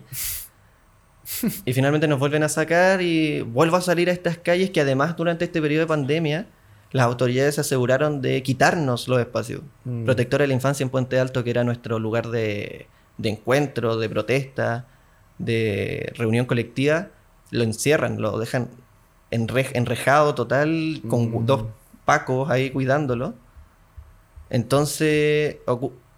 Y 1.64 1.72
finalmente 1.72 2.06
nos 2.08 2.18
vuelven 2.18 2.42
a 2.42 2.48
sacar 2.48 3.02
y 3.02 3.42
vuelvo 3.42 3.76
a 3.76 3.80
salir 3.80 4.08
a 4.08 4.12
estas 4.12 4.38
calles 4.38 4.70
que 4.70 4.80
además 4.80 5.16
durante 5.16 5.44
este 5.44 5.60
periodo 5.60 5.82
de 5.82 5.86
pandemia 5.88 6.46
las 6.92 7.04
autoridades 7.06 7.56
se 7.56 7.60
aseguraron 7.60 8.20
de 8.22 8.42
quitarnos 8.42 9.08
los 9.08 9.20
espacios. 9.20 9.62
Mm. 9.84 10.04
Protectora 10.04 10.42
de 10.44 10.48
la 10.48 10.54
Infancia 10.54 10.82
en 10.84 10.90
Puente 10.90 11.18
Alto, 11.20 11.44
que 11.44 11.50
era 11.50 11.64
nuestro 11.64 11.98
lugar 11.98 12.28
de, 12.28 12.86
de 13.18 13.28
encuentro, 13.28 13.96
de 13.96 14.08
protesta, 14.08 14.86
de 15.38 16.12
reunión 16.16 16.46
colectiva, 16.46 17.08
lo 17.50 17.62
encierran, 17.64 18.20
lo 18.20 18.38
dejan 18.38 18.68
enre- 19.30 19.70
enrejado 19.74 20.34
total, 20.34 21.02
con 21.08 21.30
Mm. 21.30 21.46
dos 21.46 21.64
pacos 22.04 22.50
ahí 22.50 22.70
cuidándolo. 22.70 23.34
Entonces 24.50 25.56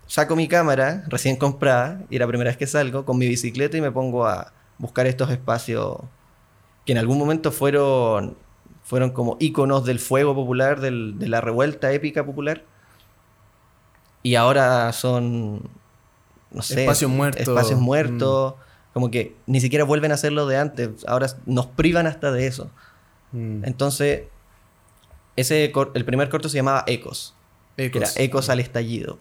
saco 0.06 0.36
mi 0.36 0.48
cámara 0.48 1.04
recién 1.08 1.36
comprada, 1.36 2.02
y 2.10 2.18
la 2.18 2.26
primera 2.26 2.50
vez 2.50 2.56
que 2.56 2.66
salgo, 2.66 3.04
con 3.04 3.18
mi 3.18 3.26
bicicleta 3.28 3.76
y 3.76 3.80
me 3.80 3.90
pongo 3.90 4.26
a 4.26 4.52
buscar 4.78 5.06
estos 5.06 5.30
espacios 5.30 5.96
que 6.86 6.92
en 6.92 6.98
algún 6.98 7.18
momento 7.18 7.52
fueron, 7.52 8.36
fueron 8.90 9.10
como 9.12 9.36
íconos 9.38 9.84
del 9.84 10.00
fuego 10.00 10.34
popular, 10.34 10.80
del- 10.80 11.16
de 11.20 11.28
la 11.28 11.40
revuelta 11.40 11.92
épica 11.92 12.26
popular. 12.26 12.64
Y 14.24 14.34
ahora 14.34 14.92
son, 14.92 15.62
no 16.50 16.62
sé, 16.62 16.80
Espacios 16.82 17.08
muertos. 17.08 17.42
espacios 17.42 17.78
muertos, 17.80 18.54
como 18.92 19.08
que 19.12 19.36
ni 19.46 19.60
siquiera 19.60 19.84
vuelven 19.84 20.10
a 20.10 20.16
ser 20.16 20.32
lo 20.32 20.48
de 20.48 20.58
antes, 20.58 20.90
ahora 21.06 21.28
nos 21.46 21.66
privan 21.66 22.08
hasta 22.08 22.32
de 22.32 22.48
eso. 22.48 22.68
Mm. 23.30 23.64
Entonces, 23.64 24.24
ese 25.36 25.72
el 25.94 26.04
primer 26.04 26.28
corto 26.28 26.48
se 26.48 26.56
llamaba 26.56 26.82
Ecos, 26.88 27.32
que 27.76 27.84
era 27.86 27.98
Ecos. 28.08 28.16
Ecos 28.16 28.48
al 28.50 28.58
estallido. 28.58 29.18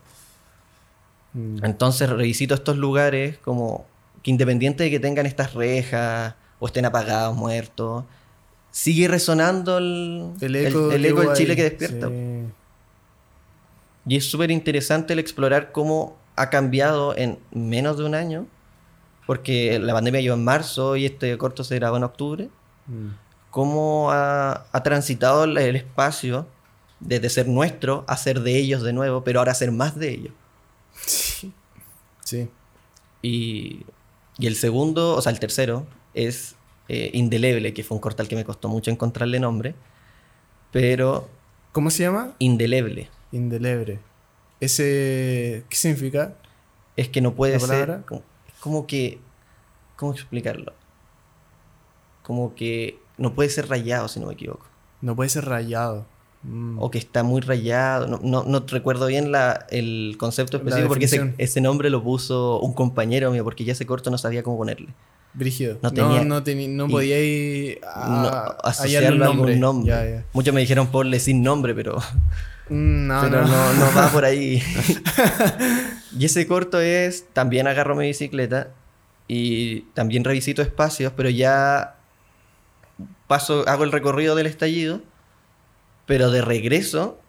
Mm. 1.34 1.64
Entonces 1.64 2.10
revisito 2.10 2.56
estos 2.56 2.76
lugares 2.78 3.38
como 3.38 3.86
que 4.24 4.32
independiente 4.32 4.84
de 4.84 4.90
que 4.90 5.00
tengan 5.00 5.28
estas 5.28 5.54
rejas 5.54 6.34
o 6.60 6.66
estén 6.66 6.86
apagados, 6.86 7.36
muertos, 7.38 8.04
sigue 8.72 9.08
resonando 9.08 9.78
el, 9.78 10.34
El 10.42 10.56
eco, 10.56 10.92
el- 10.92 11.06
eco 11.06 11.22
del 11.22 11.34
Chile 11.34 11.56
que 11.56 11.64
despierta. 11.64 12.08
Sí. 12.08 12.46
Y 14.08 14.16
es 14.18 14.30
súper 14.30 14.52
interesante 14.52 15.14
el 15.14 15.20
explorar 15.20 15.72
cómo 15.72 16.18
ha 16.36 16.50
cambiado 16.50 17.16
en 17.18 17.38
menos 17.52 17.98
de 17.98 18.06
un 18.06 18.16
año, 18.16 18.48
porque 19.28 19.78
la 19.80 19.94
pandemia 19.94 20.22
llegó 20.22 20.34
en 20.36 20.44
marzo 20.44 20.96
y 20.96 21.06
este 21.06 21.38
corto 21.38 21.64
se 21.64 21.76
grabó 21.76 21.98
en 21.98 22.04
octubre, 22.04 22.50
Mm. 22.88 23.10
cómo 23.52 24.10
ha, 24.12 24.66
ha 24.72 24.84
transitado 24.84 25.44
el, 25.44 25.56
el 25.60 25.76
espacio 25.76 26.48
desde 27.00 27.30
ser 27.30 27.48
nuestro 27.48 28.04
a 28.08 28.18
ser 28.18 28.40
de 28.42 28.58
ellos 28.58 28.82
de 28.82 28.94
nuevo, 28.94 29.24
pero 29.24 29.40
ahora 29.40 29.54
ser 29.54 29.72
más 29.72 29.96
de 30.00 30.10
ellos. 30.10 30.34
Sí. 31.06 31.54
Sí. 32.24 32.50
Y, 33.22 33.86
y 34.40 34.48
el 34.48 34.56
segundo, 34.56 35.16
o 35.16 35.22
sea, 35.22 35.32
el 35.32 35.40
tercero, 35.40 35.86
es 36.16 36.56
eh, 36.90 37.12
Indeleble, 37.14 37.74
que 37.74 37.84
fue 37.84 37.96
un 37.96 38.02
corto 38.02 38.22
al 38.22 38.28
que 38.28 38.36
me 38.36 38.44
costó 38.44 38.68
mucho 38.68 38.92
encontrarle 38.92 39.40
nombre, 39.40 39.76
pero 40.72 41.30
¿Cómo 41.72 41.92
se 41.92 42.04
llama? 42.04 42.34
indeleble. 42.40 43.10
Indeleble. 43.32 44.00
Ese. 44.60 45.64
¿Qué 45.70 45.76
significa? 45.76 46.36
Es 46.96 47.10
que 47.10 47.22
no 47.22 47.34
puede 47.36 47.54
¿La 47.54 47.60
ser. 47.60 48.02
Como, 48.06 48.24
como 48.60 48.88
que. 48.88 49.20
¿Cómo 49.96 50.14
explicarlo? 50.14 50.74
Como 52.24 52.56
que 52.56 53.00
no 53.18 53.34
puede 53.34 53.50
ser 53.50 53.70
rayado, 53.70 54.08
si 54.08 54.20
no 54.20 54.28
me 54.28 54.34
equivoco. 54.34 54.66
No 55.02 55.16
puede 55.16 55.30
ser 55.30 55.46
rayado. 55.46 56.06
Mm. 56.44 56.82
O 56.82 56.90
que 56.90 56.98
está 56.98 57.24
muy 57.24 57.42
rayado. 57.42 58.08
No, 58.08 58.20
no, 58.24 58.44
no 58.44 58.66
recuerdo 58.68 59.08
bien 59.08 59.32
la, 59.32 59.68
el 59.70 60.16
concepto 60.18 60.58
específico 60.58 60.88
porque 60.88 61.06
ese, 61.06 61.34
ese 61.38 61.62
nombre 61.62 61.90
lo 61.90 62.04
puso 62.04 62.60
un 62.62 62.74
compañero 62.74 63.32
mío 63.32 63.44
porque 63.44 63.64
ya 63.64 63.74
ese 63.74 63.86
corto 63.86 64.10
no 64.10 64.18
sabía 64.18 64.42
cómo 64.42 64.58
ponerle. 64.58 64.90
Brígido. 65.34 65.76
No 65.82 65.90
No, 65.90 65.94
tenía- 65.94 66.24
no, 66.26 66.42
no 66.42 66.88
y- 66.88 66.92
podía 66.92 67.20
ir 67.22 67.80
no, 67.82 68.28
a, 68.28 68.58
asociarlo 68.64 69.26
a 69.26 69.28
algún 69.30 69.60
nombre. 69.60 70.24
Muchos 70.34 70.54
me 70.54 70.62
dijeron 70.62 70.88
ponle 70.88 71.20
sin 71.20 71.44
nombre, 71.44 71.74
pero, 71.76 71.98
Mm, 72.72 73.08
No, 73.08 73.22
pero 73.22 73.42
no. 73.42 73.48
no, 73.48 73.74
no 73.74 73.96
va 73.96 74.10
por 74.12 74.26
ahí. 74.26 74.62
y 76.18 76.26
ese 76.26 76.46
corto 76.46 76.80
es, 76.80 77.26
también 77.34 77.68
agarro 77.68 77.96
mi 77.96 78.06
bicicleta 78.06 78.70
y 79.28 79.82
también 79.96 80.24
revisito 80.24 80.62
espacios, 80.62 81.12
pero 81.16 81.30
ya 81.32 81.96
paso, 83.28 83.68
hago 83.68 83.84
el 83.86 83.92
recorrido 83.92 84.36
del 84.36 84.46
estallido, 84.46 85.02
pero 86.06 86.30
de 86.30 86.42
regreso 86.44 87.20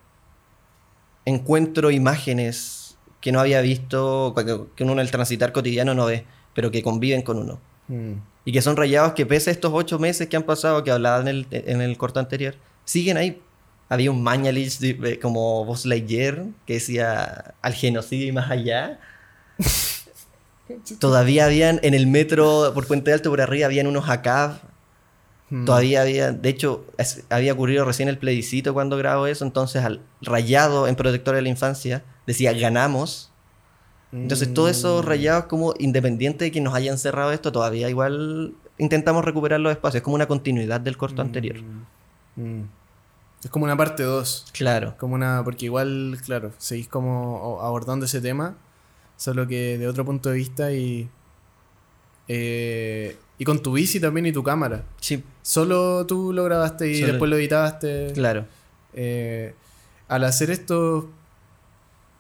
encuentro 1.25 1.91
imágenes 1.91 2.97
que 3.21 3.33
no 3.33 3.41
había 3.41 3.61
visto, 3.61 4.35
que 4.37 4.61
que 4.77 4.85
uno 4.85 4.93
en 4.95 4.99
el 5.01 5.11
transitar 5.11 5.53
cotidiano 5.53 5.95
no 5.95 6.07
ve, 6.07 6.25
pero 6.55 6.71
que 6.71 6.83
conviven 6.83 7.23
con 7.23 7.39
uno. 7.39 7.61
Mm. 7.91 8.13
Y 8.47 8.53
que 8.53 8.63
son 8.63 8.77
rayados 8.77 9.13
que 9.13 9.27
pese 9.27 9.51
a 9.51 9.53
estos 9.53 9.71
ocho 9.75 9.99
meses 9.99 10.29
que 10.29 10.37
han 10.37 10.45
pasado, 10.45 10.83
que 10.85 10.91
hablaba 10.91 11.21
en 11.21 11.29
el, 11.29 11.47
en 11.51 11.81
el 11.83 11.97
corto 11.99 12.21
anterior, 12.21 12.55
siguen 12.85 13.17
ahí. 13.19 13.41
Había 13.89 14.11
un 14.13 14.23
Mañalich 14.23 14.79
de- 14.79 14.95
de- 14.95 15.19
como 15.19 15.65
Buzz 15.65 15.85
Lightyear 15.85 16.45
que 16.67 16.75
decía 16.75 17.55
al 17.61 17.75
genocidio 17.75 18.27
y 18.29 18.33
más 18.33 18.51
allá. 18.51 19.01
Todavía 21.01 21.47
habían 21.47 21.81
en 21.83 21.95
el 21.95 22.07
metro 22.07 22.71
por 22.75 22.87
Puente 22.87 23.13
Alto 23.13 23.31
por 23.31 23.41
arriba 23.41 23.67
habían 23.67 23.87
unos 23.87 24.09
ACAB 24.09 24.59
Hmm. 25.53 25.65
Todavía 25.65 26.03
había, 26.03 26.31
de 26.31 26.49
hecho, 26.49 26.85
es- 26.97 27.25
había 27.29 27.53
ocurrido 27.55 27.85
recién 27.85 28.09
el 28.09 28.19
plebiscito 28.19 28.73
cuando 28.73 28.97
grabó 28.97 29.27
eso, 29.27 29.45
entonces 29.45 29.85
al 29.85 30.01
rayado 30.23 30.87
en 30.87 30.95
Protector 30.95 31.35
de 31.35 31.43
la 31.43 31.49
Infancia 31.49 32.05
decía 32.25 32.53
ganamos. 32.53 33.30
Entonces 34.13 34.53
todos 34.53 34.71
esos 34.73 35.05
Mm. 35.05 35.09
rayados 35.09 35.45
como 35.45 35.75
independiente 35.79 36.45
de 36.47 36.51
que 36.51 36.61
nos 36.61 36.75
hayan 36.75 36.99
cerrado 36.99 37.31
esto, 37.33 37.53
todavía 37.53 37.89
igual 37.89 38.55
intentamos 38.79 39.25
recuperar 39.25 39.61
los 39.61 39.71
espacios, 39.73 39.97
es 40.01 40.03
como 40.03 40.17
una 40.17 40.27
continuidad 40.27 40.81
del 40.81 40.97
corto 40.97 41.23
anterior. 41.23 41.57
Mm. 42.37 42.43
Mm. 42.61 42.69
Es 43.45 43.51
como 43.51 43.65
una 43.65 43.77
parte 43.77 44.03
2. 44.03 44.47
Claro, 44.53 44.95
Como 44.99 45.15
una. 45.15 45.43
Porque 45.45 45.65
igual, 45.67 46.19
claro, 46.25 46.53
seguís 46.59 46.89
como 46.89 47.59
abordando 47.63 48.05
ese 48.07 48.21
tema. 48.21 48.57
Solo 49.17 49.47
que 49.47 49.79
de 49.79 49.87
otro 49.89 50.05
punto 50.05 50.29
de 50.31 50.37
vista 50.37 50.73
y. 50.73 51.09
eh, 52.29 53.17
y 53.39 53.45
con 53.45 53.63
tu 53.63 53.73
bici 53.73 53.99
también 54.01 54.27
y 54.27 54.33
tu 54.33 54.43
cámara. 54.43 54.85
sí, 55.01 55.25
Solo 55.43 56.05
tú 56.07 56.33
lo 56.33 56.45
grabaste 56.45 56.91
y 56.91 56.97
Solo- 57.01 57.07
después 57.13 57.31
lo 57.31 57.37
editaste. 57.37 58.13
claro. 58.15 58.45
Eh, 58.93 59.55
al 60.09 60.25
hacer 60.25 60.51
estos 60.51 61.05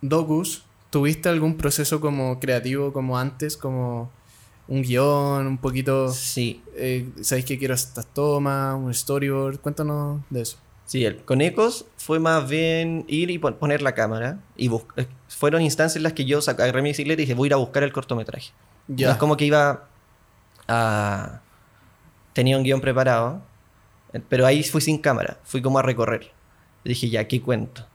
docus, 0.01 0.65
¿tuviste 0.91 1.29
algún 1.29 1.57
proceso 1.57 2.01
como 2.01 2.39
creativo 2.41 2.93
como 2.93 3.19
antes? 3.19 3.57
Como 3.57 4.11
un 4.69 4.83
guion, 4.83 5.47
un 5.47 5.59
poquito. 5.59 6.11
Sí, 6.13 6.63
eh, 6.77 7.09
¿Sabéis 7.23 7.45
que 7.47 7.59
quiero 7.59 7.75
estas 7.75 8.07
tomas? 8.07 8.75
Un 8.77 8.93
storyboard. 8.95 9.59
Cuéntanos 9.61 10.21
de 10.31 10.43
eso. 10.43 10.59
sí, 10.87 11.05
el- 11.05 11.19
con 11.25 11.41
Ecos 11.41 11.85
fue 11.97 12.19
más 12.19 12.49
bien 12.49 13.05
ir 13.09 13.31
y 13.31 13.39
pon- 13.39 13.55
poner 13.55 13.81
la 13.83 13.95
cámara 13.95 14.41
y 14.57 14.69
eh, 14.97 15.07
fueron 15.29 15.63
instancias 15.63 15.97
en 15.97 16.03
las 16.03 16.13
que 16.15 16.25
yo 16.25 16.41
agarré 16.47 16.83
mi 16.83 16.91
bicicleta 16.91 17.23
y 17.23 17.25
dije 17.27 17.35
voy 17.35 17.47
a 17.47 17.49
ir 17.49 17.55
a 17.55 17.57
buscar 17.57 17.83
el 17.85 17.93
cortometraje. 17.93 18.51
Ya. 18.89 19.07
No 19.09 19.13
es 19.13 19.19
como 19.19 19.37
que 19.37 19.45
iba 19.45 19.87
a... 20.69 21.41
Tenía 22.33 22.57
un 22.57 22.63
guion 22.65 22.81
preparado, 22.81 23.41
eh, 24.13 24.21
pero 24.29 24.47
ahí 24.47 24.63
fui 24.65 24.81
sin 24.81 24.99
cámara, 24.99 25.39
fui 25.45 25.63
como 25.63 25.79
a 25.79 25.83
recorrer. 25.83 26.31
Dije, 26.85 27.09
ya, 27.11 27.27
¿qué 27.29 27.41
cuento? 27.43 27.87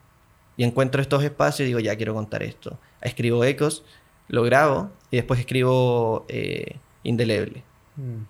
Y 0.57 0.63
encuentro 0.63 1.01
estos 1.01 1.23
espacios 1.23 1.61
y 1.65 1.67
digo, 1.67 1.79
ya, 1.79 1.95
quiero 1.95 2.13
contar 2.13 2.43
esto. 2.43 2.77
Escribo 3.05 3.43
ecos, 3.43 3.83
lo 4.27 4.43
grabo 4.43 4.89
y 5.11 5.17
después 5.17 5.39
escribo 5.39 6.25
eh, 6.27 6.77
indeleble. 7.03 7.63
Mm. 7.95 8.23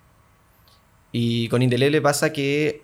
Y 1.12 1.48
con 1.50 1.62
indeleble 1.62 2.02
pasa 2.02 2.34
que 2.34 2.84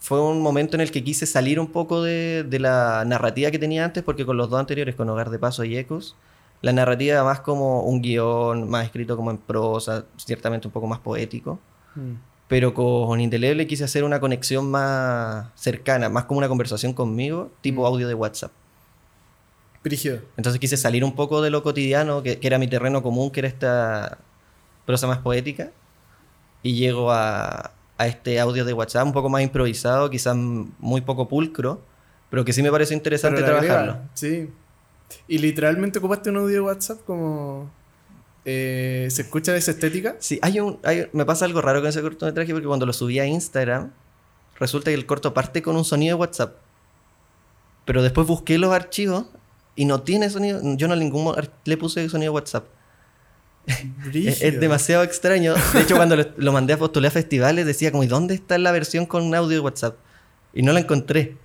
fue 0.00 0.20
un 0.20 0.42
momento 0.42 0.76
en 0.76 0.80
el 0.80 0.90
que 0.90 1.02
quise 1.04 1.26
salir 1.26 1.58
un 1.58 1.68
poco 1.68 2.02
de, 2.02 2.44
de 2.44 2.58
la 2.58 3.04
narrativa 3.06 3.50
que 3.50 3.58
tenía 3.58 3.84
antes, 3.84 4.02
porque 4.02 4.26
con 4.26 4.36
los 4.36 4.50
dos 4.50 4.60
anteriores, 4.60 4.94
con 4.94 5.08
Hogar 5.08 5.30
de 5.30 5.38
Paso 5.38 5.64
y 5.64 5.76
Ecos, 5.76 6.16
la 6.60 6.72
narrativa 6.72 7.14
era 7.14 7.24
más 7.24 7.40
como 7.40 7.82
un 7.82 8.02
guion, 8.02 8.68
más 8.68 8.84
escrito 8.84 9.16
como 9.16 9.30
en 9.30 9.38
prosa, 9.38 10.06
ciertamente 10.16 10.66
un 10.66 10.72
poco 10.72 10.86
más 10.86 10.98
poético. 10.98 11.58
Mm. 11.94 12.14
Pero 12.48 12.72
con 12.74 13.20
Indeleble 13.20 13.66
quise 13.66 13.84
hacer 13.84 14.04
una 14.04 14.20
conexión 14.20 14.70
más 14.70 15.48
cercana, 15.54 16.08
más 16.08 16.24
como 16.24 16.38
una 16.38 16.48
conversación 16.48 16.94
conmigo, 16.94 17.50
tipo 17.60 17.82
Mm. 17.82 17.86
audio 17.86 18.08
de 18.08 18.14
WhatsApp. 18.14 18.50
Brígido. 19.84 20.20
Entonces 20.36 20.60
quise 20.60 20.76
salir 20.76 21.04
un 21.04 21.14
poco 21.14 21.40
de 21.42 21.50
lo 21.50 21.62
cotidiano, 21.62 22.22
que, 22.22 22.38
que 22.38 22.46
era 22.46 22.58
mi 22.58 22.68
terreno 22.68 23.02
común, 23.02 23.30
que 23.30 23.40
era 23.40 23.48
esta 23.48 24.18
prosa 24.86 25.06
más 25.06 25.18
poética, 25.18 25.70
y 26.62 26.74
llego 26.74 27.12
a, 27.12 27.72
a 27.96 28.06
este 28.06 28.40
audio 28.40 28.64
de 28.64 28.72
WhatsApp 28.72 29.06
un 29.06 29.12
poco 29.12 29.28
más 29.28 29.42
improvisado, 29.42 30.10
quizás 30.10 30.34
muy 30.36 31.00
poco 31.02 31.28
pulcro, 31.28 31.80
pero 32.30 32.44
que 32.44 32.52
sí 32.52 32.62
me 32.62 32.70
pareció 32.70 32.96
interesante 32.96 33.42
trabajarlo. 33.42 33.98
Sí. 34.14 34.50
Y 35.26 35.38
literalmente 35.38 35.98
ocupaste 36.00 36.30
un 36.30 36.36
audio 36.38 36.54
de 36.54 36.60
WhatsApp 36.60 36.98
como. 37.06 37.70
eh, 38.44 39.08
¿Se 39.10 39.22
escucha 39.22 39.56
esa 39.56 39.70
estética? 39.70 40.16
Sí, 40.18 40.38
hay 40.42 40.60
un, 40.60 40.78
hay- 40.84 41.08
me 41.12 41.24
pasa 41.24 41.44
algo 41.46 41.60
raro 41.62 41.80
con 41.80 41.88
ese 41.88 42.02
cortometraje 42.02 42.52
porque 42.52 42.66
cuando 42.66 42.84
lo 42.84 42.92
subí 42.92 43.18
a 43.18 43.26
Instagram, 43.26 43.90
resulta 44.58 44.90
que 44.90 44.94
el 44.94 45.06
corto 45.06 45.32
parte 45.32 45.62
con 45.62 45.76
un 45.76 45.84
sonido 45.84 46.16
de 46.16 46.20
WhatsApp. 46.20 46.56
Pero 47.86 48.02
después 48.02 48.26
busqué 48.26 48.58
los 48.58 48.72
archivos 48.72 49.24
y 49.78 49.84
no 49.84 50.02
tiene 50.02 50.28
sonido. 50.28 50.60
Yo 50.76 50.88
no 50.88 50.94
en 50.94 51.00
ningún 51.00 51.24
mo- 51.24 51.34
ar- 51.34 51.52
le 51.64 51.76
puse 51.76 52.08
sonido 52.08 52.32
de 52.32 52.34
WhatsApp. 52.34 52.66
Es, 54.14 54.42
es 54.42 54.60
demasiado 54.60 55.02
extraño. 55.04 55.54
De 55.74 55.80
hecho, 55.82 55.94
cuando 55.96 56.16
lo, 56.16 56.24
lo 56.36 56.52
mandé 56.52 56.72
a 56.72 56.78
postular 56.78 57.10
a 57.10 57.12
festivales, 57.12 57.66
decía 57.66 57.90
como, 57.92 58.02
¿y 58.02 58.06
dónde 58.06 58.34
está 58.34 58.56
la 58.58 58.72
versión 58.72 59.06
con 59.06 59.34
audio 59.34 59.56
de 59.56 59.60
WhatsApp? 59.60 59.96
Y 60.54 60.62
no 60.62 60.72
la 60.72 60.80
encontré. 60.80 61.36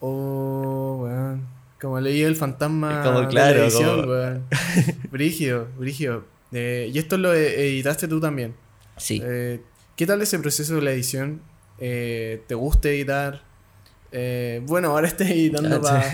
Oh, 0.00 1.00
weón. 1.02 1.46
Como 1.80 2.00
leí 2.00 2.22
el 2.22 2.34
fantasma 2.36 3.02
Como, 3.02 3.20
de 3.20 3.26
claro, 3.28 3.58
la 3.58 3.64
edición, 3.66 4.00
como- 4.00 4.12
weón. 4.12 4.44
Brígido, 5.10 5.68
brígido. 5.78 6.24
Eh, 6.52 6.90
y 6.92 6.98
esto 6.98 7.18
lo 7.18 7.34
e- 7.34 7.68
editaste 7.68 8.08
tú 8.08 8.20
también. 8.20 8.54
Sí. 8.96 9.20
Eh, 9.22 9.60
¿Qué 9.96 10.06
tal 10.06 10.22
ese 10.22 10.38
proceso 10.38 10.74
de 10.76 10.82
la 10.82 10.92
edición? 10.92 11.42
Eh, 11.78 12.42
¿Te 12.46 12.54
gusta 12.54 12.88
editar? 12.88 13.42
Bueno, 14.66 14.92
ahora 14.92 15.08
estoy 15.08 15.26
editando 15.30 15.76
Ah, 15.76 15.80
para... 15.82 16.10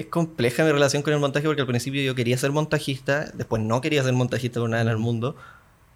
Es 0.00 0.06
compleja 0.06 0.64
mi 0.64 0.72
relación 0.72 1.02
con 1.02 1.12
el 1.12 1.18
montaje 1.20 1.46
porque 1.46 1.60
al 1.62 1.66
principio 1.66 2.02
yo 2.02 2.14
quería 2.14 2.36
ser 2.38 2.52
montajista, 2.52 3.30
después 3.34 3.62
no 3.62 3.80
quería 3.80 4.02
ser 4.02 4.12
montajista 4.12 4.60
por 4.60 4.68
nada 4.70 4.82
en 4.82 4.88
el 4.88 4.98
mundo. 4.98 5.36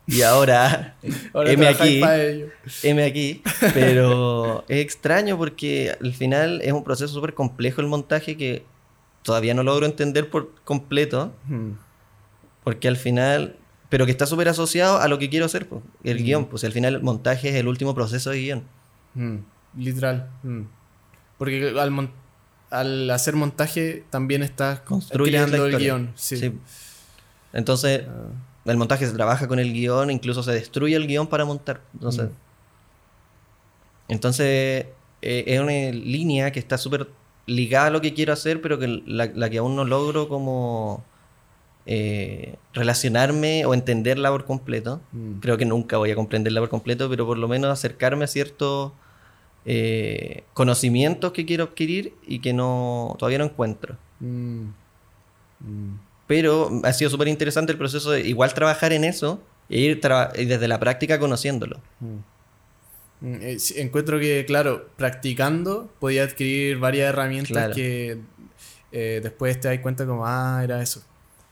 Y 0.07 0.23
ahora, 0.23 0.97
ahora 1.35 1.55
trabajáis 1.55 2.03
aquí, 2.05 2.45
heme 2.83 3.05
aquí. 3.05 3.43
Pero 3.75 4.65
es 4.69 4.79
extraño 4.79 5.37
porque 5.37 5.95
al 6.01 6.13
final 6.15 6.61
es 6.63 6.73
un 6.73 6.83
proceso 6.85 7.13
súper 7.13 7.35
complejo 7.35 7.81
el 7.81 7.87
montaje 7.87 8.37
que 8.37 8.65
todavía 9.23 9.55
no 9.55 9.63
logro 9.63 9.87
entender 9.87 10.29
por 10.31 10.51
completo. 10.65 11.33
Hmm. 11.47 11.73
Porque 12.65 12.89
al 12.89 12.97
final, 12.97 13.57
pero 13.89 14.05
que 14.07 14.13
está 14.13 14.27
súper 14.27 14.49
asociado 14.49 14.99
a 14.99 15.09
lo 15.09 15.19
que 15.19 15.29
quiero 15.31 15.47
hacer, 15.47 15.67
pues, 15.69 15.83
el 16.05 16.21
Mm. 16.21 16.25
guion. 16.25 16.45
Pues 16.47 16.65
al 16.65 16.73
final 16.73 16.95
el 16.95 17.03
montaje 17.03 17.49
es 17.51 17.55
el 17.57 17.69
último 17.69 17.95
proceso 17.95 18.31
de 18.31 18.39
guion. 18.41 18.63
Mm, 19.15 19.37
literal. 19.77 20.29
Porque 21.39 21.73
al, 21.79 21.91
mon- 21.91 22.11
al 22.71 23.11
hacer 23.11 23.35
montaje 23.37 24.05
también 24.11 24.43
estás 24.43 24.81
creando 25.13 25.67
el 25.67 25.77
guion. 25.77 26.13
Sí. 26.15 26.37
Sí. 26.37 26.53
Entonces, 27.53 28.03
el 28.65 28.77
montaje 28.77 29.07
se 29.07 29.13
trabaja 29.13 29.49
con 29.49 29.59
el 29.59 29.73
guion, 29.73 30.11
incluso 30.11 30.43
se 30.43 30.53
destruye 30.53 30.95
el 30.97 31.07
guion 31.07 31.27
para 31.27 31.45
montar. 31.45 31.81
Entonces, 31.95 32.27
Mm. 32.27 34.13
entonces 34.13 34.87
eh, 35.23 35.45
es 35.47 35.61
una 35.61 35.73
línea 35.93 36.51
que 36.51 36.59
está 36.59 36.79
súper 36.79 37.09
ligada 37.47 37.87
a 37.89 37.91
lo 37.91 38.01
que 38.01 38.15
quiero 38.15 38.33
hacer, 38.33 38.61
pero 38.63 38.79
que 38.79 38.87
la, 39.07 39.27
la 39.35 39.51
que 39.51 39.59
aún 39.59 39.77
no 39.77 39.85
logro 39.85 40.29
como 40.29 41.05
eh, 41.87 42.57
relacionarme 42.73 43.67
o 43.67 43.75
entenderla 43.75 44.31
por 44.31 44.45
completo. 44.45 45.01
mm. 45.13 45.41
Creo 45.41 45.57
que 45.59 45.65
nunca 45.65 45.97
voy 45.99 46.11
a 46.11 46.15
comprenderla 46.15 46.61
por 46.61 46.69
completo, 46.69 47.09
pero 47.11 47.27
por 47.27 47.37
lo 47.39 47.49
menos 47.49 47.71
acercarme 47.71 48.25
a 48.25 48.29
ciertos 48.29 48.93
eh, 49.65 50.45
conocimientos 50.55 51.33
que 51.33 51.45
quiero 51.45 51.65
adquirir 51.65 52.15
y 52.27 52.41
que 52.41 52.53
no 52.53 53.15
todavía 53.19 53.39
no 53.39 53.45
encuentro. 53.45 53.97
Mm. 54.21 54.65
Mm. 55.61 55.99
Pero 56.27 56.81
ha 56.85 56.93
sido 56.93 57.11
súper 57.11 57.29
interesante 57.29 57.73
el 57.73 57.79
proceso 57.79 58.13
de 58.13 58.21
igual 58.21 58.55
trabajar 58.55 58.93
en 58.93 59.05
eso 59.05 59.41
e 59.69 59.81
ir 59.81 60.01
y 60.37 60.45
desde 60.45 60.69
la 60.69 60.79
práctica 60.81 61.19
conociéndolo. 61.19 61.81
Mm. 62.01 62.17
Eh, 63.23 63.59
encuentro 63.77 64.19
que, 64.19 64.45
claro, 64.47 64.89
practicando 64.97 65.91
podía 65.99 66.25
adquirir 66.25 66.79
varias 66.79 67.11
herramientas 67.11 67.51
Claro. 67.53 67.75
que 67.75 68.19
eh, 68.93 69.21
después 69.23 69.61
te 69.61 69.69
das 69.69 69.79
cuenta 69.81 70.07
como, 70.07 70.27
ah, 70.27 70.61
era 70.65 70.83
eso. 70.83 71.03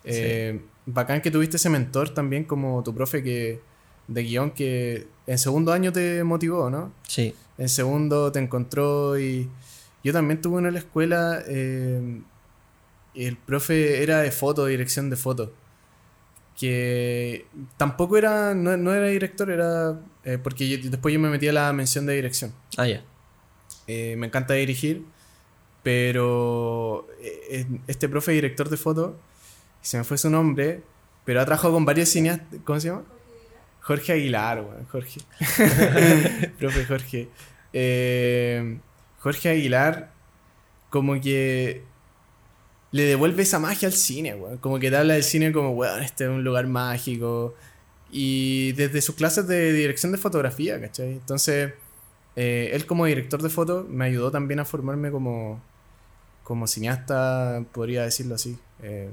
Eh, 0.05 0.61
Bacán 0.87 1.21
que 1.21 1.31
tuviste 1.31 1.57
ese 1.57 1.68
mentor 1.68 2.09
también 2.11 2.44
como 2.44 2.83
tu 2.83 2.94
profe 2.94 3.23
que 3.23 3.61
de 4.07 4.23
guion 4.23 4.51
que 4.53 5.07
en 5.27 5.37
segundo 5.37 5.73
año 5.73 5.92
te 5.92 6.25
motivó, 6.25 6.71
¿no? 6.71 6.92
Sí, 7.07 7.35
En 7.59 7.68
segundo 7.68 8.31
te 8.33 8.38
encontró 8.38 9.18
y 9.18 9.49
yo 10.05 10.12
también 10.12 10.40
tuve 10.40 10.59
uno 10.59 10.68
en 10.68 10.75
la 10.75 10.81
escuela. 10.81 11.42
eh, 11.47 12.21
el 13.14 13.37
profe 13.37 14.03
era 14.03 14.21
de 14.21 14.31
foto, 14.31 14.66
dirección 14.66 15.11
de 15.11 15.16
foto. 15.16 15.53
Que 16.59 17.47
tampoco 17.77 18.16
era, 18.16 18.55
no, 18.55 18.77
no 18.77 18.92
era 18.94 19.07
director, 19.09 19.51
era 19.51 20.01
eh, 20.25 20.38
porque 20.42 20.68
yo- 20.68 20.90
después 20.90 21.12
yo 21.12 21.21
me 21.21 21.29
metí 21.31 21.49
a 21.49 21.53
la 21.53 21.73
mención 21.73 22.07
de 22.07 22.14
dirección. 22.14 22.53
ah, 22.77 22.87
ya. 22.87 23.05
Eh, 23.87 24.16
me 24.18 24.27
encanta 24.27 24.55
dirigir, 24.55 25.05
pero 25.83 27.07
este 27.87 28.09
profe 28.09 28.33
director 28.33 28.68
de 28.68 28.77
foto, 28.77 29.16
se 29.81 29.97
me 29.99 30.05
fue 30.05 30.18
su 30.18 30.29
nombre, 30.31 30.83
pero 31.25 31.40
ha 31.40 31.44
trabajado 31.47 31.73
con 31.75 31.85
varios 31.85 32.09
cineastas, 32.11 32.61
¿cómo 32.64 32.79
se 32.81 32.88
llama? 32.88 33.05
Jorge 33.88 34.12
Aguilar, 34.12 34.61
weón, 34.61 34.85
Jorge. 34.85 35.20
profe 36.59 36.85
Jorge. 36.85 37.29
Eh, 37.72 38.79
Jorge 39.20 39.48
Aguilar, 39.48 40.11
como 40.90 41.18
que 41.18 41.83
le 42.92 43.03
devuelve 43.05 43.44
esa 43.44 43.59
magia 43.59 43.88
al 43.88 43.94
cine, 43.94 44.35
weón. 44.35 44.59
Como 44.59 44.79
que 44.79 44.90
te 44.90 44.96
habla 44.98 45.14
del 45.14 45.22
cine 45.22 45.53
como, 45.53 45.70
weón, 45.70 46.03
este 46.03 46.24
es 46.24 46.31
un 46.31 46.44
lugar 46.44 46.66
mágico. 46.66 47.55
Y 48.11 48.72
desde 48.72 49.01
sus 49.01 49.14
clases 49.14 49.46
de 49.48 49.72
dirección 49.72 50.12
de 50.12 50.18
fotografía, 50.18 50.79
¿cachai? 50.79 51.12
Entonces, 51.12 51.72
eh, 52.37 52.70
él 52.74 52.85
como 52.85 53.07
director 53.07 53.40
de 53.40 53.48
foto 53.48 53.87
me 53.88 54.05
ayudó 54.05 54.31
también 54.31 54.61
a 54.61 54.66
formarme 54.66 55.11
como, 55.11 55.62
como 56.44 56.66
cineasta, 56.66 57.64
podría 57.72 58.03
decirlo 58.03 58.35
así. 58.35 58.59
eh, 58.83 59.11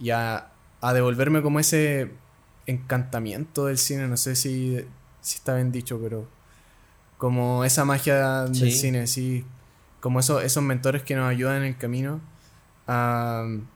y 0.00 0.10
a, 0.10 0.50
a 0.80 0.92
devolverme 0.94 1.42
como 1.42 1.60
ese 1.60 2.10
encantamiento 2.66 3.66
del 3.66 3.78
cine, 3.78 4.08
no 4.08 4.16
sé 4.16 4.36
si, 4.36 4.78
si 5.20 5.36
está 5.36 5.54
bien 5.54 5.72
dicho, 5.72 5.98
pero 6.02 6.26
como 7.18 7.64
esa 7.64 7.84
magia 7.84 8.44
del 8.44 8.72
cine, 8.72 9.06
sí, 9.06 9.44
como 10.00 10.20
eso, 10.20 10.40
esos 10.40 10.62
mentores 10.62 11.02
que 11.02 11.16
nos 11.16 11.28
ayudan 11.28 11.58
en 11.58 11.64
el 11.64 11.76
camino. 11.76 12.20
Am, 12.86 13.66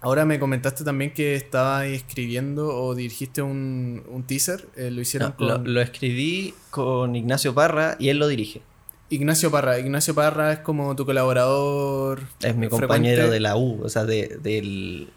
ahora 0.00 0.24
me 0.24 0.38
comentaste 0.38 0.84
también 0.84 1.12
que 1.12 1.34
estabas 1.34 1.86
escribiendo 1.86 2.68
o 2.76 2.94
dirigiste 2.94 3.42
un, 3.42 4.02
un 4.08 4.22
teaser, 4.24 4.68
eh, 4.76 4.90
lo 4.90 5.00
hicieron 5.00 5.34
No, 5.38 5.46
lo, 5.46 5.54
con 5.56 5.74
lo 5.74 5.80
escribí 5.80 6.54
con 6.70 7.16
Ignacio 7.16 7.54
Parra 7.54 7.96
y 7.98 8.08
él 8.10 8.18
lo 8.18 8.28
dirige. 8.28 8.62
Ignacio 9.10 9.50
Parra. 9.50 9.78
Ignacio 9.78 10.14
Parra 10.14 10.52
es 10.52 10.58
como 10.58 10.94
tu 10.96 11.06
colaborador. 11.06 12.20
Es 12.40 12.54
mi 12.54 12.66
frecuente. 12.66 12.86
compañero 12.86 13.30
de 13.30 13.40
la 13.40 13.56
U, 13.56 13.80
o 13.82 13.88
sea, 13.88 14.04
de, 14.04 14.38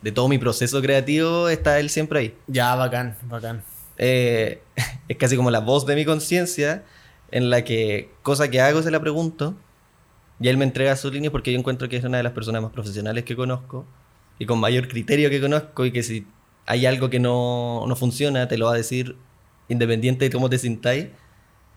de 0.02 0.12
todo 0.12 0.28
mi 0.28 0.38
proceso 0.38 0.82
creativo 0.82 1.50
está 1.50 1.80
él 1.80 1.90
siempre 1.90 2.20
ahí. 2.20 2.36
Ya, 2.48 2.76
bacán, 2.76 3.18
bacán. 3.24 3.64
Eh, 3.98 4.62
es 5.08 5.18
casi 5.18 5.36
como 5.36 5.52
la 5.52 5.60
voz 5.60 5.86
de 5.86 5.96
mi 5.96 6.06
conciencia 6.06 6.84
en 7.30 7.50
la 7.50 7.64
que 7.64 8.10
cosa 8.24 8.50
que 8.50 8.60
hago 8.60 8.82
se 8.82 8.92
la 8.92 9.00
pregunto 9.00 9.56
y 10.40 10.48
él 10.48 10.58
me 10.58 10.66
entrega 10.66 10.96
su 10.96 11.12
línea 11.12 11.32
porque 11.32 11.52
yo 11.52 11.60
encuentro 11.60 11.88
que 11.88 11.98
es 11.98 12.04
una 12.04 12.18
de 12.18 12.24
las 12.24 12.34
personas 12.34 12.64
más 12.64 12.72
profesionales 12.72 13.24
que 13.24 13.36
conozco 13.36 13.86
y 14.40 14.48
con 14.48 14.60
mayor 14.60 14.88
criterio 14.88 15.30
que 15.30 15.40
conozco 15.40 15.86
y 15.86 15.92
que 15.92 16.02
si 16.02 16.26
hay 16.66 16.88
algo 16.88 17.10
que 17.10 17.20
no, 17.20 17.86
no 17.88 17.96
funciona 17.96 18.48
te 18.48 18.58
lo 18.58 18.66
va 18.66 18.74
a 18.74 18.78
decir 18.78 19.16
independiente 19.70 20.26
de 20.26 20.32
cómo 20.32 20.50
te 20.50 20.58
sintáis, 20.58 21.08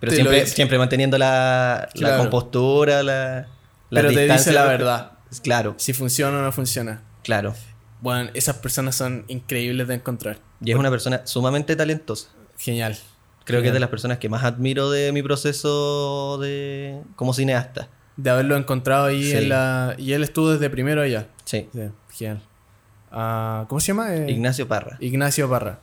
pero 0.00 0.10
lo 0.12 0.16
siempre, 0.16 0.46
siempre 0.46 0.78
manteniendo 0.78 1.16
la, 1.18 1.88
la 1.94 2.00
Claro. 2.00 2.18
compostura, 2.18 3.02
la, 3.02 3.14
la 3.42 3.46
Pero 3.90 4.08
te 4.08 4.10
dice 4.10 4.22
distancia. 4.22 4.52
la 4.52 4.64
verdad. 4.64 5.12
Claro, 5.42 5.74
Si 5.78 5.92
funciona 5.92 6.38
o 6.38 6.42
no 6.42 6.52
funciona. 6.52 7.02
claro. 7.22 7.54
Bueno, 8.00 8.30
esas 8.34 8.56
personas 8.58 8.94
son 8.96 9.24
increíbles 9.28 9.88
de 9.88 9.94
encontrar. 9.94 10.36
Y 10.62 10.70
es 10.72 10.76
una 10.76 10.90
persona 10.90 11.22
sumamente 11.24 11.74
talentosa. 11.74 12.28
Genial. 12.58 12.98
Creo 13.44 13.62
que 13.62 13.68
es 13.68 13.74
de 13.74 13.80
las 13.80 13.88
personas 13.88 14.18
que 14.18 14.28
más 14.28 14.44
admiro 14.44 14.90
de 14.90 15.10
mi 15.12 15.22
proceso 15.22 16.36
de 16.38 17.00
como 17.16 17.32
cineasta. 17.32 17.88
De 18.18 18.28
haberlo 18.30 18.56
encontrado 18.56 19.06
ahí 19.06 19.30
Sí. 19.30 19.36
en 19.38 19.48
la. 19.48 19.94
Y 19.98 20.12
él 20.12 20.22
estuvo 20.22 20.50
desde 20.52 20.68
primero 20.70 21.00
allá. 21.00 21.28
Sí. 21.46 21.68
Sí, 21.72 21.80
genial. 22.12 22.42
Ah, 23.10 23.64
¿Cómo 23.68 23.80
se 23.80 23.88
llama? 23.88 24.14
Eh, 24.14 24.30
Ignacio 24.30 24.68
Parra. 24.68 24.96
Ignacio 25.00 25.48
Parra. 25.48 25.78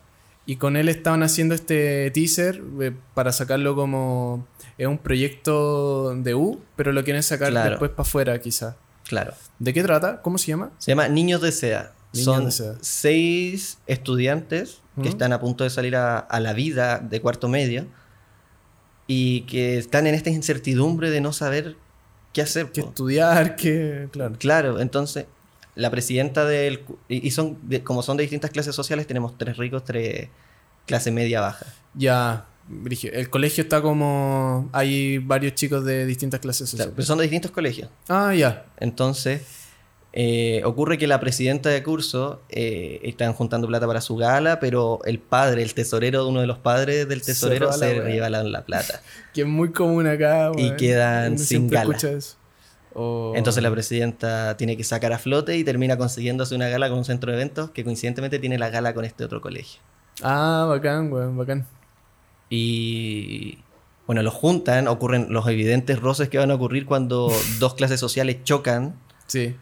Y 0.52 0.58
con 0.58 0.76
él 0.76 0.90
estaban 0.90 1.24
haciendo 1.24 1.56
este 1.56 2.12
teaser 2.12 2.62
eh, 2.82 2.92
para 3.14 3.32
sacarlo 3.32 3.74
como. 3.74 4.46
Es 4.78 4.86
un 4.86 4.98
proyecto 4.98 6.14
de 6.14 6.36
U, 6.36 6.60
pero 6.76 6.92
lo 6.92 7.06
quieren 7.06 7.24
sacar 7.24 7.52
Claro. 7.52 7.70
después 7.70 7.92
para 7.92 8.02
afuera, 8.02 8.42
quizás. 8.42 8.76
Claro. 9.08 9.34
¿De 9.60 9.74
qué 9.74 9.82
trata? 9.82 10.22
¿Cómo 10.22 10.38
se 10.38 10.48
llama? 10.48 10.72
Se 10.78 10.92
llama 10.92 11.08
Niños 11.08 11.40
de. 11.40 11.52
Niños 12.12 12.26
Son 12.26 12.46
de 12.48 12.52
Seda. 12.52 12.76
seis 12.82 13.78
estudiantes 13.88 14.82
que 15.02 15.08
están 15.08 15.32
a 15.32 15.40
punto 15.40 15.64
de 15.64 15.70
salir 15.70 15.96
a, 15.96 16.18
a 16.20 16.40
la 16.42 16.52
vida 16.52 17.00
de 17.00 17.22
cuarto 17.22 17.48
medio 17.48 17.86
y 19.08 19.42
que 19.44 19.78
están 19.78 20.06
en 20.06 20.16
esta 20.16 20.32
incertidumbre 20.32 21.10
de 21.12 21.22
no 21.22 21.32
saber 21.32 21.78
qué 22.34 22.42
hacer. 22.42 22.70
Po. 22.74 22.82
estudiar, 22.82 23.56
que. 23.56 24.10
Claro. 24.12 24.36
Claro, 24.38 24.82
entonces 24.82 25.28
la 25.76 25.90
presidenta 25.90 26.46
del... 26.46 26.82
Y 27.08 27.32
son 27.32 27.58
de- 27.64 27.84
como 27.84 28.02
son 28.04 28.18
de 28.18 28.24
distintas 28.24 28.52
clases 28.52 28.76
sociales, 28.76 29.08
tenemos 29.08 29.38
tres 29.38 29.58
ricos, 29.58 29.84
tres 29.84 30.30
clase 30.86 31.12
media 31.12 31.42
baja. 31.42 31.66
Ya. 31.94 32.46
El 33.12 33.30
colegio 33.30 33.64
está 33.64 33.82
como. 33.82 34.70
Hay 34.72 35.18
varios 35.18 35.56
chicos 35.56 35.84
de 35.84 36.06
distintas 36.06 36.40
clases 36.40 36.70
Claro, 36.70 36.72
sociales. 36.72 36.94
pero 36.96 37.06
son 37.06 37.18
de 37.18 37.24
distintos 37.24 37.52
colegios. 37.52 37.90
Ah, 38.08 38.34
ya. 38.36 38.66
Entonces, 38.80 39.42
eh, 40.14 40.62
ocurre 40.64 40.98
que 40.98 41.08
la 41.08 41.20
presidenta 41.20 41.70
de 41.70 41.82
curso 41.84 42.42
eh, 42.50 43.00
están 43.04 43.34
juntando 43.34 43.68
plata 43.68 43.88
para 43.88 44.00
su 44.00 44.16
gala, 44.16 44.60
pero 44.60 45.00
el 45.06 45.20
padre, 45.20 45.64
el 45.64 45.74
tesorero 45.74 46.24
de 46.24 46.30
uno 46.30 46.40
de 46.42 46.48
los 46.48 46.60
padres 46.60 47.10
del 47.10 47.22
Se 47.22 47.32
tesorero, 47.34 47.74
se, 47.74 48.00
wea. 48.00 48.10
lleva 48.10 48.30
la, 48.30 48.44
la 48.44 48.64
plata. 48.64 49.02
Que 49.34 49.42
es 49.42 49.48
muy 49.48 49.72
común 49.72 50.08
acá. 50.08 50.52
Y 50.58 50.72
quedan 50.76 51.34
Uno 51.34 51.38
sin 51.44 51.68
gala. 51.68 51.82
escucha 51.96 52.12
eso. 52.12 52.36
Entonces 53.36 53.63
la 53.63 53.71
presidenta 53.71 54.58
tiene 54.58 54.75
que 54.75 54.84
sacar 54.84 55.13
a 55.13 55.17
flote 55.19 55.58
y 55.58 55.63
termina 55.63 55.97
consiguiéndose 55.97 56.56
una 56.56 56.67
gala 56.67 56.89
con 56.89 56.97
un 56.99 57.06
centro 57.06 57.32
de 57.32 57.38
eventos 57.38 57.69
que 57.71 57.84
coincidentemente 57.84 58.38
tiene 58.39 58.58
la 58.60 58.69
gala 58.69 58.93
con 58.93 59.06
este 59.06 59.23
otro 59.23 59.39
colegio. 59.41 59.80
Ah, 60.21 60.65
bacán, 60.67 61.12
weón, 61.12 61.38
bacán. 61.38 61.65
Y 62.49 63.60
bueno, 64.08 64.23
los 64.23 64.34
juntan, 64.34 64.88
ocurren 64.89 65.27
los 65.30 65.47
evidentes 65.47 65.99
roces 65.99 66.27
que 66.27 66.38
van 66.38 66.51
a 66.51 66.56
ocurrir 66.56 66.86
cuando 66.86 67.32
dos 67.60 67.75
clases 67.75 67.99
sociales 67.99 68.43
chocan 68.43 68.95
Sí. 69.27 69.56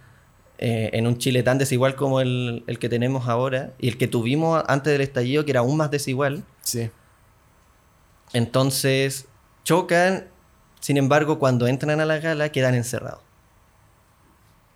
eh, 0.57 0.89
en 0.93 1.05
un 1.05 1.19
Chile 1.19 1.43
tan 1.43 1.59
desigual 1.59 1.95
como 1.95 2.19
el, 2.21 2.63
el 2.65 2.79
que 2.79 2.89
tenemos 2.89 3.27
ahora 3.27 3.73
y 3.79 3.87
el 3.89 3.97
que 3.97 4.07
tuvimos 4.07 4.63
antes 4.67 4.91
del 4.91 5.01
estallido, 5.01 5.45
que 5.45 5.51
era 5.51 5.59
aún 5.59 5.77
más 5.77 5.91
desigual. 5.91 6.43
Sí. 6.61 6.89
Entonces 8.33 9.27
chocan, 9.63 10.27
sin 10.79 10.97
embargo, 10.97 11.39
cuando 11.39 11.67
entran 11.67 11.99
a 11.99 12.05
la 12.05 12.19
gala 12.19 12.49
quedan 12.51 12.75
encerrados. 12.75 13.21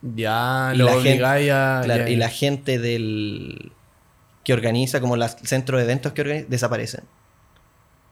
Ya, 0.02 0.72
Y 0.74 0.78
lo 0.78 0.86
la 0.86 0.92
gente- 0.94 1.10
obligáis 1.12 1.52
a. 1.52 1.82
Claro, 1.86 2.04
ya, 2.04 2.10
y 2.10 2.16
la 2.18 2.30
gente 2.30 2.78
del 2.78 3.72
que 4.44 4.52
organiza, 4.54 5.00
como 5.00 5.16
el 5.16 5.24
centro 5.44 5.78
de 5.78 5.84
eventos 5.86 6.12
que 6.12 6.22
organiza, 6.22 6.48
desaparecen. 6.50 7.06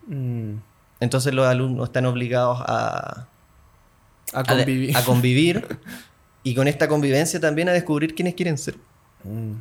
Mm. 0.08 0.54
Entonces 1.01 1.34
los 1.34 1.45
alumnos 1.47 1.89
están 1.89 2.06
obligados 2.06 2.60
a, 2.65 3.27
A 4.34 4.39
a- 4.39 4.43
convivir. 4.43 4.95
a 4.95 5.04
convivir 5.04 5.80
y 6.43 6.56
con 6.56 6.67
esta 6.69 6.88
convivencia 6.88 7.39
también 7.41 7.67
a 7.69 7.73
descubrir 7.73 8.15
quiénes 8.15 8.36
quieren 8.36 8.58
ser. 8.58 8.75
Mm. 9.25 9.56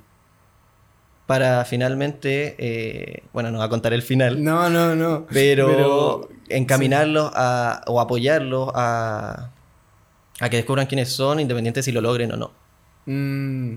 Para 1.30 1.64
finalmente, 1.64 2.56
eh, 2.58 3.22
bueno, 3.32 3.52
no 3.52 3.60
va 3.60 3.66
a 3.66 3.68
contar 3.68 3.92
el 3.92 4.02
final, 4.02 4.42
No, 4.42 4.68
no, 4.68 4.96
no. 4.96 5.28
pero, 5.32 6.28
encaminarlos 6.48 7.30
a, 7.36 7.82
o 7.86 8.00
apoyarlos 8.00 8.68
a, 8.74 9.52
a 10.40 10.48
que 10.50 10.56
descubran 10.56 10.88
quiénes 10.88 11.10
son, 11.10 11.38
independiente 11.38 11.84
si 11.84 11.92
lo 11.92 12.00
logren 12.00 12.32
o 12.32 12.36
no. 12.36 12.50
Mm. 13.06 13.76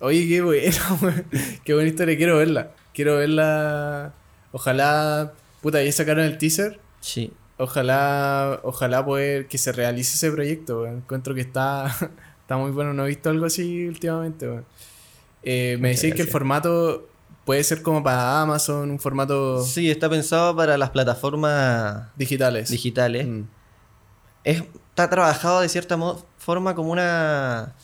Oye, 0.00 0.26
qué 0.26 0.40
buena. 0.40 0.72
Qué 1.66 1.74
buena 1.74 1.90
historia. 1.90 2.16
Quiero 2.16 2.38
verla. 2.38 2.70
Quiero 2.94 3.16
verla. 3.16 4.14
Ojalá. 4.50 5.34
Puta, 5.60 5.82
ya 5.82 5.92
sacaron 5.92 6.24
el 6.24 6.38
teaser. 6.38 6.80
Sí. 7.00 7.30
Ojalá. 7.58 8.60
Ojalá 8.62 9.04
poder 9.04 9.48
que 9.48 9.58
se 9.58 9.70
realice 9.70 10.14
ese 10.14 10.30
proyecto. 10.34 10.86
Encuentro 10.86 11.34
que 11.34 11.42
está. 11.42 11.94
Está 12.40 12.56
muy 12.56 12.70
bueno. 12.70 12.94
No 12.94 13.04
he 13.04 13.08
visto 13.08 13.28
algo 13.28 13.44
así 13.44 13.86
últimamente. 13.86 14.48
Eh, 15.44 15.76
me 15.80 15.90
decís 15.90 16.14
que 16.14 16.22
el 16.22 16.28
formato 16.28 17.08
puede 17.44 17.62
ser 17.64 17.82
como 17.82 18.02
para 18.02 18.40
Amazon, 18.40 18.90
un 18.90 18.98
formato 18.98 19.62
Sí, 19.62 19.90
está 19.90 20.08
pensado 20.08 20.56
para 20.56 20.78
las 20.78 20.90
plataformas 20.90 22.08
digitales. 22.16 22.70
digitales. 22.70 23.26
Mm. 23.26 23.42
es, 24.44 24.62
está 24.90 25.08
trabajado 25.10 25.60
de 25.60 25.68
cierta 25.68 25.98
forma 26.38 26.74
como 26.74 26.90
una 26.92 27.74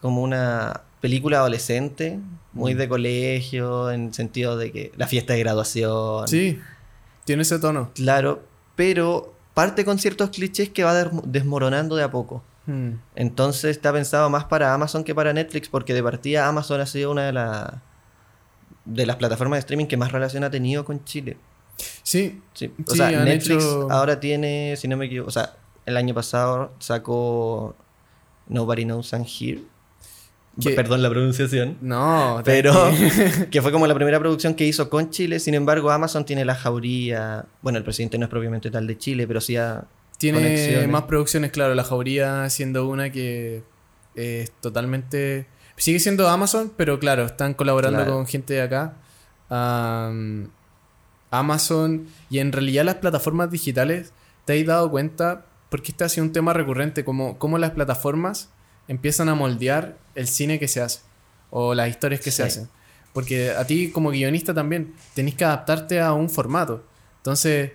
como 0.00 0.22
una 0.22 0.82
película 1.00 1.38
adolescente, 1.38 2.18
muy 2.52 2.74
Mm. 2.74 2.78
de 2.78 2.88
colegio, 2.88 3.90
en 3.90 4.12
sentido 4.14 4.56
de 4.56 4.70
que 4.72 4.92
la 4.96 5.06
fiesta 5.08 5.32
de 5.32 5.40
graduación. 5.40 6.28
Sí, 6.28 6.60
tiene 7.24 7.42
ese 7.42 7.58
tono. 7.58 7.90
Claro, 7.94 8.42
pero 8.76 9.34
parte 9.54 9.84
con 9.84 9.98
ciertos 9.98 10.30
clichés 10.30 10.68
que 10.70 10.84
va 10.84 10.94
desmoronando 11.24 11.96
de 11.96 12.04
a 12.04 12.10
poco. 12.12 12.42
Mm. 12.68 12.90
Entonces 13.16 13.70
está 13.72 13.92
pensado 13.92 14.28
más 14.30 14.44
para 14.44 14.72
Amazon 14.74 15.02
que 15.02 15.14
para 15.14 15.32
Netflix, 15.32 15.68
porque 15.68 15.94
de 15.94 16.02
partida 16.02 16.46
Amazon 16.46 16.80
ha 16.80 16.86
sido 16.86 17.10
una 17.10 17.24
de, 17.26 17.32
las 17.32 17.72
de 18.84 19.06
las 19.06 19.16
plataformas 19.16 19.56
de 19.56 19.60
streaming 19.60 19.86
que 19.86 19.96
más 19.96 20.12
relación 20.12 20.44
ha 20.44 20.50
tenido 20.50 20.84
con 20.84 21.04
Chile. 21.04 21.36
Sí, 22.02 22.40
Sí, 22.54 22.72
o 22.86 22.90
Sí, 22.90 22.96
sea, 22.98 23.10
Netflix 23.24 23.64
hecho- 23.64 23.88
ahora 23.90 24.20
tiene, 24.20 24.74
si 24.76 24.86
no 24.88 24.96
me 24.96 25.06
equivoco, 25.06 25.28
o 25.28 25.32
sea, 25.32 25.54
el 25.86 25.96
año 25.96 26.12
pasado 26.14 26.72
sacó 26.78 27.74
Nobody 28.48 28.84
Knows 28.84 29.12
I'm 29.12 29.24
Here. 29.24 29.62
Perdón 30.74 31.02
la 31.02 31.08
pronunciación. 31.08 31.78
no, 31.80 32.42
Pero 32.44 32.72
que 33.50 33.62
fue 33.62 33.70
como 33.72 33.86
la 33.86 33.94
primera 33.94 34.18
producción 34.18 34.54
que 34.54 34.66
hizo 34.66 34.90
con 34.90 35.08
Chile. 35.10 35.38
Sin 35.38 35.54
embargo, 35.54 35.90
Amazon 35.92 36.24
tiene 36.24 36.44
la 36.44 36.56
jauría. 36.56 37.44
Bueno, 37.62 37.78
el 37.78 37.84
presidente 37.84 38.18
no 38.18 38.24
es 38.24 38.30
propiamente 38.30 38.68
tal 38.70 38.86
de 38.88 38.98
Chile, 38.98 39.26
pero 39.28 39.40
sí 39.40 39.56
ha. 39.56 39.84
Tiene 40.18 40.86
más 40.88 41.02
producciones, 41.04 41.50
claro. 41.52 41.74
La 41.74 41.84
Jauría 41.84 42.48
siendo 42.50 42.86
una 42.88 43.10
que 43.10 43.62
es 44.14 44.50
totalmente. 44.60 45.46
Sigue 45.76 46.00
siendo 46.00 46.28
Amazon, 46.28 46.72
pero 46.76 46.98
claro, 46.98 47.24
están 47.24 47.54
colaborando 47.54 48.00
Claro. 48.00 48.14
con 48.14 48.26
gente 48.26 48.54
de 48.54 48.62
acá. 48.62 48.94
Am, 49.48 50.50
Amazon 51.30 52.06
y 52.30 52.38
en 52.38 52.52
realidad 52.52 52.84
las 52.84 52.96
plataformas 52.96 53.50
digitales, 53.50 54.12
¿te 54.44 54.58
has 54.60 54.66
dado 54.66 54.90
cuenta? 54.90 55.44
Porque 55.70 55.92
este 55.92 56.04
ha 56.04 56.08
sido 56.08 56.24
un 56.24 56.32
tema 56.32 56.52
recurrente, 56.52 57.04
como, 57.04 57.38
como 57.38 57.58
las 57.58 57.72
plataformas 57.72 58.48
empiezan 58.88 59.28
a 59.28 59.34
moldear 59.34 59.98
el 60.14 60.26
cine 60.26 60.58
que 60.58 60.66
se 60.68 60.80
hace 60.80 61.00
o 61.50 61.74
las 61.74 61.88
historias 61.90 62.20
que 62.22 62.30
se 62.30 62.42
hacen. 62.42 62.68
Porque 63.12 63.50
a 63.50 63.66
ti 63.66 63.90
como 63.90 64.10
guionista 64.10 64.54
también 64.54 64.94
tenés 65.14 65.34
que 65.34 65.44
adaptarte 65.44 66.00
a 66.00 66.12
un 66.12 66.30
formato. 66.30 66.84
Entonces, 67.18 67.72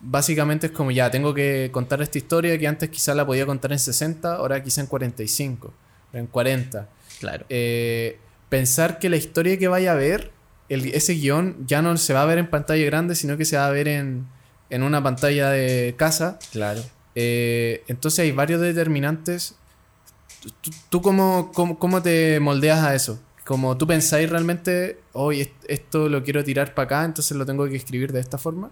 básicamente 0.00 0.66
es 0.68 0.72
como 0.72 0.90
ya, 0.90 1.10
tengo 1.10 1.34
que 1.34 1.70
contar 1.72 2.02
esta 2.02 2.18
historia 2.18 2.58
que 2.58 2.66
antes 2.66 2.88
quizá 2.90 3.14
la 3.14 3.26
podía 3.26 3.46
contar 3.46 3.72
en 3.72 3.78
60, 3.78 4.36
ahora 4.36 4.62
quizá 4.62 4.80
en 4.80 4.86
45, 4.86 5.72
en 6.12 6.26
40. 6.26 6.88
Claro. 7.20 7.46
Eh, 7.48 8.18
pensar 8.48 8.98
que 8.98 9.08
la 9.08 9.16
historia 9.16 9.58
que 9.58 9.68
vaya 9.68 9.92
a 9.92 9.94
ver 9.94 10.30
el- 10.68 10.86
ese 10.94 11.14
guion 11.14 11.56
ya 11.66 11.80
no 11.82 11.96
se 11.96 12.12
va 12.12 12.22
a 12.22 12.26
ver 12.26 12.38
en 12.38 12.48
pantalla 12.50 12.84
grande, 12.86 13.14
sino 13.14 13.36
que 13.36 13.44
se 13.44 13.56
va 13.56 13.66
a 13.66 13.70
ver 13.70 13.88
en, 13.88 14.26
en 14.70 14.82
una 14.82 15.02
pantalla 15.02 15.50
de 15.50 15.94
casa. 15.96 16.38
Claro. 16.52 16.82
Eh, 17.14 17.82
entonces 17.88 18.18
hay 18.20 18.32
varios 18.32 18.60
determinantes. 18.60 19.54
¿Tú, 20.60 20.70
tú 20.90 21.02
cómo, 21.02 21.50
cómo, 21.54 21.78
cómo 21.78 22.02
te 22.02 22.38
moldeas 22.40 22.84
a 22.84 22.94
eso? 22.94 23.20
Como 23.44 23.76
tú 23.78 23.86
pensáis 23.86 24.28
realmente, 24.28 25.00
hoy 25.12 25.50
esto 25.68 26.08
lo 26.08 26.22
quiero 26.24 26.42
tirar 26.44 26.74
para 26.74 26.84
acá, 26.86 27.04
entonces 27.04 27.36
lo 27.36 27.46
tengo 27.46 27.66
que 27.68 27.76
escribir 27.76 28.12
de 28.12 28.20
esta 28.20 28.38
forma. 28.38 28.70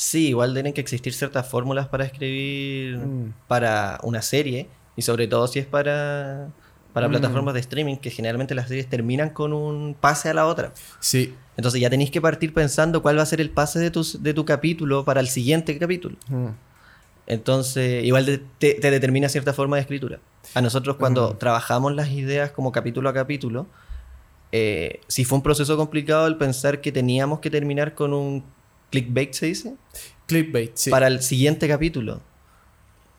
Sí, 0.00 0.28
igual 0.28 0.52
tienen 0.54 0.72
que 0.72 0.80
existir 0.80 1.12
ciertas 1.12 1.48
fórmulas 1.48 1.88
para 1.88 2.04
escribir 2.04 2.98
Mm. 2.98 3.32
para 3.48 3.98
una 4.04 4.22
serie 4.22 4.68
y 4.94 5.02
sobre 5.02 5.26
todo 5.26 5.48
si 5.48 5.58
es 5.58 5.66
para, 5.66 6.50
para 6.92 7.08
Mm. 7.08 7.10
plataformas 7.10 7.54
de 7.54 7.58
streaming 7.60 7.96
que 7.96 8.10
generalmente 8.10 8.54
las 8.54 8.68
series 8.68 8.88
terminan 8.88 9.30
con 9.30 9.52
un 9.52 9.96
pase 10.00 10.28
a 10.28 10.34
la 10.34 10.46
otra. 10.46 10.72
Sí. 11.00 11.34
Entonces 11.56 11.80
ya 11.80 11.90
tenéis 11.90 12.12
que 12.12 12.20
partir 12.20 12.54
pensando 12.54 13.02
cuál 13.02 13.18
va 13.18 13.22
a 13.22 13.26
ser 13.26 13.40
el 13.40 13.50
pase 13.50 13.80
de 13.80 13.90
tu, 13.90 14.06
de 14.20 14.34
tu 14.34 14.44
capítulo 14.44 15.04
para 15.04 15.18
el 15.18 15.26
siguiente 15.26 15.76
capítulo. 15.80 16.16
Mm. 16.28 16.50
Entonces 17.26 18.04
igual 18.04 18.40
te, 18.58 18.74
te 18.74 18.90
determina 18.92 19.28
cierta 19.28 19.52
forma 19.52 19.74
de 19.76 19.82
escritura. 19.82 20.20
A 20.54 20.60
nosotros 20.60 20.94
cuando 20.94 21.34
trabajamos 21.36 21.92
las 21.92 22.08
ideas 22.10 22.52
como 22.52 22.70
capítulo 22.70 23.08
a 23.08 23.14
capítulo, 23.14 23.66
eh, 24.52 25.00
sí 25.08 25.24
fue 25.24 25.36
un 25.38 25.42
proceso 25.42 25.76
complicado 25.76 26.28
el 26.28 26.36
pensar 26.36 26.80
que 26.80 26.92
teníamos 26.92 27.40
que 27.40 27.50
terminar 27.50 27.94
con 27.96 28.14
un 28.14 28.44
clickbait, 28.90 29.32
se 29.32 29.46
dice, 29.46 29.74
Clickbait, 30.26 30.72
sí. 30.74 30.90
para 30.90 31.06
el 31.06 31.22
siguiente 31.22 31.68
capítulo. 31.68 32.20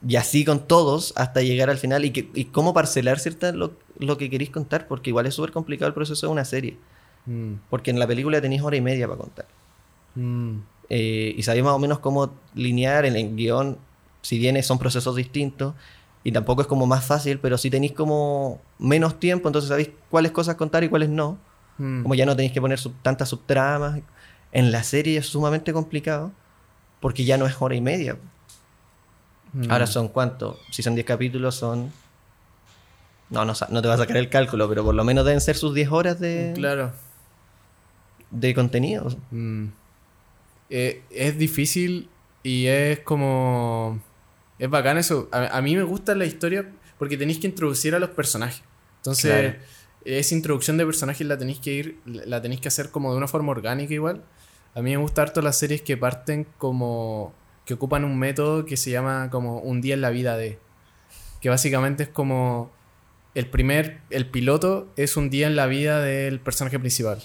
Y 0.07 0.15
así 0.15 0.45
con 0.45 0.65
todos 0.67 1.11
hasta 1.17 1.41
llegar 1.41 1.69
al 1.69 1.77
final. 1.77 2.05
Y, 2.05 2.11
que, 2.11 2.29
y 2.33 2.45
cómo 2.45 2.73
parcelar 2.73 3.19
cierta 3.19 3.51
lo, 3.51 3.73
lo 3.97 4.17
que 4.17 4.29
queréis 4.29 4.49
contar, 4.49 4.87
porque 4.87 5.09
igual 5.09 5.25
es 5.25 5.33
súper 5.33 5.51
complicado 5.51 5.87
el 5.87 5.93
proceso 5.93 6.27
de 6.27 6.31
una 6.31 6.45
serie. 6.45 6.77
Mm. 7.25 7.55
Porque 7.69 7.91
en 7.91 7.99
la 7.99 8.07
película 8.07 8.39
tenéis 8.39 8.61
hora 8.61 8.77
y 8.77 8.81
media 8.81 9.07
para 9.07 9.19
contar. 9.19 9.45
Mm. 10.15 10.57
Eh, 10.89 11.35
y 11.37 11.43
sabéis 11.43 11.65
más 11.65 11.73
o 11.73 11.79
menos 11.79 11.99
cómo 11.99 12.33
linear 12.55 13.05
en 13.05 13.15
el 13.15 13.35
guion, 13.35 13.77
si 14.21 14.37
bien 14.37 14.61
son 14.63 14.79
procesos 14.79 15.15
distintos. 15.15 15.73
Y 16.23 16.31
tampoco 16.31 16.61
es 16.61 16.67
como 16.67 16.85
más 16.85 17.05
fácil, 17.05 17.39
pero 17.39 17.57
si 17.57 17.69
tenéis 17.69 17.93
como 17.93 18.61
menos 18.77 19.19
tiempo, 19.19 19.49
entonces 19.49 19.69
sabéis 19.69 19.89
cuáles 20.09 20.31
cosas 20.31 20.55
contar 20.55 20.83
y 20.83 20.89
cuáles 20.89 21.09
no. 21.09 21.37
Mm. 21.77 22.03
Como 22.03 22.15
ya 22.15 22.25
no 22.25 22.35
tenéis 22.35 22.53
que 22.53 22.61
poner 22.61 22.79
sub- 22.79 22.95
tantas 23.01 23.27
subtramas. 23.29 23.99
En 24.51 24.71
la 24.71 24.83
serie 24.83 25.17
es 25.19 25.27
sumamente 25.27 25.73
complicado, 25.73 26.31
porque 26.99 27.23
ya 27.25 27.37
no 27.37 27.45
es 27.45 27.55
hora 27.59 27.75
y 27.75 27.81
media. 27.81 28.17
Mm. 29.53 29.71
Ahora 29.71 29.87
son 29.87 30.07
cuántos? 30.07 30.57
Si 30.71 30.81
son 30.83 30.95
10 30.95 31.05
capítulos, 31.05 31.55
son. 31.55 31.91
No, 33.29 33.45
no, 33.45 33.53
no 33.69 33.81
te 33.81 33.87
va 33.87 33.93
a 33.93 33.97
sacar 33.97 34.17
el 34.17 34.29
cálculo, 34.29 34.67
pero 34.67 34.83
por 34.83 34.95
lo 34.95 35.03
menos 35.03 35.23
deben 35.25 35.39
ser 35.41 35.55
sus 35.55 35.73
10 35.75 35.91
horas 35.91 36.19
de, 36.19 36.53
Claro. 36.55 36.91
de 38.31 38.53
contenido. 38.55 39.07
Mm. 39.31 39.67
Eh, 40.71 41.03
es 41.11 41.37
difícil 41.37 42.09
y 42.43 42.65
es 42.67 42.99
como... 42.99 43.99
Es 44.57 44.69
bacán 44.69 44.97
eso. 44.97 45.29
A, 45.31 45.57
a 45.57 45.61
mí 45.61 45.75
me 45.75 45.83
gusta 45.83 46.15
la 46.15 46.25
historia 46.25 46.69
porque 46.97 47.17
tenéis 47.17 47.39
que 47.39 47.47
introducir 47.47 47.93
a 47.95 47.99
los 47.99 48.09
personajes. 48.09 48.63
Entonces, 48.97 49.31
Claro. 49.31 49.55
esa 50.05 50.35
introducción 50.35 50.77
de 50.77 50.85
personajes 50.85 51.25
la 51.27 51.37
tenéis 51.37 51.59
que 51.59 51.71
ir, 51.73 51.99
la 52.05 52.41
tenéis 52.41 52.61
que 52.61 52.67
hacer 52.67 52.89
como 52.89 53.11
de 53.11 53.17
una 53.17 53.27
forma 53.27 53.51
orgánica 53.51 53.93
igual. 53.93 54.23
A 54.75 54.81
mí 54.81 54.91
me 54.91 54.97
gusta 54.97 55.21
harto 55.21 55.41
las 55.41 55.57
series 55.57 55.81
que 55.81 55.97
parten 55.97 56.45
como... 56.57 57.33
que 57.65 57.73
ocupan 57.73 58.03
un 58.03 58.17
método 58.17 58.65
que 58.65 58.77
se 58.77 58.91
llama 58.91 59.29
como 59.29 59.59
un 59.59 59.81
día 59.81 59.93
en 59.93 60.01
la 60.01 60.09
vida 60.09 60.37
de... 60.37 60.59
Que 61.41 61.49
básicamente 61.49 62.03
es 62.03 62.09
como... 62.09 62.71
El 63.35 63.47
primer, 63.47 64.01
el 64.09 64.25
piloto 64.25 64.87
es 64.95 65.15
un 65.15 65.29
día 65.29 65.47
en 65.47 65.55
la 65.55 65.67
vida 65.67 66.01
del 66.01 66.39
personaje 66.39 66.79
principal. 66.79 67.21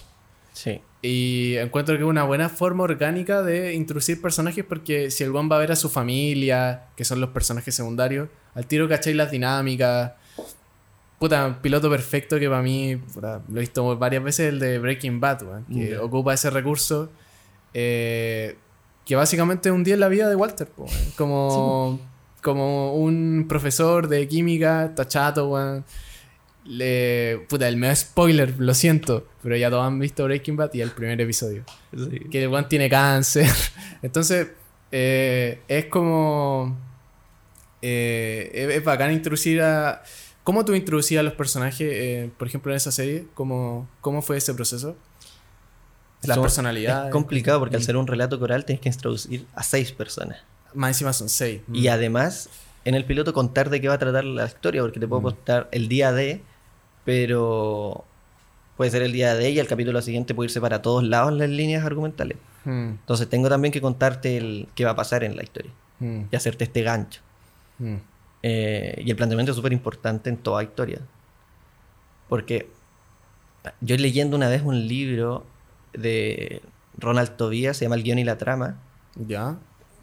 Sí. 0.53 0.81
Y 1.03 1.57
encuentro 1.57 1.97
que 1.97 2.03
es 2.03 2.09
una 2.09 2.25
buena 2.25 2.49
forma 2.49 2.85
orgánica 2.85 3.43
de 3.43 3.75
introducir 3.75 4.23
personajes 4.23 4.65
porque 4.65 5.11
si 5.11 5.25
el 5.25 5.35
one 5.35 5.49
va 5.49 5.57
a 5.57 5.59
ver 5.59 5.73
a 5.73 5.77
su 5.77 5.91
familia, 5.91 6.85
que 6.97 7.05
son 7.05 7.21
los 7.21 7.31
personajes 7.31 7.75
secundarios, 7.75 8.29
al 8.55 8.67
tiro 8.67 8.89
cacháis 8.89 9.17
las 9.17 9.31
dinámicas. 9.31 10.13
Puta, 11.19 11.61
piloto 11.61 11.91
perfecto 11.91 12.39
que 12.39 12.49
para 12.49 12.63
mí, 12.63 12.97
puta, 12.97 13.43
lo 13.49 13.57
he 13.57 13.61
visto 13.61 13.99
varias 13.99 14.23
veces, 14.23 14.49
el 14.51 14.59
de 14.59 14.79
Breaking 14.79 15.21
Bad, 15.21 15.65
que 15.73 15.99
ocupa 15.99 16.35
ese 16.35 16.51
recurso. 16.51 17.11
Eh, 17.75 18.57
que 19.05 19.17
básicamente 19.17 19.69
es 19.69 19.75
un 19.75 19.85
día 19.85 19.95
en 19.95 20.01
la 20.01 20.09
vida 20.09 20.29
de 20.29 20.37
Walter, 20.37 20.69
po, 20.69 20.87
como, 21.17 22.01
como 22.41 22.95
un 22.95 23.47
profesor 23.49 24.09
de 24.09 24.27
química, 24.29 24.87
está 24.87 25.07
chato, 25.07 25.49
weón. 25.49 25.85
Le, 26.67 27.45
puta, 27.47 27.69
el 27.69 27.77
medio 27.77 27.95
spoiler, 27.95 28.55
lo 28.59 28.73
siento, 28.73 29.27
pero 29.43 29.55
ya 29.55 29.69
todos 29.69 29.85
han 29.87 29.99
visto 29.99 30.25
Breaking 30.25 30.57
Bad 30.57 30.73
y 30.73 30.81
el 30.81 30.93
primer 30.93 31.21
episodio. 31.21 31.63
Que 32.31 32.49
weón 32.49 32.67
tiene 32.69 32.89
cáncer. 32.89 33.51
Entonces, 34.03 34.49
eh, 34.91 35.61
es 35.69 35.87
como. 35.87 36.79
eh, 37.83 38.51
es, 38.55 38.77
es 38.77 38.85
bacán 38.85 39.13
introducir 39.13 39.61
a. 39.61 40.03
¿Cómo 40.43 40.65
tú 40.65 40.75
introducías 40.75 41.21
a 41.21 41.23
los 41.23 41.33
personajes, 41.35 41.89
eh, 41.91 42.31
por 42.39 42.49
ejemplo, 42.49 42.73
en 42.73 42.77
esa 42.77 42.93
serie? 42.93 43.27
¿Cómo, 43.35 43.89
cómo 44.01 44.23
fue 44.23 44.37
ese 44.37 44.55
proceso? 44.55 44.97
Las 46.27 46.35
Son- 46.37 46.43
personalidades. 46.43 47.07
Es 47.07 47.13
complicado 47.13 47.59
porque 47.61 47.77
al 47.77 47.83
ser 47.83 47.97
un 47.97 48.07
relato 48.07 48.39
coral 48.39 48.65
tienes 48.65 48.81
que 48.81 48.89
introducir 48.89 49.47
a 49.55 49.63
seis 49.63 49.93
personas. 49.93 50.39
Más 50.75 50.91
encima 50.91 51.13
son 51.13 51.29
seis. 51.29 51.61
Y 51.73 51.89
además, 51.89 52.49
en 52.85 52.95
el 52.95 53.05
piloto 53.05 53.33
contar 53.33 53.71
de 53.71 53.81
qué 53.81 53.89
va 53.89 53.95
a 53.95 53.99
tratar 53.99 54.25
la 54.25 54.45
historia, 54.47 54.83
porque 54.83 55.01
te 55.01 55.07
puedo 55.09 55.21
Mm. 55.21 55.25
contar 55.25 55.69
el 55.73 55.89
día 55.89 56.13
de, 56.13 56.43
pero 57.05 58.05
puede 58.77 58.91
ser 58.91 59.03
el 59.03 59.13
día 59.13 59.35
de 59.35 59.51
y 59.51 59.59
el 59.59 59.67
capítulo 59.69 60.01
siguiente 60.03 60.35
puede 60.35 60.47
irse 60.49 60.61
para 60.61 60.83
todos 60.83 61.05
lados 61.05 61.31
en 61.33 61.39
las 61.39 61.49
líneas 61.49 61.85
argumentales. 61.85 62.39
Mm, 62.65 62.89
Entonces 63.01 63.29
tengo 63.29 63.49
también 63.49 63.71
que 63.73 63.81
contarte 63.81 64.37
el 64.37 64.69
qué 64.75 64.85
va 64.85 64.93
a 64.93 64.97
pasar 64.97 65.23
en 65.23 65.37
la 65.37 65.43
historia 65.43 65.71
mm, 66.01 66.23
y 66.31 66.37
hacerte 66.37 66.65
este 66.65 66.83
gancho. 66.83 67.21
mm. 67.79 67.95
Eh, 68.47 69.03
y 69.07 69.11
el 69.11 69.17
planteamiento 69.17 69.53
es 69.53 69.57
súper 69.57 69.73
importante 69.73 70.29
en 70.29 70.37
toda 70.37 70.63
historia. 70.63 70.99
Porque 72.29 72.69
yo 73.81 73.97
leyendo 73.97 74.37
una 74.37 74.49
vez 74.51 74.61
un 74.63 74.87
libro 74.87 75.47
de 75.97 76.63
Ronald 76.99 77.37
Tobías, 77.37 77.77
se 77.77 77.85
llama 77.85 77.97
El 77.97 78.03
guion 78.03 78.19
y 78.19 78.25
la 78.25 78.39
trama, 78.39 78.81
Ya. 79.17 79.57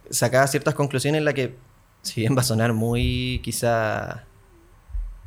sacaba 0.10 0.48
ciertas 0.48 0.74
conclusiones 0.76 1.20
en 1.20 1.26
las 1.26 1.34
que, 1.34 1.56
si 2.02 2.22
bien 2.22 2.36
va 2.36 2.42
a 2.42 2.46
sonar 2.46 2.74
muy, 2.74 3.40
quizá, 3.44 4.26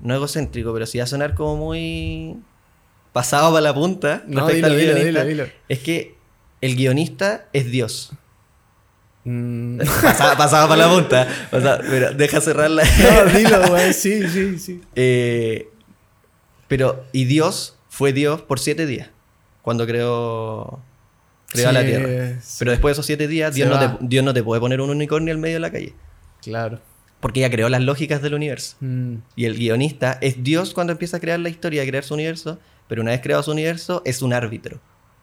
no 0.00 0.14
egocéntrico, 0.14 0.72
pero 0.72 0.86
sí 0.86 0.98
va 0.98 1.04
a 1.04 1.06
sonar 1.06 1.34
como 1.34 1.56
muy 1.56 2.36
pasado 3.12 3.50
para 3.52 3.60
la 3.62 3.74
punta 3.74 4.22
No, 4.26 4.46
dilo, 4.48 4.66
al 4.66 4.76
dilo, 4.76 4.92
guionista, 4.94 5.24
dilo, 5.24 5.44
dilo. 5.44 5.54
es 5.68 5.78
que 5.78 6.16
el 6.60 6.76
guionista 6.76 7.46
es 7.52 7.70
Dios. 7.70 8.12
Mm. 9.24 9.78
Pasado, 10.02 10.36
pasado 10.36 10.68
para 10.68 10.86
la 10.86 10.92
punta. 10.92 11.26
Pero 11.50 12.12
deja 12.12 12.40
cerrarla. 12.42 12.82
No, 12.84 13.24
dilo, 13.32 13.68
güey. 13.68 13.92
Sí, 13.94 14.28
sí, 14.28 14.58
sí. 14.58 14.82
Eh, 14.96 15.70
pero, 16.68 17.04
y 17.12 17.24
Dios 17.24 17.76
fue 17.88 18.12
Dios 18.12 18.42
por 18.42 18.58
siete 18.60 18.84
días, 18.86 19.08
cuando 19.64 19.86
creó, 19.86 20.78
creó 21.48 21.72
la 21.72 21.84
tierra. 21.84 22.38
sí. 22.42 22.56
Pero 22.58 22.70
después 22.72 22.90
de 22.90 22.92
esos 22.92 23.06
siete 23.06 23.26
días, 23.26 23.54
Dios 23.54 23.68
no, 23.70 23.78
te, 23.78 23.96
Dios 24.06 24.22
no 24.22 24.34
te 24.34 24.42
puede 24.42 24.60
poner 24.60 24.82
un 24.82 24.90
unicornio 24.90 25.32
al 25.32 25.38
medio 25.38 25.56
de 25.56 25.60
la 25.60 25.70
calle. 25.72 25.94
Claro. 26.42 26.80
Porque 27.20 27.40
ya 27.40 27.48
creó 27.50 27.70
las 27.70 27.80
lógicas 27.80 28.20
del 28.20 28.34
universo. 28.34 28.76
Mm, 28.80 29.14
Y 29.36 29.46
el 29.46 29.56
guionista 29.56 30.18
es 30.20 30.44
Dios 30.44 30.74
cuando 30.74 30.92
empieza 30.92 31.16
a 31.16 31.20
crear 31.20 31.40
la 31.40 31.48
historia, 31.48 31.82
a 31.82 31.86
crear 31.86 32.04
su 32.04 32.12
universo, 32.12 32.58
pero 32.88 33.00
una 33.00 33.12
vez 33.12 33.22
creado 33.22 33.42
su 33.42 33.52
universo, 33.52 34.02
es 34.04 34.20
un 34.20 34.34
árbitro. 34.34 34.78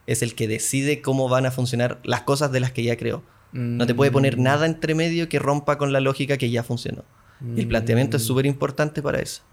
Es 0.07 0.23
el 0.23 0.33
que 0.33 0.47
decide 0.47 1.03
cómo 1.03 1.29
van 1.29 1.45
a 1.45 1.51
funcionar 1.51 1.99
las 2.03 2.21
cosas 2.21 2.51
de 2.51 2.59
las 2.59 2.71
que 2.71 2.81
ya 2.81 2.97
creó. 2.97 3.21
No 3.53 3.85
te 3.85 3.93
puede 3.93 4.09
poner 4.11 4.37
mm, 4.37 4.41
nada 4.43 4.65
entre 4.65 4.95
medio 4.95 5.29
que 5.29 5.37
rompa 5.37 5.77
con 5.77 5.93
la 5.93 5.99
lógica 5.99 6.37
que 6.37 6.49
ya 6.49 6.63
funcionó. 6.63 7.03
Y 7.55 7.59
el 7.59 7.67
planteamiento 7.67 8.17
es 8.17 8.23
súper 8.23 8.45
importante 8.47 9.01
para 9.03 9.19
eso. 9.19 9.43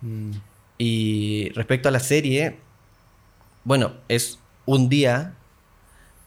mm, 0.00 0.30
Y 0.78 1.50
respecto 1.54 1.88
a 1.88 1.92
la 1.92 2.00
serie, 2.00 2.56
bueno, 3.66 3.92
es 4.08 4.38
un 4.64 4.88
día 4.88 5.34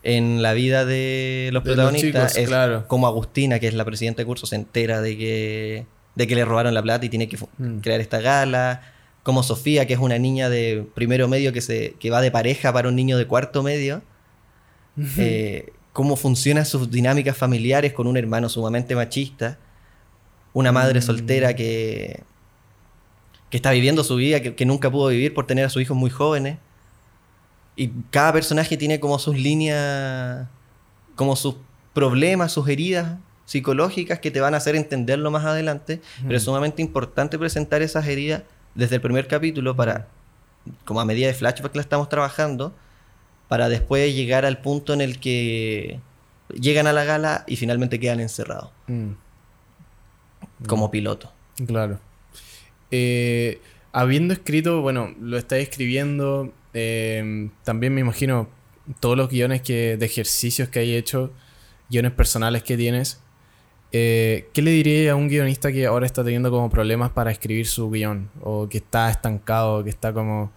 en 0.04 0.42
la 0.42 0.54
vida 0.54 0.86
de 0.86 1.50
los 1.54 1.64
De 1.64 1.70
los 1.72 1.76
protagonistas. 1.76 2.32
chicos, 2.34 2.38
es 2.44 2.48
claro. 2.50 2.86
como 2.88 3.08
Agustina, 3.08 3.60
que 3.60 3.68
es 3.68 3.74
la 3.74 3.86
presidenta 3.86 4.22
de 4.22 4.26
curso, 4.26 4.46
se 4.46 4.56
entera 4.56 5.02
de 5.02 5.18
que, 5.18 5.86
de 6.16 6.28
que 6.28 6.36
le 6.36 6.46
robaron 6.46 6.74
la 6.74 6.82
plata 6.84 7.06
y 7.06 7.10
tiene 7.10 7.28
que 7.28 7.38
Mm. 7.58 7.80
crear 7.80 8.00
esta 8.02 8.20
gala. 8.22 8.82
Como 9.24 9.42
Sofía, 9.44 9.86
que 9.88 9.94
es 9.94 10.00
una 10.00 10.18
niña 10.18 10.50
de 10.50 10.86
primero 10.96 11.28
medio 11.28 11.52
que, 11.54 11.62
se, 11.62 11.96
que 12.00 12.10
va 12.10 12.22
de 12.22 12.32
pareja 12.32 12.72
para 12.74 12.88
un 12.90 12.96
niño 12.96 13.18
de 13.18 13.26
cuarto 13.26 13.64
medio. 13.64 14.02
Eh, 15.18 15.72
cómo 15.94 16.16
funcionan 16.18 16.66
sus 16.66 16.92
dinámicas 16.92 17.38
familiares 17.38 17.94
con 17.94 18.08
un 18.08 18.18
hermano 18.18 18.50
sumamente 18.50 18.96
machista. 18.96 19.58
Una 20.54 20.72
madre 20.72 21.00
Mm. 21.00 21.04
soltera 21.04 21.56
que, 21.56 22.22
que 23.50 23.58
está 23.58 23.72
viviendo 23.72 24.04
su 24.04 24.16
vida 24.16 24.42
que, 24.42 24.56
que 24.56 24.66
nunca 24.66 24.90
pudo 24.92 25.08
vivir 25.10 25.34
por 25.34 25.46
tener 25.48 25.66
a 25.66 25.70
sus 25.70 25.82
hijos 25.82 25.96
muy 25.98 26.10
jóvenes. 26.10 26.58
Y 27.80 27.92
cada 28.12 28.34
personaje 28.34 28.76
tiene 28.76 29.00
como 29.00 29.18
sus 29.20 29.38
líneas, 29.38 30.48
como 31.16 31.36
sus 31.38 31.56
problemas, 31.94 32.52
sus 32.52 32.68
heridas 32.68 33.18
psicológicas 33.46 34.20
que 34.20 34.32
te 34.32 34.42
van 34.42 34.54
a 34.54 34.58
hacer 34.58 34.76
entenderlo 34.76 35.32
más 35.32 35.46
adelante. 35.46 36.02
Pero 36.24 36.36
es 36.36 36.44
Mm. 36.44 36.46
sumamente 36.46 36.82
importante 36.82 37.40
presentar 37.40 37.82
esas 37.82 38.06
heridas 38.06 38.44
desde 38.76 38.96
el 38.96 39.02
primer 39.02 39.28
capítulo 39.28 39.76
para, 39.76 40.08
como 40.86 41.00
a 41.00 41.06
medida 41.06 41.28
de 41.28 41.34
flashback 41.34 41.72
que 41.72 41.78
la 41.78 41.84
estamos 41.84 42.10
trabajando, 42.10 42.74
para 43.48 43.70
después 43.70 44.14
llegar 44.14 44.46
al 44.46 44.60
punto 44.60 44.94
en 44.94 45.02
el 45.02 45.20
que 45.20 46.00
llegan 46.54 46.86
a 46.86 46.94
la 46.94 47.06
gala 47.06 47.44
y 47.48 47.56
finalmente 47.56 48.00
quedan 48.00 48.20
encerrados 48.20 48.72
Mm, 48.88 49.12
como 50.68 50.92
piloto. 50.92 51.32
claro. 51.66 52.00
Eh, 52.92 53.62
habiendo 53.94 54.34
escrito, 54.34 54.82
bueno, 54.82 55.14
lo 55.20 55.38
estáis 55.38 55.70
escribiendo, 55.70 56.52
eh, 56.80 57.50
también 57.64 57.94
me 57.94 58.02
imagino 58.02 58.50
todos 59.00 59.18
los 59.18 59.30
guiones 59.30 59.62
que, 59.62 59.98
de 59.98 60.06
ejercicios 60.06 60.70
que 60.70 60.80
hay 60.80 60.96
hecho, 60.96 61.32
guiones 61.90 62.12
personales 62.12 62.64
que 62.64 62.78
tienes. 62.78 63.22
Eh, 63.92 64.48
¿Qué 64.54 64.62
le 64.62 64.72
diría 64.72 65.14
a 65.14 65.16
un 65.16 65.28
guionista 65.28 65.72
que 65.72 65.86
ahora 65.88 66.06
está 66.06 66.24
teniendo 66.24 66.52
como 66.52 66.70
problemas 66.70 67.12
para 67.12 67.32
escribir 67.32 67.66
su 67.68 67.90
guion? 67.90 68.30
O 68.42 68.70
que 68.70 68.78
está 68.78 69.10
estancado, 69.10 69.84
que 69.84 69.90
está 69.90 70.14
como, 70.14 70.52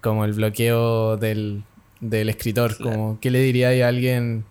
como 0.00 0.24
el 0.24 0.32
bloqueo 0.32 1.16
del, 1.16 1.62
del 2.00 2.28
escritor. 2.28 2.76
Claro. 2.76 2.90
Como, 2.96 3.20
¿Qué 3.20 3.30
le 3.30 3.40
diría 3.40 3.68
a 3.84 3.88
alguien 3.88 4.44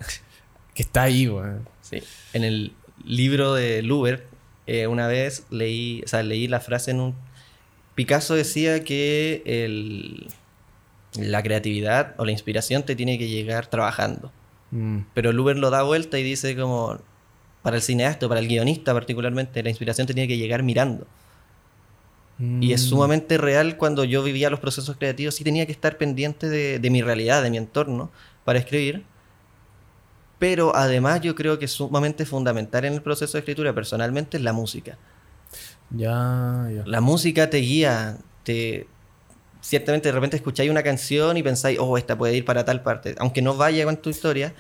que 0.74 0.84
está 0.84 1.04
ahí, 1.04 1.28
weón? 1.28 1.68
Sí. 1.82 2.00
En 2.34 2.44
el 2.44 2.74
libro 3.04 3.54
de 3.56 3.82
Luber, 3.82 4.28
eh, 4.68 4.88
una 4.88 5.08
vez 5.08 5.46
leí, 5.50 6.02
o 6.06 6.08
sea, 6.08 6.24
leí 6.24 6.48
la 6.48 6.60
frase 6.60 6.92
en 6.92 7.00
un... 7.02 7.16
Picasso 7.96 8.36
decía 8.36 8.84
que 8.84 9.42
el- 9.46 10.28
la 11.18 11.44
creatividad 11.44 12.16
o 12.18 12.26
la 12.26 12.32
inspiración 12.32 12.84
te 12.84 12.96
tiene 12.96 13.18
que 13.18 13.28
llegar 13.28 13.68
trabajando. 13.68 14.32
Mm, 14.72 15.00
Pero 15.14 15.34
Luber 15.34 15.58
lo 15.58 15.70
da 15.70 15.84
vuelta 15.84 16.18
y 16.20 16.24
dice 16.24 16.56
como, 16.56 17.00
para 17.62 17.76
el 17.78 17.82
cineasta, 17.82 18.28
para 18.28 18.40
el 18.40 18.48
guionista 18.48 18.94
particularmente, 18.94 19.62
la 19.64 19.70
inspiración 19.70 20.08
te 20.08 20.14
tiene 20.14 20.28
que 20.28 20.38
llegar 20.38 20.64
mirando. 20.64 21.08
Y 22.60 22.74
es 22.74 22.86
mm, 22.86 22.90
sumamente 22.90 23.38
real 23.38 23.78
cuando 23.78 24.04
yo 24.04 24.24
vivía 24.24 24.50
los 24.50 24.60
procesos 24.60 24.98
creativos, 24.98 25.36
sí 25.36 25.44
tenía 25.44 25.66
que 25.68 25.72
estar 25.72 25.98
pendiente 25.98 26.50
de, 26.50 26.80
de 26.80 26.90
mi 26.90 27.04
realidad, 27.04 27.44
de 27.44 27.52
mi 27.52 27.58
entorno, 27.58 28.10
para 28.46 28.58
escribir. 28.58 29.06
Pero 30.40 30.76
además 30.76 31.22
yo 31.22 31.36
creo 31.36 31.60
que 31.60 31.66
es 31.66 31.72
sumamente 31.72 32.26
fundamental 32.26 32.86
en 32.86 32.94
el 32.94 33.04
proceso 33.04 33.34
de 33.34 33.40
escritura 33.40 33.76
personalmente 33.76 34.38
es 34.38 34.44
la 34.44 34.54
música. 34.54 34.98
Ya, 35.92 36.68
ya. 36.74 36.84
La 36.86 37.02
música 37.02 37.50
te 37.50 37.58
guía, 37.58 38.18
te... 38.44 38.88
Ciertamente 39.62 40.10
de 40.10 40.14
repente 40.14 40.36
escucháis 40.38 40.70
una 40.72 40.82
canción 40.84 41.38
y 41.38 41.44
pensáis, 41.44 41.78
oh, 41.80 41.98
esta 41.98 42.18
puede 42.18 42.36
ir 42.36 42.44
para 42.46 42.66
tal 42.66 42.82
parte. 42.82 43.16
Aunque 43.20 43.42
no 43.42 43.56
vaya 43.56 43.86
con 43.86 43.98
tu 43.98 44.10
historia, 44.10 44.54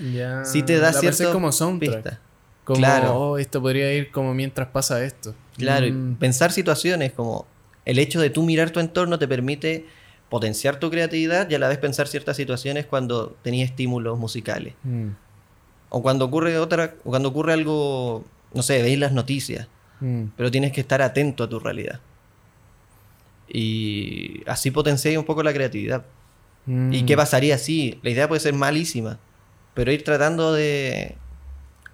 sí 0.45 0.61
te 0.63 0.77
da 0.79 0.93
cierto 0.93 1.33
como 1.33 1.51
soundtrack. 1.51 1.95
pista. 2.03 2.19
Como, 2.63 2.77
Claro. 2.77 3.15
oh, 3.17 3.37
esto 3.39 3.59
podría 3.61 3.91
ir 3.93 4.11
como 4.11 4.33
mientras 4.35 4.67
pasa 4.67 5.03
esto. 5.03 5.33
Claro, 5.57 5.87
y 5.87 5.91
Mm, 5.91 6.15
pensar 6.17 6.51
situaciones 6.51 7.11
como 7.11 7.45
el 7.85 7.97
hecho 7.97 8.21
de 8.21 8.29
tú 8.29 8.43
mirar 8.43 8.69
tu 8.69 8.79
entorno 8.79 9.17
te 9.17 9.27
permite 9.27 9.87
potenciar 10.29 10.77
tu 10.79 10.89
creatividad 10.91 11.49
y 11.49 11.55
a 11.55 11.59
la 11.59 11.67
vez 11.67 11.79
pensar 11.79 12.07
ciertas 12.07 12.37
situaciones 12.37 12.85
cuando 12.85 13.35
tenías 13.41 13.71
estímulos 13.71 14.17
musicales. 14.19 14.75
mm, 14.83 15.07
O 15.89 16.01
cuando 16.01 16.23
ocurre 16.25 16.57
otra, 16.59 16.93
o 17.03 17.09
cuando 17.09 17.29
ocurre 17.29 17.51
algo, 17.53 18.23
no 18.53 18.61
sé, 18.61 18.81
veis 18.81 18.97
las 18.99 19.11
noticias, 19.11 19.67
mm. 19.99 20.25
pero 20.37 20.49
tienes 20.51 20.71
que 20.71 20.79
estar 20.81 21.01
atento 21.01 21.43
a 21.43 21.49
tu 21.49 21.59
realidad. 21.59 21.99
Y 23.53 24.43
así 24.47 24.71
potenciáis 24.71 25.17
un 25.17 25.25
poco 25.25 25.43
la 25.43 25.53
creatividad. 25.53 26.05
¿Y 26.67 26.71
Mm. 26.71 27.05
qué 27.05 27.15
pasaría 27.17 27.57
si? 27.57 27.99
La 28.03 28.11
idea 28.11 28.27
puede 28.27 28.39
ser 28.39 28.53
malísima, 28.53 29.19
pero 29.73 29.91
ir 29.91 30.03
tratando 30.03 30.53
de 30.53 31.15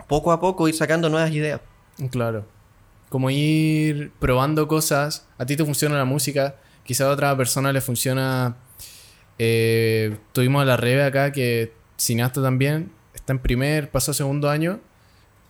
poco 0.08 0.32
a 0.32 0.40
poco 0.40 0.68
ir 0.68 0.76
sacando 0.76 1.10
nuevas 1.10 1.32
ideas. 1.32 1.62
Claro. 2.12 2.46
Como 3.10 3.30
ir 3.30 4.12
probando 4.20 4.68
cosas. 4.68 5.26
A 5.38 5.46
ti 5.46 5.56
te 5.56 5.64
funciona 5.66 5.98
la 5.98 6.06
música. 6.06 6.56
Quizá 6.84 7.06
a 7.06 7.12
otra 7.12 7.36
persona 7.38 7.72
le 7.72 7.82
funciona. 7.82 8.56
eh, 9.40 10.18
tuvimos 10.34 10.62
a 10.64 10.66
la 10.66 10.78
Rebe 10.78 11.04
acá, 11.04 11.32
que 11.32 11.72
cineasta 11.98 12.42
también. 12.42 12.92
Está 13.14 13.34
en 13.34 13.40
primer, 13.40 13.90
pasó 13.92 14.12
a 14.12 14.14
segundo 14.14 14.50
año. 14.50 14.80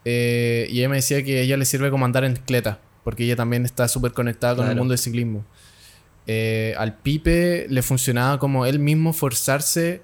eh, 0.05 0.67
y 0.69 0.79
ella 0.79 0.89
me 0.89 0.95
decía 0.97 1.21
que 1.23 1.39
a 1.39 1.41
ella 1.41 1.57
le 1.57 1.65
sirve 1.65 1.89
como 1.89 2.05
andar 2.05 2.23
en 2.23 2.33
bicicleta. 2.33 2.79
Porque 3.03 3.23
ella 3.25 3.35
también 3.35 3.65
está 3.65 3.87
súper 3.87 4.11
conectada 4.13 4.55
con 4.55 4.67
el 4.69 4.75
mundo 4.75 4.91
del 4.91 4.99
ciclismo. 4.99 5.43
Eh, 6.27 6.75
al 6.77 6.97
Pipe 6.97 7.67
le 7.69 7.81
funcionaba 7.81 8.37
como 8.37 8.65
él 8.65 8.79
mismo 8.79 9.13
forzarse 9.13 10.01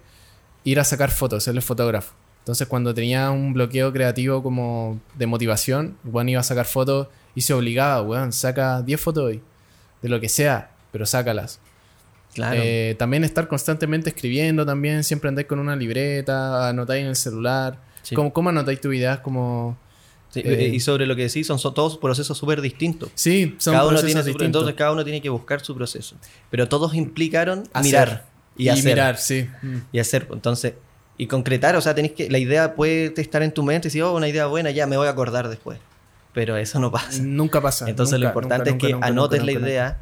ir 0.63 0.79
a 0.79 0.85
sacar 0.85 1.11
fotos, 1.11 1.47
él 1.47 1.57
es 1.57 1.65
fotógrafo. 1.65 2.13
Entonces 2.39 2.67
cuando 2.67 2.93
tenía 2.93 3.29
un 3.31 3.53
bloqueo 3.53 3.91
creativo 3.93 4.41
como 4.41 4.99
de 5.15 5.27
motivación, 5.27 5.97
bueno, 6.03 6.31
iba 6.31 6.39
a 6.39 6.43
sacar 6.43 6.65
fotos 6.65 7.07
y 7.35 7.41
se 7.41 7.53
obligaba, 7.53 8.01
weón, 8.01 8.31
saca 8.31 8.81
10 8.81 8.99
fotos 8.99 9.23
hoy, 9.25 9.41
de 10.01 10.09
lo 10.09 10.19
que 10.19 10.29
sea, 10.29 10.71
pero 10.91 11.05
sácalas. 11.05 11.59
Claro. 12.33 12.59
Eh, 12.61 12.95
también 12.97 13.23
estar 13.23 13.47
constantemente 13.47 14.09
escribiendo 14.09 14.65
también, 14.65 15.03
siempre 15.03 15.29
andáis 15.29 15.47
con 15.47 15.59
una 15.59 15.75
libreta, 15.75 16.67
anotáis 16.69 17.03
en 17.03 17.09
el 17.09 17.15
celular. 17.15 17.77
Sí. 18.01 18.15
¿Cómo, 18.15 18.33
¿Cómo 18.33 18.49
anotáis 18.49 18.81
tu 18.81 18.91
ideas? 18.91 19.19
Como... 19.19 19.77
Sí, 20.33 20.41
eh, 20.43 20.71
y 20.73 20.79
sobre 20.79 21.05
lo 21.05 21.15
que 21.15 21.21
decís, 21.27 21.45
son, 21.45 21.59
son 21.59 21.75
todos 21.75 21.95
procesos 21.99 22.35
súper 22.35 22.59
distintos. 22.59 23.11
Sí, 23.13 23.55
son 23.59 23.73
cada 23.73 23.83
uno 23.83 23.91
procesos 23.91 24.07
tiene 24.07 24.21
su- 24.21 24.27
distintos. 24.29 24.45
entonces 24.61 24.75
cada 24.75 24.91
uno 24.91 25.03
tiene 25.03 25.21
que 25.21 25.29
buscar 25.29 25.61
su 25.63 25.75
proceso. 25.75 26.15
Pero 26.49 26.67
todos 26.67 26.95
implicaron 26.95 27.69
Hacer. 27.71 27.83
mirar 27.83 28.25
y, 28.57 28.69
hacer. 28.69 28.85
mirar, 28.85 29.17
sí. 29.17 29.47
Y 29.91 29.99
hacer. 29.99 30.27
Entonces, 30.31 30.73
y 31.19 31.27
concretar, 31.27 31.75
o 31.75 31.81
sea, 31.81 31.93
tenéis 31.93 32.15
que. 32.15 32.31
La 32.31 32.39
idea 32.39 32.73
puede 32.73 33.13
estar 33.21 33.43
en 33.43 33.51
tu 33.51 33.61
mente 33.61 33.87
y 33.87 33.89
decir, 33.89 34.01
oh, 34.01 34.15
una 34.15 34.27
idea 34.27 34.47
buena, 34.47 34.71
ya 34.71 34.87
me 34.87 34.97
voy 34.97 35.05
a 35.05 35.11
acordar 35.11 35.49
después. 35.49 35.77
Pero 36.33 36.57
eso 36.57 36.79
no 36.79 36.91
pasa. 36.91 37.21
Nunca 37.21 37.61
pasa. 37.61 37.87
Entonces 37.87 38.19
lo 38.19 38.25
importante 38.25 38.71
nunca, 38.71 38.87
es 38.87 38.93
que 38.95 38.99
anotes 39.05 39.45
la 39.45 39.51
idea 39.51 39.99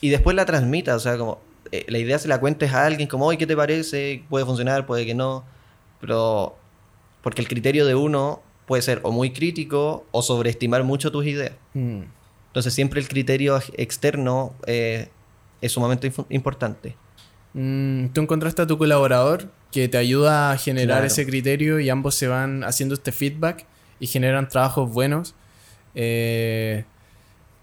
y 0.00 0.08
después 0.08 0.34
la 0.36 0.46
transmitas. 0.46 0.96
O 0.96 1.00
sea, 1.00 1.18
como 1.18 1.38
eh, 1.70 1.84
la 1.88 1.98
idea 1.98 2.18
se 2.18 2.28
la 2.28 2.40
cuentes 2.40 2.72
a 2.72 2.86
alguien, 2.86 3.06
como, 3.08 3.26
oye, 3.26 3.36
¿qué 3.36 3.46
te 3.46 3.54
parece? 3.54 4.24
Puede 4.30 4.46
funcionar, 4.46 4.86
puede 4.86 5.04
que 5.04 5.14
no. 5.14 5.44
Pero. 6.00 6.56
Porque 7.20 7.42
el 7.42 7.48
criterio 7.48 7.84
de 7.84 7.94
uno 7.94 8.40
puede 8.68 8.82
ser 8.82 9.00
o 9.02 9.10
muy 9.10 9.32
crítico 9.32 10.06
o 10.12 10.22
sobreestimar 10.22 10.84
mucho 10.84 11.10
tus 11.10 11.26
ideas. 11.26 11.52
Mm. 11.74 12.02
Entonces 12.48 12.72
siempre 12.74 13.00
el 13.00 13.08
criterio 13.08 13.60
externo 13.76 14.54
eh, 14.66 15.08
es 15.60 15.72
sumamente 15.72 16.12
importante. 16.28 16.94
Mm, 17.54 18.08
tú 18.08 18.20
encontraste 18.20 18.62
a 18.62 18.66
tu 18.66 18.78
colaborador 18.78 19.50
que 19.72 19.88
te 19.88 19.96
ayuda 19.98 20.52
a 20.52 20.56
generar 20.58 20.98
Claro. 20.98 21.06
ese 21.06 21.26
criterio 21.26 21.80
y 21.80 21.88
ambos 21.90 22.14
se 22.14 22.28
van 22.28 22.62
haciendo 22.62 22.94
este 22.94 23.10
feedback 23.10 23.66
y 23.98 24.06
generan 24.06 24.48
trabajos 24.48 24.90
buenos. 24.92 25.34
Eh, 25.94 26.84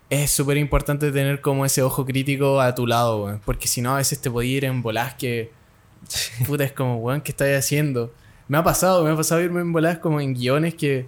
es 0.09 0.31
súper 0.31 0.57
importante 0.57 1.11
tener 1.11 1.41
como 1.41 1.65
ese 1.65 1.81
ojo 1.81 2.05
crítico 2.05 2.61
a 2.61 2.75
tu 2.75 2.85
lado, 2.85 3.39
porque 3.45 3.67
si 3.67 3.81
no 3.81 3.93
a 3.93 3.97
veces 3.97 4.19
te 4.21 4.29
puede 4.29 4.47
ir 4.47 4.65
en 4.65 4.81
bolas 4.81 5.13
que... 5.15 5.51
Puta, 6.47 6.63
es 6.63 6.71
como, 6.73 6.97
weón, 6.97 7.21
¿qué 7.21 7.31
estás 7.31 7.47
haciendo? 7.57 8.13
Me 8.47 8.57
ha 8.57 8.63
pasado, 8.63 9.03
me 9.03 9.09
ha 9.11 9.15
pasado 9.15 9.41
irme 9.41 9.61
en 9.61 9.71
bolas 9.73 9.97
como 9.99 10.21
en 10.21 10.33
guiones 10.33 10.75
que 10.75 11.05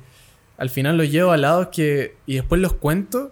al 0.57 0.69
final 0.69 0.97
los 0.97 1.11
llevo 1.11 1.31
al 1.31 1.41
lado 1.41 1.69
que, 1.69 2.15
y 2.25 2.35
después 2.35 2.59
los 2.59 2.73
cuento 2.73 3.31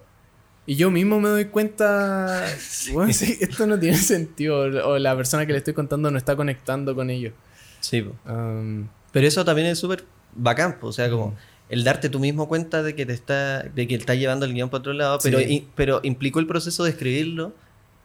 y 0.68 0.76
yo 0.76 0.92
mismo 0.92 1.20
me 1.20 1.30
doy 1.30 1.46
cuenta, 1.46 2.46
sí, 2.60 2.94
esto 3.40 3.66
no 3.68 3.80
tiene 3.80 3.98
sentido 3.98 4.60
o 4.88 4.98
la 5.00 5.16
persona 5.16 5.46
que 5.46 5.52
le 5.54 5.58
estoy 5.60 5.74
contando 5.74 6.10
no 6.12 6.18
está 6.18 6.36
conectando 6.36 6.94
con 6.96 7.10
ellos. 7.10 7.34
Sí. 7.80 8.04
Um, 8.28 8.88
Pero 9.12 9.28
eso 9.28 9.44
también 9.46 9.68
es 9.68 9.80
súper 9.80 10.04
bacán, 10.36 10.78
o 10.82 10.92
sea, 10.92 11.10
como 11.10 11.36
el 11.70 11.84
darte 11.84 12.10
tú 12.10 12.20
mismo 12.20 12.48
cuenta 12.48 12.84
de 12.84 12.94
que 12.96 13.06
te 13.08 13.14
está, 13.14 13.64
de 13.64 13.88
que 13.88 13.96
estás 13.96 14.18
llevando 14.18 14.46
el 14.46 14.54
guion 14.54 14.70
para 14.70 14.80
otro 14.80 14.94
lado, 14.94 15.18
pero, 15.24 15.40
Sí. 15.40 15.46
i- 15.46 15.68
pero 15.76 16.00
implicó 16.04 16.40
el 16.40 16.46
proceso 16.48 16.84
de 16.84 16.92
escribirlo 16.92 17.54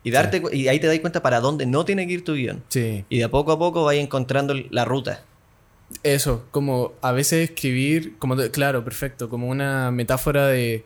y 0.03 0.11
darte 0.11 0.43
y 0.53 0.69
ahí 0.69 0.81
te 0.81 0.87
das 0.87 0.99
cuenta 1.01 1.23
para 1.23 1.41
dónde 1.41 1.67
no 1.67 1.85
tiene 1.85 2.07
que 2.07 2.15
ir 2.15 2.25
tu 2.25 2.35
guion. 2.35 2.63
sí, 2.69 3.05
Y 3.11 3.19
de 3.19 3.25
a 3.25 3.31
poco 3.31 3.53
a 3.53 3.59
poco 3.59 3.85
vas 3.85 3.97
encontrando 3.97 4.55
la 4.71 4.85
ruta. 4.87 5.25
Eso, 6.03 6.47
como 6.51 6.93
a 7.01 7.13
veces 7.13 7.51
escribir, 7.51 8.17
como 8.19 8.37
claro, 8.51 8.85
perfecto, 8.85 9.29
como 9.29 9.49
una 9.49 9.91
metáfora 9.91 10.47
de... 10.47 10.85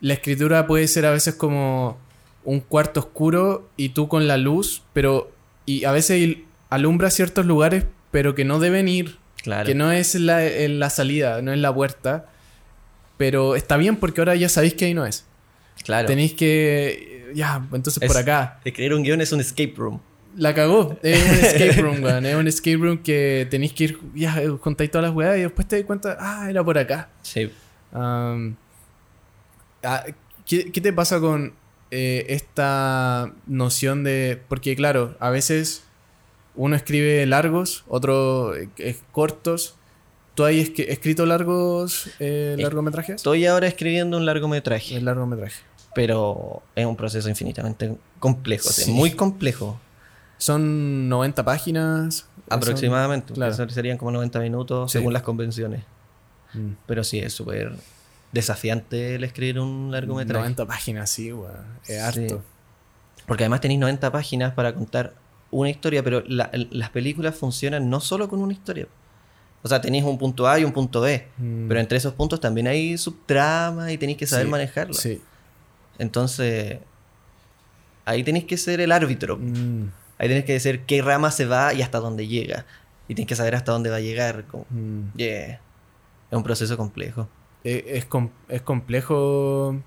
La 0.00 0.14
escritura 0.14 0.66
puede 0.66 0.88
ser 0.88 1.04
a 1.04 1.10
veces 1.10 1.34
como 1.34 1.98
un 2.44 2.60
cuarto 2.60 3.00
oscuro 3.00 3.68
y 3.76 3.90
tú 3.90 4.08
con 4.08 4.26
la 4.26 4.36
luz, 4.36 4.82
pero... 4.92 5.30
Y 5.66 5.84
a 5.84 5.92
veces 5.92 6.38
alumbra 6.70 7.10
ciertos 7.10 7.46
lugares, 7.46 7.84
pero 8.10 8.34
que 8.34 8.44
no 8.44 8.58
deben 8.58 8.88
ir 8.88 9.20
Claro. 9.42 9.66
Que 9.66 9.74
no 9.74 9.90
es 9.90 10.14
la, 10.14 10.46
en 10.46 10.78
la 10.78 10.90
salida, 10.90 11.40
no 11.42 11.52
es 11.52 11.58
la 11.58 11.74
puerta. 11.74 12.26
Pero 13.16 13.56
está 13.56 13.76
bien 13.76 13.96
porque 13.96 14.20
ahora 14.20 14.34
ya 14.34 14.48
sabéis 14.48 14.74
que 14.74 14.86
ahí 14.86 14.94
no 14.94 15.06
es. 15.06 15.24
claro. 15.84 16.06
Tenéis 16.06 16.34
que. 16.34 17.30
Ya, 17.34 17.66
entonces 17.72 18.06
por 18.06 18.16
acá. 18.16 18.60
Escribir 18.64 18.94
un 18.94 19.02
guion 19.02 19.20
es 19.20 19.32
un 19.32 19.40
escape 19.40 19.74
room. 19.76 20.00
La 20.36 20.54
cagó. 20.54 20.96
Es 21.02 21.22
un 21.22 21.30
escape 21.44 21.82
room, 21.82 22.02
weón. 22.02 22.24
Es 22.26 22.34
un 22.36 22.46
escape 22.48 22.76
room 22.76 22.98
que 23.02 23.46
tenéis 23.50 23.72
que 23.72 23.84
ir. 23.84 23.98
Ya, 24.14 24.40
contáis 24.60 24.90
todas 24.90 25.06
las 25.08 25.14
weas 25.14 25.36
y 25.38 25.42
después 25.42 25.66
te 25.68 25.76
das 25.76 25.84
cuenta. 25.86 26.16
Ah, 26.20 26.46
era 26.48 26.62
por 26.64 26.78
acá. 26.78 27.08
Sí. 27.22 27.50
Ah, 29.82 30.04
¿qué, 30.46 30.70
qué 30.72 30.80
te 30.80 30.92
pasa 30.92 31.20
con 31.20 31.52
eh, 31.90 32.26
esta 32.28 33.32
noción 33.46 34.04
de.? 34.04 34.40
Porque, 34.48 34.76
claro, 34.76 35.16
a 35.20 35.30
veces 35.30 35.84
uno 36.54 36.76
escribe 36.76 37.24
largos, 37.26 37.84
otro 37.88 38.54
eh, 38.56 38.68
eh, 38.78 38.96
cortos. 39.12 39.76
¿Tú 40.34 40.44
has 40.44 40.52
escri- 40.52 40.86
escrito 40.88 41.26
largos 41.26 42.08
eh, 42.20 42.54
largometrajes? 42.58 43.16
Estoy 43.16 43.46
ahora 43.46 43.66
escribiendo 43.66 44.16
un 44.16 44.26
largometraje. 44.26 44.96
El 44.96 45.04
largometraje. 45.04 45.62
pero 45.94 46.62
es 46.76 46.86
un 46.86 46.96
proceso 46.96 47.28
infinitamente 47.28 47.96
complejo, 48.20 48.68
o 48.68 48.72
sea, 48.72 48.84
Sí. 48.84 48.92
muy 48.92 49.10
complejo. 49.10 49.80
Son 50.40 51.08
90 51.08 51.44
páginas. 51.44 52.26
Aproximadamente. 52.48 53.32
claro. 53.34 53.54
Serían 53.70 53.96
como 53.98 54.10
90 54.10 54.40
minutos 54.40 54.90
Sí. 54.90 54.98
según 54.98 55.12
las 55.12 55.22
convenciones. 55.22 55.84
Mm. 56.54 56.70
Pero 56.86 57.04
sí, 57.04 57.18
es 57.20 57.32
súper 57.32 57.72
desafiante 58.32 59.16
el 59.16 59.24
escribir 59.24 59.60
un 59.60 59.90
largometraje. 59.92 60.40
90 60.40 60.66
páginas, 60.66 61.10
sí, 61.10 61.32
weón. 61.32 61.54
Es 61.86 62.14
Sí. 62.14 62.20
harto. 62.22 62.42
Porque 63.26 63.44
además 63.44 63.60
tenéis 63.60 63.78
90 63.80 64.10
páginas 64.10 64.54
para 64.54 64.74
contar 64.74 65.14
una 65.52 65.68
historia, 65.70 66.02
pero 66.02 66.22
la- 66.26 66.50
las 66.70 66.90
películas 66.90 67.34
funcionan 67.36 67.90
no 67.90 68.00
solo 68.00 68.28
con 68.28 68.40
una 68.40 68.52
historia. 68.52 68.88
O 69.62 69.68
sea, 69.68 69.80
tenéis 69.80 70.04
un 70.04 70.16
punto 70.16 70.48
A 70.48 70.58
y 70.58 70.64
un 70.64 70.72
punto 70.72 71.02
B. 71.02 71.28
Mm. 71.36 71.68
Pero 71.68 71.80
entre 71.80 71.98
esos 71.98 72.14
puntos 72.14 72.40
también 72.40 72.66
hay 72.66 72.96
subtramas 72.96 73.90
y 73.92 73.98
tenéis 73.98 74.16
que 74.18 74.26
saber 74.26 74.46
Sí, 74.46 74.50
manejarlo. 74.50 74.94
Sí. 74.94 75.20
Entonces, 75.98 76.78
ahí 78.04 78.24
tenéis 78.24 78.46
que 78.46 78.56
ser 78.56 78.80
el 78.80 78.90
árbitro. 78.90 79.36
Mm, 79.36 79.90
Ahí 80.20 80.28
tenéis 80.28 80.44
que 80.44 80.52
decir 80.52 80.82
qué 80.86 81.00
rama 81.02 81.30
se 81.32 81.46
va 81.46 81.72
y 81.74 81.80
hasta 81.82 81.98
dónde 81.98 82.28
llega. 82.28 82.66
Y 83.08 83.14
tenéis 83.14 83.28
que 83.28 83.34
saber 83.36 83.54
hasta 83.56 83.72
dónde 83.72 83.90
va 83.90 83.96
a 83.96 84.00
llegar. 84.00 84.44
como- 84.44 84.66
mm. 84.70 85.16
Yeah. 85.16 85.54
Es 86.30 86.36
un 86.36 86.42
proceso 86.44 86.76
complejo. 86.76 87.28
Eh, 87.64 87.84
Es, 87.88 88.04
com- 88.04 88.30
es 88.48 88.62
complejo. 88.62 89.80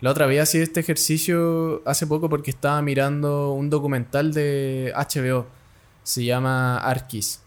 La 0.00 0.10
otra 0.10 0.26
vez 0.26 0.40
hacía 0.42 0.62
este 0.62 0.80
ejercicio 0.80 1.82
hace 1.86 2.06
poco 2.06 2.28
porque 2.28 2.50
estaba 2.50 2.80
mirando 2.82 3.52
un 3.52 3.70
documental 3.70 4.32
de 4.32 4.92
HBO. 4.96 5.46
Se 6.02 6.24
llama 6.24 6.78
Arquis. 6.78 7.42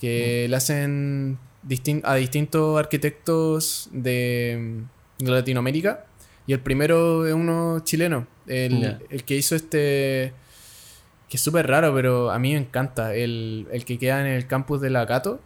Que 0.00 0.46
le 0.48 0.56
hacen 0.56 1.38
distin- 1.68 2.00
a 2.04 2.14
distintos 2.14 2.78
arquitectos 2.78 3.88
de, 3.92 4.80
de 5.18 5.30
Latinoamérica. 5.30 6.06
Y 6.46 6.52
el 6.54 6.60
primero 6.60 7.26
es 7.26 7.34
uno 7.34 7.80
chileno. 7.84 8.26
El, 8.46 8.98
el 9.10 9.24
que 9.24 9.36
hizo 9.36 9.54
este. 9.54 10.32
Que 11.30 11.36
es 11.38 11.42
súper 11.42 11.66
raro, 11.66 11.94
pero 11.94 12.30
a 12.30 12.38
mí 12.38 12.52
me 12.52 12.58
encanta. 12.58 13.14
El, 13.14 13.66
el 13.72 13.84
que 13.86 13.98
queda 13.98 14.20
en 14.20 14.26
el 14.26 14.46
campus 14.46 14.80
de 14.82 14.90
la 14.90 15.06
Cato. 15.06 15.40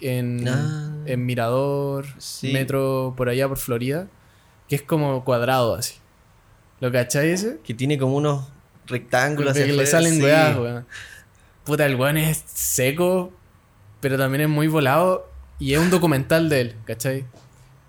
En, 0.00 0.46
Ah. 0.48 0.92
en 1.06 1.24
Mirador, 1.26 2.04
Sí. 2.18 2.52
metro 2.52 3.14
por 3.16 3.28
allá 3.28 3.48
por 3.48 3.58
Florida. 3.58 4.06
Que 4.68 4.76
es 4.76 4.82
como 4.82 5.24
cuadrado 5.24 5.74
así. 5.74 5.94
¿Lo 6.80 6.92
cachai 6.92 7.30
ese? 7.30 7.58
Que 7.64 7.74
tiene 7.74 7.98
como 7.98 8.16
unos 8.16 8.46
rectángulos 8.86 9.54
Que 9.54 9.66
le 9.66 9.86
salen 9.86 10.16
sí. 10.16 10.22
weas, 10.22 10.56
weón. 10.58 10.86
Puta, 11.64 11.86
el 11.86 11.96
weón 11.96 12.18
es 12.18 12.44
seco, 12.46 13.32
pero 14.00 14.18
también 14.18 14.42
es 14.42 14.48
muy 14.50 14.68
volado. 14.68 15.26
Y 15.58 15.72
es 15.72 15.80
un 15.80 15.88
documental 15.90 16.48
de 16.50 16.60
él, 16.60 16.74
¿cachai? 16.84 17.24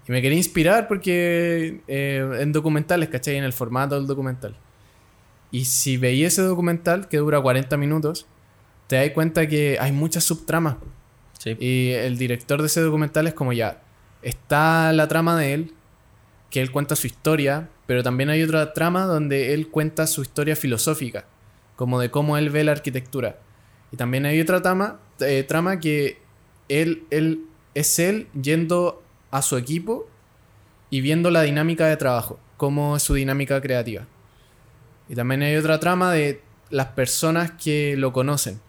Y 0.08 0.12
me 0.12 0.22
quería 0.22 0.38
inspirar 0.38 0.88
porque 0.88 1.82
eh, 1.88 2.38
en 2.40 2.52
documentales, 2.54 3.10
¿cachai? 3.10 3.36
En 3.36 3.44
el 3.44 3.52
formato 3.54 3.96
del 3.96 4.06
documental. 4.08 4.56
Y 5.56 5.64
si 5.64 5.96
veía 5.96 6.28
ese 6.28 6.42
documental, 6.42 7.08
que 7.08 7.16
dura 7.16 7.40
40 7.40 7.78
minutos, 7.78 8.26
te 8.88 8.98
das 8.98 9.10
cuenta 9.12 9.48
que 9.48 9.78
hay 9.80 9.94
muchas 9.94 10.26
subtramas. 10.26 10.76
Sí. 11.40 11.56
Y 11.62 11.92
el 11.92 12.18
director 12.18 12.60
de 12.60 12.68
ese 12.68 12.82
documental 12.82 13.26
es 13.26 13.34
como 13.34 13.54
ya, 13.54 13.82
está 14.22 14.92
la 14.92 15.08
trama 15.08 15.40
de 15.40 15.54
él, 15.54 15.74
que 16.50 16.60
él 16.60 16.72
cuenta 16.72 16.98
su 16.98 17.08
historia, 17.08 17.70
pero 17.86 18.04
también 18.04 18.30
hay 18.30 18.44
otra 18.44 18.74
trama 18.74 19.06
donde 19.06 19.54
él 19.54 19.70
cuenta 19.70 20.08
su 20.08 20.24
historia 20.24 20.58
filosófica, 20.58 21.24
como 21.78 22.02
de 22.02 22.12
cómo 22.12 22.36
él 22.36 22.50
ve 22.50 22.66
la 22.66 22.74
arquitectura. 22.74 23.40
Y 23.94 23.96
también 23.96 24.26
hay 24.26 24.42
otra 24.42 24.62
trama, 24.62 25.00
eh, 25.22 25.46
trama 25.48 25.80
que 25.80 26.18
él, 26.68 27.06
él 27.12 27.46
es 27.76 27.98
él 27.98 28.28
yendo 28.34 29.02
a 29.32 29.42
su 29.42 29.56
equipo 29.56 30.06
y 30.90 31.00
viendo 31.00 31.32
la 31.32 31.44
dinámica 31.44 31.88
de 31.88 31.96
trabajo, 31.96 32.42
cómo 32.58 32.98
es 32.98 33.04
su 33.04 33.14
dinámica 33.14 33.62
creativa. 33.62 34.06
Y 35.10 35.16
también 35.16 35.42
hay 35.44 35.56
otra 35.56 35.80
trama 35.80 36.12
de 36.12 36.42
las 36.70 36.88
personas 36.88 37.52
que 37.52 37.96
lo 37.98 38.12
conocen. 38.14 38.60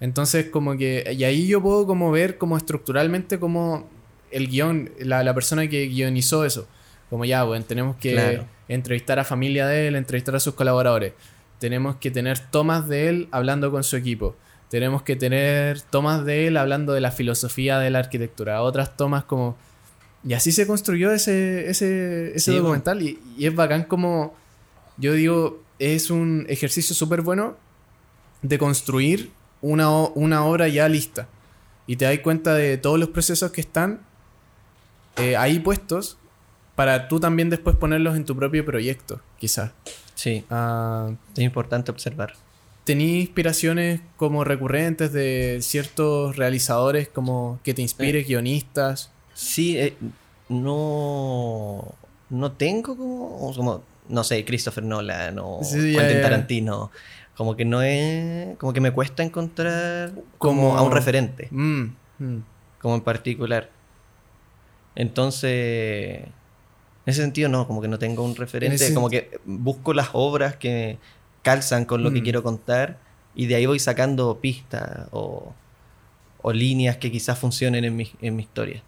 Entonces, 0.00 0.50
como 0.50 0.76
que. 0.76 1.14
Y 1.16 1.24
ahí 1.24 1.46
yo 1.46 1.62
puedo 1.62 1.86
como 1.86 2.10
ver 2.10 2.36
como 2.36 2.56
estructuralmente 2.58 3.38
como 3.38 3.88
el 4.30 4.48
guion, 4.48 4.90
la, 4.98 5.22
la 5.24 5.32
persona 5.34 5.66
que 5.68 5.86
guionizó 5.86 6.44
eso. 6.44 6.68
Como 7.08 7.24
ya, 7.24 7.44
bueno, 7.44 7.64
tenemos 7.64 7.96
que 7.96 8.12
Claro. 8.12 8.46
entrevistar 8.68 9.18
a 9.18 9.24
familia 9.24 9.66
de 9.66 9.88
él, 9.88 9.96
entrevistar 9.96 10.34
a 10.36 10.40
sus 10.40 10.52
colaboradores. 10.54 11.14
Tenemos 11.60 11.96
que 11.96 12.10
tener 12.10 12.38
tomas 12.38 12.88
de 12.88 13.08
él 13.08 13.28
hablando 13.30 13.70
con 13.70 13.84
su 13.84 13.96
equipo. 13.96 14.36
Tenemos 14.68 15.02
que 15.02 15.16
tener 15.16 15.80
tomas 15.80 16.26
de 16.26 16.48
él 16.48 16.56
hablando 16.58 16.92
de 16.92 17.00
la 17.00 17.10
filosofía 17.12 17.78
de 17.78 17.88
la 17.90 18.00
arquitectura. 18.00 18.60
Otras 18.60 18.96
tomas 18.98 19.24
como. 19.24 19.56
Y 20.26 20.34
así 20.34 20.52
se 20.52 20.66
construyó 20.66 21.10
ese, 21.12 21.70
ese, 21.70 22.30
ese 22.34 22.52
Sí, 22.52 22.56
documental. 22.58 23.00
Y, 23.00 23.18
y 23.38 23.46
es 23.46 23.54
bacán 23.54 23.84
como. 23.84 24.34
Yo 24.96 25.12
digo, 25.12 25.60
es 25.78 26.10
un 26.10 26.46
ejercicio 26.48 26.94
súper 26.94 27.22
bueno 27.22 27.56
de 28.42 28.58
construir 28.58 29.30
una, 29.60 29.90
una 29.90 30.44
obra 30.44 30.68
ya 30.68 30.88
lista. 30.88 31.28
Y 31.86 31.96
te 31.96 32.04
das 32.06 32.18
cuenta 32.20 32.54
de 32.54 32.78
todos 32.78 32.98
los 32.98 33.08
procesos 33.10 33.50
que 33.52 33.60
están 33.60 34.00
eh, 35.16 35.36
ahí 35.36 35.58
puestos 35.58 36.16
para 36.74 37.08
tú 37.08 37.20
también 37.20 37.50
después 37.50 37.76
ponerlos 37.76 38.16
en 38.16 38.24
tu 38.24 38.34
propio 38.36 38.64
proyecto, 38.64 39.20
quizás. 39.38 39.70
Sí, 40.14 40.44
Ah, 40.50 41.10
es 41.36 41.42
importante 41.42 41.90
observar. 41.90 42.34
¿Tení 42.84 43.20
inspiraciones 43.20 44.00
como 44.16 44.44
recurrentes 44.44 45.12
de 45.12 45.58
ciertos 45.62 46.36
realizadores 46.36 47.08
como 47.08 47.58
que 47.62 47.74
te 47.74 47.82
inspire, 47.82 48.20
Eh. 48.20 48.24
guionistas? 48.24 49.10
Sí, 49.34 49.78
eh, 49.78 49.94
no, 50.48 51.94
no 52.30 52.52
tengo 52.52 52.96
como, 52.96 53.52
como, 53.54 53.82
no 54.08 54.24
sé, 54.24 54.44
Christopher 54.44 54.84
Nolan 54.84 55.38
o 55.40 55.60
Sí, 55.62 55.94
Quentin. 55.94 56.22
Tarantino. 56.22 56.90
Como 57.36 57.56
que 57.56 57.64
no 57.64 57.82
es, 57.82 58.56
como 58.58 58.72
que 58.72 58.80
me 58.80 58.92
cuesta 58.92 59.22
encontrar 59.24 60.12
como, 60.38 60.62
Como- 60.70 60.78
a 60.78 60.82
un 60.82 60.92
referente, 60.92 61.48
Mm, 61.50 61.82
mm. 62.18 62.38
como 62.80 62.94
en 62.94 63.00
particular. 63.00 63.70
Entonces, 64.94 66.20
en 66.22 66.30
ese 67.06 67.20
sentido 67.22 67.48
no, 67.48 67.66
como 67.66 67.80
que 67.82 67.88
no 67.88 67.98
tengo 67.98 68.22
un 68.24 68.36
referente, 68.36 68.76
ese 68.76 68.94
como 68.94 69.10
que 69.10 69.38
busco 69.44 69.92
las 69.94 70.10
obras 70.12 70.56
que 70.56 70.98
calzan 71.42 71.84
con 71.84 72.02
lo 72.02 72.12
que 72.12 72.20
Mm. 72.20 72.24
quiero 72.24 72.42
contar 72.42 72.98
y 73.34 73.46
de 73.46 73.56
ahí 73.56 73.66
voy 73.66 73.78
sacando 73.80 74.38
pistas 74.40 75.08
o, 75.10 75.52
o 76.40 76.52
líneas 76.52 76.96
que 76.98 77.10
quizás 77.10 77.38
funcionen 77.38 77.84
en 77.84 77.96
mi, 77.96 78.10
en 78.20 78.36
mi 78.36 78.42
historia. 78.44 78.82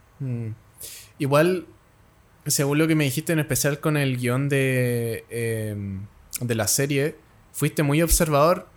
Igual, 1.18 1.66
según 2.46 2.78
lo 2.78 2.86
que 2.86 2.94
me 2.94 3.04
dijiste, 3.04 3.32
en 3.32 3.38
especial 3.40 3.80
con 3.80 3.96
el 3.96 4.16
guion 4.18 4.48
de, 4.48 5.24
eh, 5.30 5.76
de 6.40 6.54
la 6.54 6.66
serie, 6.68 7.16
fuiste 7.52 7.82
muy 7.82 8.02
observador 8.02 8.68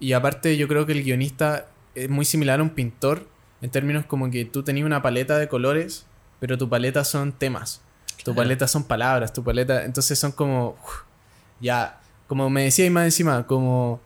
y 0.00 0.12
aparte 0.12 0.56
yo 0.56 0.68
creo 0.68 0.86
que 0.86 0.92
el 0.92 1.02
guionista 1.04 1.66
es 1.94 2.08
muy 2.10 2.24
similar 2.24 2.60
a 2.60 2.62
un 2.62 2.70
pintor 2.70 3.26
en 3.62 3.70
términos 3.70 4.04
como 4.06 4.30
que 4.30 4.44
tú 4.44 4.62
tenías 4.62 4.84
una 4.84 5.00
paleta 5.02 5.38
de 5.38 5.48
colores, 5.48 6.04
pero 6.40 6.58
tu 6.58 6.68
paleta 6.68 7.04
son 7.04 7.32
temas, 7.32 7.80
tu 8.18 8.24
Claro. 8.24 8.36
paleta 8.36 8.68
son 8.68 8.84
palabras, 8.84 9.32
tu 9.32 9.42
paleta, 9.42 9.84
entonces 9.84 10.18
son 10.18 10.32
como, 10.32 10.76
ya, 11.60 12.00
como 12.26 12.50
me 12.50 12.64
decía 12.64 12.84
y 12.84 12.90
más 12.90 13.04
encima, 13.04 13.46
como 13.46 14.00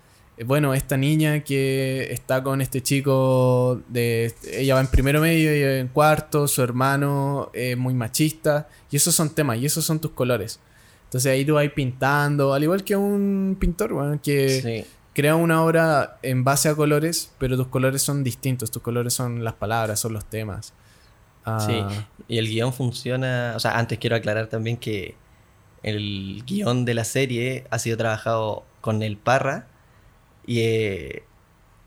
bueno, 0.47 0.74
esta 0.74 0.97
niña 0.97 1.41
que 1.41 2.12
está 2.12 2.43
con 2.43 2.61
este 2.61 2.82
chico 2.82 3.80
de 3.89 4.32
ella 4.53 4.74
va 4.74 4.80
en 4.80 4.86
primero 4.86 5.20
medio 5.20 5.55
y 5.57 5.80
en 5.80 5.89
cuarto, 5.89 6.47
su 6.49 6.62
hermano 6.62 7.51
es 7.53 7.76
muy 7.76 7.95
machista 7.95 8.68
y 8.91 8.97
esos 8.97 9.14
son 9.14 9.30
temas 9.34 9.59
y 9.59 9.66
esos 9.66 9.84
son 9.84 9.99
tus 10.01 10.12
colores. 10.12 10.61
Entonces 11.05 11.32
ahí 11.32 11.45
tú 11.45 11.55
vas 11.55 11.68
pintando, 11.74 12.53
al 12.55 12.62
igual 12.62 12.84
que 12.84 12.95
un 12.95 13.57
pintor, 13.59 13.93
bueno, 13.95 14.20
que 14.22 14.61
Sí. 14.61 14.84
crea 15.14 15.34
una 15.36 15.64
obra 15.64 16.18
en 16.22 16.45
base 16.45 16.68
a 16.68 16.74
colores, 16.76 17.32
pero 17.39 17.57
tus 17.57 17.68
colores 17.68 18.03
son 18.03 18.22
distintos, 18.22 18.70
tus 18.70 18.82
colores 18.82 19.14
son 19.14 19.43
las 19.43 19.55
palabras, 19.55 19.99
son 19.99 20.12
los 20.12 20.24
temas. 20.26 20.74
Ah, 21.45 21.59
Sí, 21.66 21.82
y 22.28 22.39
el 22.39 22.47
guion 22.47 22.72
funciona, 22.74 23.55
o 23.57 23.61
sea, 23.61 23.78
antes 23.78 23.99
quiero 23.99 24.14
aclarar 24.16 24.49
también 24.49 24.76
que 24.76 25.14
el 25.82 26.43
guion 26.47 26.84
de 26.84 26.95
la 26.95 27.05
serie 27.05 27.64
ha 27.70 27.78
sido 27.78 27.97
trabajado 27.97 28.64
con 28.80 29.03
el 29.03 29.16
Parra 29.16 29.66
y 30.49 30.61
eh, 30.61 31.22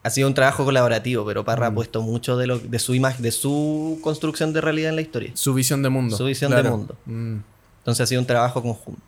ha 0.03 0.09
sido 0.11 0.27
un 0.27 0.33
trabajo 0.35 0.63
colaborativo, 0.63 1.25
pero 1.25 1.43
Parra 1.43 1.67
ha 1.67 1.71
Mm. 1.71 1.75
puesto 1.75 2.01
mucho 2.03 2.37
de, 2.37 2.45
lo, 2.47 2.59
de 2.59 2.79
su 2.79 2.93
imagen, 2.95 3.23
de 3.23 3.31
su 3.31 3.99
construcción 4.03 4.53
de 4.53 4.61
realidad 4.61 4.89
en 4.91 4.95
la 4.95 5.01
historia. 5.01 5.31
Su 5.33 5.53
visión 5.53 5.81
de 5.83 5.89
mundo. 5.89 6.15
Su 6.15 6.25
visión 6.25 6.51
de 6.55 6.63
mundo. 6.63 6.95
Mm. 7.05 7.37
Entonces 7.79 8.03
ha 8.03 8.05
sido 8.07 8.21
un 8.21 8.27
trabajo 8.27 8.61
conjunto. 8.61 9.01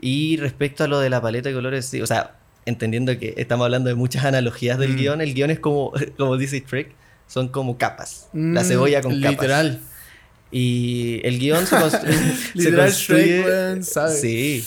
Y 0.00 0.36
respecto 0.38 0.84
a 0.84 0.88
lo 0.88 1.00
de 1.00 1.10
la 1.10 1.20
paleta 1.20 1.48
de 1.50 1.54
colores, 1.54 1.84
sí, 1.86 2.00
o 2.00 2.06
sea, 2.06 2.36
entendiendo 2.66 3.18
que 3.18 3.34
estamos 3.36 3.64
hablando 3.64 3.88
de 3.90 3.94
muchas 3.94 4.24
analogías 4.24 4.78
del 4.78 4.92
Mm. 4.92 4.96
guion, 4.96 5.20
el 5.20 5.34
guion 5.34 5.50
es 5.50 5.58
como, 5.60 5.92
como 6.16 6.36
dice 6.36 6.64
Shrek, 6.66 6.94
son 7.26 7.48
como 7.48 7.76
capas. 7.78 8.28
la 8.32 8.62
Mm, 8.62 8.64
cebolla 8.64 9.02
con 9.02 9.12
capas. 9.20 9.30
Literal. 9.32 9.80
Y 10.50 11.20
el 11.24 11.38
guion 11.38 11.66
se, 11.66 11.76
constru- 11.76 12.00
se 12.54 12.58
Literal, 12.58 12.86
construye. 12.86 13.42
Shrek. 13.82 14.08
Sí. 14.10 14.64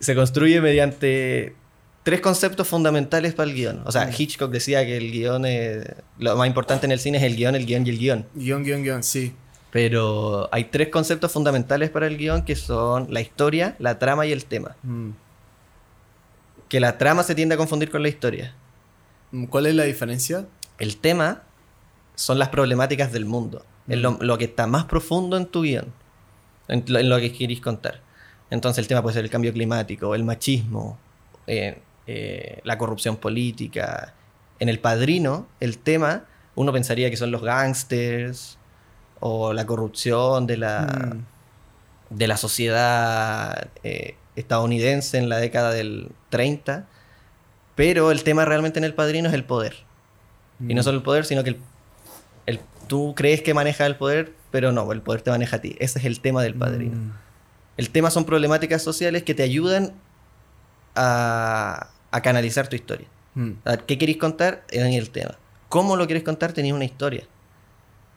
Se 0.00 0.14
construye 0.14 0.60
mediante 0.60 1.54
tres 2.02 2.20
conceptos 2.20 2.66
fundamentales 2.68 3.34
para 3.34 3.48
el 3.50 3.56
guion. 3.56 3.82
O 3.84 3.92
sea, 3.92 4.06
Mm. 4.06 4.12
Hitchcock 4.16 4.50
decía 4.50 4.84
que 4.84 4.96
el 4.96 5.10
guion 5.12 5.44
es. 5.46 5.84
Lo 6.18 6.36
más 6.36 6.46
importante 6.46 6.86
en 6.86 6.92
el 6.92 6.98
cine 7.00 7.18
es 7.18 7.24
el 7.24 7.36
guion, 7.36 7.54
el 7.54 7.66
guion 7.66 7.86
y 7.86 7.90
el 7.90 7.98
guion. 7.98 8.26
Guión, 8.34 8.64
guion, 8.64 8.82
guion, 8.82 9.02
sí. 9.02 9.34
Pero 9.70 10.48
hay 10.52 10.64
tres 10.64 10.88
conceptos 10.88 11.32
fundamentales 11.32 11.90
para 11.90 12.06
el 12.06 12.18
guion 12.18 12.44
que 12.44 12.56
son 12.56 13.06
la 13.12 13.20
historia, 13.20 13.74
la 13.78 13.98
trama 13.98 14.26
y 14.26 14.32
el 14.32 14.44
tema. 14.44 14.76
Mm. 14.82 15.10
Que 16.68 16.80
la 16.80 16.98
trama 16.98 17.22
se 17.22 17.34
tiende 17.34 17.54
a 17.54 17.58
confundir 17.58 17.90
con 17.90 18.02
la 18.02 18.08
historia. 18.08 18.54
¿Cuál 19.48 19.66
es 19.66 19.74
la 19.74 19.84
diferencia? 19.84 20.46
El 20.78 20.96
tema 20.98 21.42
son 22.14 22.38
las 22.38 22.48
problemáticas 22.50 23.12
del 23.12 23.24
mundo. 23.24 23.64
Es 23.88 23.98
lo, 23.98 24.18
lo 24.20 24.38
que 24.38 24.44
está 24.44 24.66
más 24.66 24.84
profundo 24.84 25.36
en 25.36 25.46
tu 25.46 25.62
guion. 25.62 25.86
En 26.68 26.84
lo, 26.86 26.98
en 26.98 27.08
lo 27.08 27.18
que 27.18 27.32
queréis 27.32 27.60
contar. 27.60 28.00
Entonces 28.50 28.78
el 28.82 28.88
tema 28.88 29.02
puede 29.02 29.14
ser 29.14 29.24
el 29.24 29.30
cambio 29.30 29.52
climático, 29.52 30.14
el 30.14 30.24
machismo, 30.24 30.98
eh, 31.46 31.78
eh, 32.06 32.60
la 32.64 32.78
corrupción 32.78 33.16
política. 33.16 34.14
En 34.58 34.68
El 34.68 34.78
Padrino, 34.78 35.46
el 35.60 35.78
tema, 35.78 36.24
uno 36.54 36.72
pensaría 36.72 37.10
que 37.10 37.16
son 37.16 37.30
los 37.30 37.42
gángsters 37.42 38.58
o 39.20 39.52
la 39.52 39.66
corrupción 39.66 40.46
de 40.46 40.56
la, 40.56 41.12
Mm. 41.14 42.16
de 42.16 42.26
la 42.26 42.36
sociedad 42.36 43.68
eh, 43.84 44.16
estadounidense 44.36 45.18
en 45.18 45.28
la 45.28 45.38
década 45.38 45.70
del 45.70 46.10
30. 46.30 46.86
Pero 47.74 48.10
el 48.10 48.22
tema 48.22 48.44
realmente 48.44 48.78
en 48.78 48.84
El 48.84 48.94
Padrino 48.94 49.28
es 49.28 49.34
el 49.34 49.44
poder. 49.44 49.74
Y 50.60 50.74
no 50.74 50.80
Mm. 50.80 50.84
solo 50.84 50.98
el 50.98 51.02
poder, 51.04 51.24
sino 51.24 51.42
que 51.42 51.50
el, 51.50 51.56
el- 52.46 52.60
tú 52.86 53.14
crees 53.16 53.42
que 53.42 53.54
manejas 53.54 53.86
el 53.86 53.96
poder, 53.96 54.32
pero 54.50 54.70
no, 54.72 54.90
el 54.92 55.00
poder 55.00 55.22
te 55.22 55.30
maneja 55.30 55.56
a 55.56 55.60
ti. 55.60 55.76
Ese 55.80 55.98
es 55.98 56.04
el 56.04 56.20
tema 56.20 56.42
del 56.42 56.54
padrino. 56.54 56.96
Mm. 56.96 57.12
El 57.78 57.90
tema 57.90 58.10
son 58.10 58.24
problemáticas 58.26 58.82
sociales 58.82 59.22
que 59.22 59.34
te 59.34 59.42
ayudan 59.42 59.92
a, 60.94 61.88
a 62.10 62.22
canalizar 62.22 62.68
tu 62.68 62.76
historia. 62.76 63.06
Mm. 63.34 63.52
A 63.64 63.70
ver, 63.70 63.84
¿Qué 63.84 63.98
queréis 63.98 64.18
contar? 64.18 64.64
Es 64.70 64.82
el 64.82 65.10
tema. 65.10 65.36
¿Cómo 65.68 65.96
lo 65.96 66.06
queréis 66.06 66.24
contar? 66.24 66.52
Tenéis 66.52 66.74
una 66.74 66.84
historia. 66.84 67.24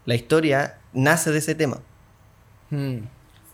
La 0.06 0.16
historia 0.16 0.78
nace 0.94 1.32
de 1.32 1.40
ese 1.40 1.56
tema. 1.56 1.80
Mm. 2.70 3.00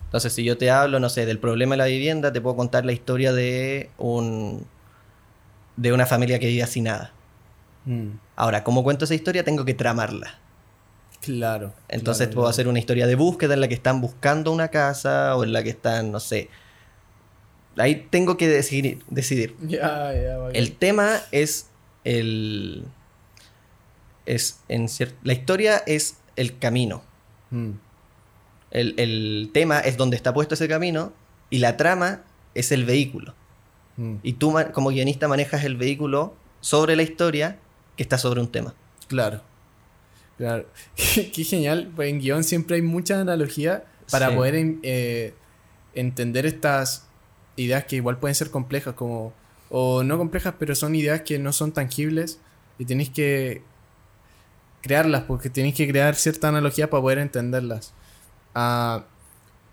Entonces, 0.05 0.33
si 0.33 0.43
yo 0.43 0.57
te 0.57 0.69
hablo, 0.69 0.99
no 0.99 1.09
sé, 1.09 1.25
del 1.25 1.39
problema 1.39 1.73
de 1.73 1.77
la 1.77 1.85
vivienda, 1.85 2.33
te 2.33 2.41
puedo 2.41 2.55
contar 2.55 2.83
la 2.85 2.91
historia 2.91 3.31
de 3.31 3.89
un 3.97 4.65
de 5.77 5.93
una 5.93 6.05
familia 6.05 6.37
que 6.39 6.47
vive 6.47 6.67
sin 6.67 6.85
nada. 6.85 7.13
Mm. 7.85 8.09
Ahora, 8.35 8.63
¿cómo 8.63 8.83
cuento 8.83 9.05
esa 9.05 9.15
historia? 9.15 9.43
Tengo 9.43 9.65
que 9.65 9.73
tramarla. 9.73 10.37
Claro. 11.21 11.73
Entonces 11.87 12.27
claro, 12.27 12.35
puedo 12.35 12.45
claro. 12.45 12.49
hacer 12.49 12.67
una 12.67 12.79
historia 12.79 13.07
de 13.07 13.15
búsqueda 13.15 13.53
en 13.53 13.61
la 13.61 13.67
que 13.67 13.73
están 13.73 14.01
buscando 14.01 14.51
una 14.51 14.67
casa 14.69 15.35
o 15.35 15.43
en 15.43 15.53
la 15.53 15.63
que 15.63 15.69
están, 15.69 16.11
no 16.11 16.19
sé. 16.19 16.49
Ahí 17.77 18.07
tengo 18.09 18.37
que 18.37 18.47
decidir. 18.47 19.03
decidir. 19.09 19.55
El 20.53 20.73
tema 20.73 21.19
es 21.31 21.67
el. 22.03 22.83
Es 24.25 24.59
en 24.67 24.87
cier- 24.87 25.13
La 25.23 25.33
historia 25.33 25.77
es 25.85 26.17
el 26.35 26.57
camino. 26.59 27.01
Mm. 27.49 27.71
El, 28.71 28.93
el 28.97 29.49
tema 29.53 29.79
es 29.79 29.97
donde 29.97 30.15
está 30.15 30.33
puesto 30.33 30.53
ese 30.55 30.67
camino 30.67 31.11
y 31.49 31.57
la 31.59 31.75
trama 31.77 32.23
es 32.53 32.71
el 32.71 32.85
vehículo. 32.85 33.33
Mm. 33.97 34.15
Y 34.23 34.33
tú 34.33 34.53
como 34.73 34.89
guionista 34.89 35.27
manejas 35.27 35.63
el 35.63 35.75
vehículo 35.75 36.35
sobre 36.61 36.95
la 36.95 37.01
historia 37.03 37.57
que 37.97 38.03
está 38.03 38.17
sobre 38.17 38.39
un 38.41 38.51
tema. 38.51 38.73
Claro. 39.07 39.41
Claro. 40.37 40.65
Qué 40.95 41.43
genial. 41.43 41.91
Pues 41.95 42.09
en 42.09 42.19
guion 42.19 42.43
siempre 42.43 42.75
hay 42.77 42.81
mucha 42.81 43.19
analogía 43.19 43.83
para 44.09 44.29
Sí. 44.29 44.35
poder 44.35 44.55
eh, 44.83 45.33
entender 45.93 46.45
estas 46.45 47.07
ideas 47.55 47.85
que 47.85 47.97
igual 47.97 48.17
pueden 48.17 48.35
ser 48.35 48.49
complejas, 48.51 48.93
como. 48.95 49.33
O 49.69 50.03
no 50.03 50.17
complejas, 50.17 50.53
pero 50.59 50.75
son 50.75 50.95
ideas 50.95 51.21
que 51.21 51.39
no 51.39 51.53
son 51.53 51.71
tangibles. 51.71 52.39
Y 52.77 52.85
tenéis 52.85 53.09
que 53.09 53.61
crearlas, 54.81 55.23
porque 55.23 55.49
tenéis 55.49 55.75
que 55.75 55.87
crear 55.87 56.15
cierta 56.15 56.49
analogía 56.49 56.89
para 56.89 57.01
poder 57.01 57.19
entenderlas. 57.19 57.93
Ah, 58.55 59.05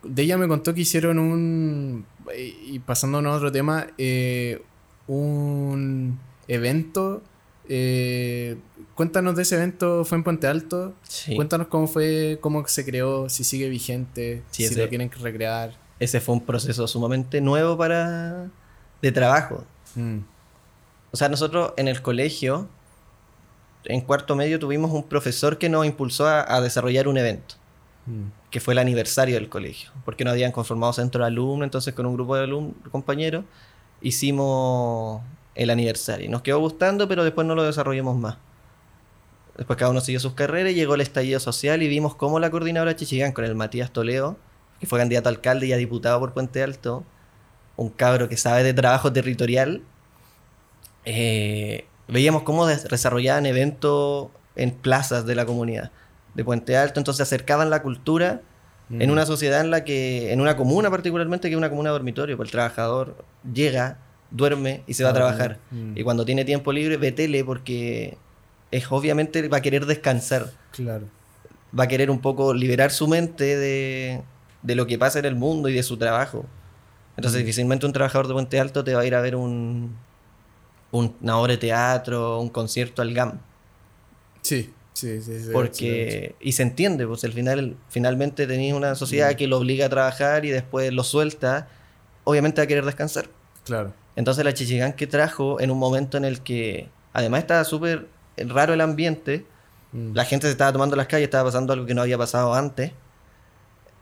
de 0.02 0.22
ella 0.22 0.38
me 0.38 0.46
contó 0.48 0.74
que 0.74 0.82
hicieron 0.82 1.18
un. 1.18 2.06
Y 2.36 2.78
pasándonos 2.80 3.32
a 3.32 3.36
otro 3.36 3.50
tema, 3.52 3.86
eh, 3.98 4.62
un 5.06 6.18
evento. 6.46 7.22
eh, 7.70 8.56
cuéntanos 8.94 9.36
de 9.36 9.42
ese 9.42 9.56
evento, 9.56 10.04
fue 10.06 10.16
en 10.18 10.24
Puente 10.24 10.46
Alto. 10.46 10.94
Sí. 11.02 11.34
Cuéntanos 11.36 11.66
cómo 11.68 11.86
fue, 11.86 12.38
cómo 12.40 12.66
se 12.66 12.82
creó, 12.84 13.28
si 13.28 13.44
sigue 13.44 13.68
vigente, 13.68 14.42
Sí, 14.50 14.62
si 14.66 14.72
ese- 14.72 14.82
lo 14.82 14.88
quieren 14.88 15.10
recrear. 15.10 15.76
Ese 16.01 16.20
fue 16.20 16.34
un 16.34 16.40
proceso 16.44 16.86
sumamente 16.86 17.40
nuevo 17.40 17.76
para. 17.76 18.46
de 19.03 19.12
trabajo. 19.12 19.64
Mm, 19.94 20.18
O 21.12 21.16
sea, 21.16 21.28
nosotros 21.28 21.72
en 21.76 21.88
el 21.88 22.03
colegio, 22.03 22.68
en 23.84 24.01
cuarto 24.03 24.36
medio, 24.36 24.59
tuvimos 24.59 24.90
un 24.92 25.03
profesor 25.05 25.59
que 25.59 25.68
nos 25.68 25.86
impulsó 25.86 26.26
a, 26.26 26.55
a 26.55 26.61
desarrollar 26.61 27.09
un 27.09 27.16
evento, 27.18 27.55
mm, 28.07 28.51
que 28.51 28.61
fue 28.61 28.74
el 28.74 28.78
aniversario 28.78 29.34
del 29.36 29.49
colegio, 29.49 29.90
porque 30.05 30.24
no 30.24 30.30
habían 30.30 30.53
conformado 30.53 30.92
centro 30.92 31.22
de 31.22 31.28
alumnos, 31.28 31.64
entonces 31.64 31.94
con 31.94 32.07
un 32.07 32.14
grupo 32.14 32.36
de 32.36 32.44
alumnos, 32.44 32.74
compañeros, 32.90 33.44
hicimos 34.01 35.22
el 35.55 35.70
aniversario. 35.70 36.30
Nos 36.30 36.42
quedó 36.42 36.61
gustando, 36.61 37.09
pero 37.09 37.24
después 37.24 37.46
no 37.46 37.55
lo 37.55 37.64
desarrollamos 37.64 38.16
más. 38.16 38.36
Después 39.57 39.76
cada 39.76 39.90
uno 39.90 40.01
siguió 40.01 40.20
sus 40.20 40.34
carreras 40.34 40.70
y 40.72 40.76
llegó 40.76 40.94
el 40.94 41.01
estallido 41.01 41.40
social 41.40 41.82
y 41.82 41.88
vimos 41.88 42.14
cómo 42.14 42.38
la 42.38 42.49
coordinadora 42.51 42.94
Chichigán 42.94 43.32
con 43.32 43.44
el 43.44 43.57
Matías 43.57 43.90
Toledo, 43.90 44.36
que 44.80 44.86
fue 44.86 44.98
candidato 44.98 45.28
a 45.28 45.32
alcalde 45.32 45.66
y 45.66 45.72
a 45.72 45.76
diputado 45.76 46.18
por 46.20 46.32
Puente 46.32 46.62
Alto, 46.62 47.04
un 47.76 47.90
cabro 47.90 48.28
que 48.28 48.36
sabe 48.36 48.62
de 48.62 48.74
trabajo 48.74 49.12
territorial, 49.12 49.82
eh, 51.04 51.84
veíamos 52.08 52.42
cómo 52.42 52.66
des- 52.66 52.84
desarrollaban 52.88 53.46
eventos 53.46 54.28
en 54.56 54.72
plazas 54.72 55.26
de 55.26 55.34
la 55.34 55.46
comunidad 55.46 55.90
de 56.34 56.44
Puente 56.44 56.76
Alto, 56.76 57.00
entonces 57.00 57.22
acercaban 57.22 57.70
la 57.70 57.82
cultura 57.82 58.40
en 58.90 59.08
mm. 59.08 59.12
una 59.12 59.26
sociedad 59.26 59.60
en 59.60 59.70
la 59.70 59.84
que, 59.84 60.32
en 60.32 60.40
una 60.40 60.56
comuna 60.56 60.90
particularmente, 60.90 61.48
que 61.48 61.54
es 61.54 61.58
una 61.58 61.70
comuna 61.70 61.90
dormitorio, 61.90 62.36
pues 62.36 62.48
el 62.48 62.52
trabajador 62.52 63.16
llega, 63.52 63.98
duerme 64.30 64.82
y 64.86 64.94
se 64.94 65.02
va 65.04 65.10
a 65.10 65.12
Ah, 65.12 65.14
trabajar. 65.14 65.58
mm. 65.70 65.96
Y 65.96 66.02
cuando 66.02 66.24
tiene 66.24 66.44
tiempo 66.44 66.72
libre 66.72 66.96
ve 66.96 67.12
tele 67.12 67.44
porque 67.44 68.16
es 68.70 68.90
obviamente 68.90 69.46
va 69.48 69.58
a 69.58 69.62
querer 69.62 69.86
descansar, 69.86 70.52
Claro. 70.72 71.06
va 71.78 71.84
a 71.84 71.88
querer 71.88 72.10
un 72.10 72.20
poco 72.20 72.52
liberar 72.54 72.90
su 72.90 73.08
mente 73.08 73.56
de, 73.56 74.22
de 74.68 74.74
lo 74.76 74.86
que 74.86 74.98
pasa 74.98 75.18
en 75.18 75.24
el 75.24 75.34
mundo 75.34 75.68
y 75.68 75.72
de 75.74 75.82
su 75.82 75.96
trabajo. 75.96 76.44
Entonces 77.16 77.40
difícilmente 77.40 77.86
un 77.86 77.92
trabajador 77.92 78.28
de 78.28 78.34
Puente 78.34 78.60
Alto 78.60 78.84
te 78.84 78.94
va 78.94 79.00
a 79.00 79.06
ir 79.06 79.14
a 79.14 79.20
ver 79.20 79.34
un, 79.34 79.96
un- 80.92 81.16
una 81.20 81.38
obra 81.38 81.52
de 81.52 81.58
teatro, 81.58 82.38
un 82.40 82.48
concierto 82.50 83.02
al 83.02 83.12
GAM. 83.14 83.40
Sí, 84.42 84.72
sí, 84.92 85.20
sí. 85.20 85.22
sí, 85.22 85.44
sí, 85.46 85.50
Porque, 85.52 86.34
y 86.40 86.52
se 86.52 86.62
entiende, 86.62 87.06
pues 87.06 87.24
al 87.24 87.32
final, 87.32 87.76
finalmente 87.88 88.46
tenéis 88.46 88.74
una 88.74 88.94
sociedad 88.94 89.32
Mm. 89.32 89.36
que 89.36 89.46
lo 89.48 89.58
obliga 89.58 89.86
a 89.86 89.88
trabajar 89.88 90.44
y 90.44 90.50
después 90.50 90.92
lo 90.92 91.02
suelta, 91.02 91.68
obviamente 92.24 92.60
va 92.60 92.64
a 92.64 92.66
querer 92.68 92.84
descansar. 92.84 93.26
Claro. 93.64 93.92
Entonces 94.16 94.44
la 94.44 94.52
Chichigán 94.54 94.92
que 94.92 95.06
trajo 95.06 95.60
en 95.60 95.70
un 95.70 95.78
momento 95.78 96.16
en 96.18 96.24
el 96.24 96.40
que 96.42 96.88
además 97.12 97.40
estaba 97.40 97.64
súper 97.64 98.06
raro 98.36 98.74
el 98.74 98.80
ambiente, 98.80 99.44
Mm. 99.92 100.12
la 100.14 100.24
gente 100.26 100.46
se 100.46 100.52
estaba 100.52 100.70
tomando 100.72 100.94
las 100.96 101.06
calles, 101.06 101.24
estaba 101.24 101.44
pasando 101.48 101.72
algo 101.72 101.86
que 101.86 101.94
no 101.94 102.02
había 102.02 102.18
pasado 102.18 102.52
antes, 102.54 102.92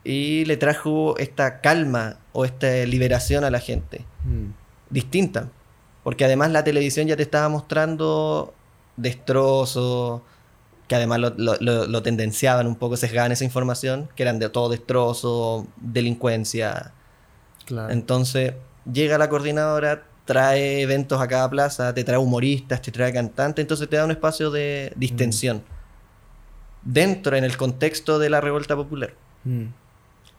y 0.09 0.45
le 0.45 0.55
trajo 0.55 1.17
esta 1.17 1.59
calma 1.59 2.17
o 2.31 2.45
esta 2.45 2.67
liberación 2.85 3.43
a 3.43 3.49
la 3.49 3.59
gente, 3.59 4.05
Mm. 4.23 4.51
distinta, 4.89 5.49
porque 6.03 6.23
además 6.23 6.51
la 6.51 6.63
televisión 6.63 7.07
ya 7.07 7.17
te 7.17 7.23
estaba 7.23 7.49
mostrando 7.49 8.53
destrozos, 8.95 10.21
que 10.87 10.95
además 10.95 11.19
lo, 11.19 11.29
lo- 11.37 11.57
lo- 11.59 11.87
lo 11.87 12.01
tendenciaban 12.03 12.67
un 12.67 12.75
poco, 12.77 12.95
sesgaban 12.95 13.31
esa 13.33 13.43
información, 13.43 14.07
que 14.15 14.23
eran 14.23 14.39
de 14.39 14.47
todo 14.49 14.69
destrozo, 14.69 15.67
delincuencia, 15.75 16.93
Claro. 17.65 17.91
entonces 17.91 18.53
llega 18.91 19.17
la 19.17 19.27
coordinadora, 19.27 20.03
trae 20.23 20.81
eventos 20.81 21.19
a 21.21 21.27
cada 21.27 21.49
plaza, 21.49 21.93
te 21.93 22.03
trae 22.05 22.17
humoristas, 22.17 22.81
te 22.81 22.91
trae 22.91 23.11
cantantes, 23.11 23.61
entonces 23.63 23.89
te 23.89 23.97
da 23.97 24.05
un 24.05 24.11
espacio 24.11 24.51
de 24.51 24.93
distensión. 24.95 25.63
Dentro, 26.83 27.35
en 27.35 27.43
el 27.43 27.57
contexto 27.57 28.19
de 28.19 28.29
la 28.29 28.39
revuelta 28.39 28.75
popular. 28.75 29.13
Mm. 29.43 29.65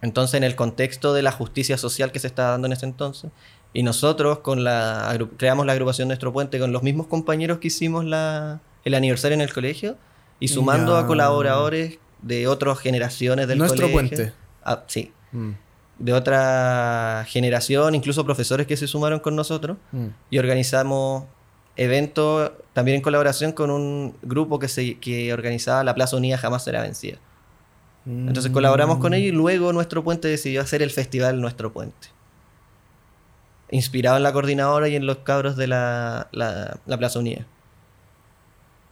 Entonces, 0.03 0.35
en 0.35 0.45
el 0.45 0.55
contexto 0.55 1.13
de 1.13 1.23
la 1.23 1.33
justicia 1.33 1.77
social 1.77 2.13
que 2.13 2.19
se 2.19 2.27
estaba 2.29 2.51
dando 2.51 2.67
en 2.67 2.73
ese 2.73 2.87
entonces. 2.87 3.31
Y 3.73 3.83
nosotros 3.83 4.39
con 4.41 4.65
la 4.65 5.17
creamos 5.37 5.67
la 5.67 5.73
agrupación 5.73 6.09
Nuestro 6.09 6.33
Puente 6.33 6.59
con 6.59 6.73
los 6.73 6.83
mismos 6.83 7.07
compañeros 7.09 7.59
que 7.59 7.69
hicimos 7.69 8.05
la, 8.05 8.61
el 8.85 8.95
aniversario 8.95 9.35
en 9.35 9.41
el 9.43 9.53
colegio 9.53 9.97
y 10.41 10.49
sumando 10.49 10.97
a 10.97 11.07
colaboradores 11.07 11.99
de 12.23 12.47
otras 12.47 12.79
generaciones 12.79 13.47
del 13.49 13.59
Nuestro 13.59 13.91
colegio. 13.91 14.17
Puente. 14.17 14.33
Ah, 14.65 14.85
sí, 14.87 15.13
Mm. 15.33 15.51
de 15.99 16.13
otra 16.15 17.25
generación, 17.29 17.95
incluso 17.95 18.25
profesores 18.25 18.67
que 18.67 18.77
se 18.77 18.87
sumaron 18.87 19.19
con 19.21 19.35
nosotros 19.37 19.77
Mm. 19.93 20.07
y 20.31 20.39
organizamos 20.39 21.25
eventos 21.77 22.51
también 22.73 22.97
en 22.97 23.03
colaboración 23.03 23.53
con 23.53 23.71
un 23.71 24.17
grupo 24.23 24.59
que, 24.59 24.69
se, 24.69 24.99
que 24.99 25.33
organizaba 25.33 25.85
la 25.85 25.95
Plaza 25.95 26.17
Unida 26.17 26.39
Jamás 26.39 26.65
Será 26.65 26.83
Vencida. 26.83 27.19
Entonces 28.09 28.51
colaboramos 28.53 28.99
con 28.99 29.13
ellos 29.13 29.29
y 29.29 29.33
luego 29.37 29.73
Nuestro 29.75 30.03
Puente 30.03 30.29
decidió 30.29 30.63
hacer 30.63 30.81
el 30.83 30.91
festival 30.91 31.41
Nuestro 31.43 31.73
Puente. 31.73 32.09
Inspirado 33.71 34.17
en 34.17 34.23
la 34.23 34.33
coordinadora 34.33 34.89
y 34.89 34.97
en 34.97 35.05
los 35.05 35.19
cabros 35.19 35.57
de 35.57 35.67
la, 35.67 36.29
la- 36.33 36.79
la 36.87 36.97
Plaza 36.99 37.19
Unida. 37.19 37.45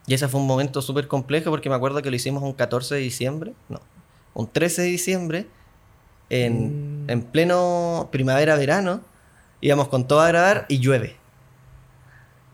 Y 0.07 0.12
ese 0.14 0.29
fue 0.29 0.39
un 0.41 0.47
momento 0.47 0.83
súper 0.83 1.09
complejo 1.09 1.51
porque 1.51 1.71
me 1.71 1.75
acuerdo 1.75 2.03
que 2.03 2.11
lo 2.11 2.17
hicimos 2.17 2.43
un 2.43 2.53
14 2.53 2.95
de 2.97 3.01
diciembre, 3.01 3.55
no, 3.71 3.81
un 4.35 4.49
13 4.49 4.83
de 4.83 4.89
diciembre, 4.89 5.47
en, 6.29 7.05
Mm. 7.07 7.11
en 7.11 7.23
pleno 7.23 8.09
primavera-verano, 8.12 9.01
íbamos 9.62 9.89
con 9.89 10.07
todo 10.07 10.21
a 10.21 10.29
grabar 10.29 10.67
y 10.69 10.79
llueve. 10.79 11.17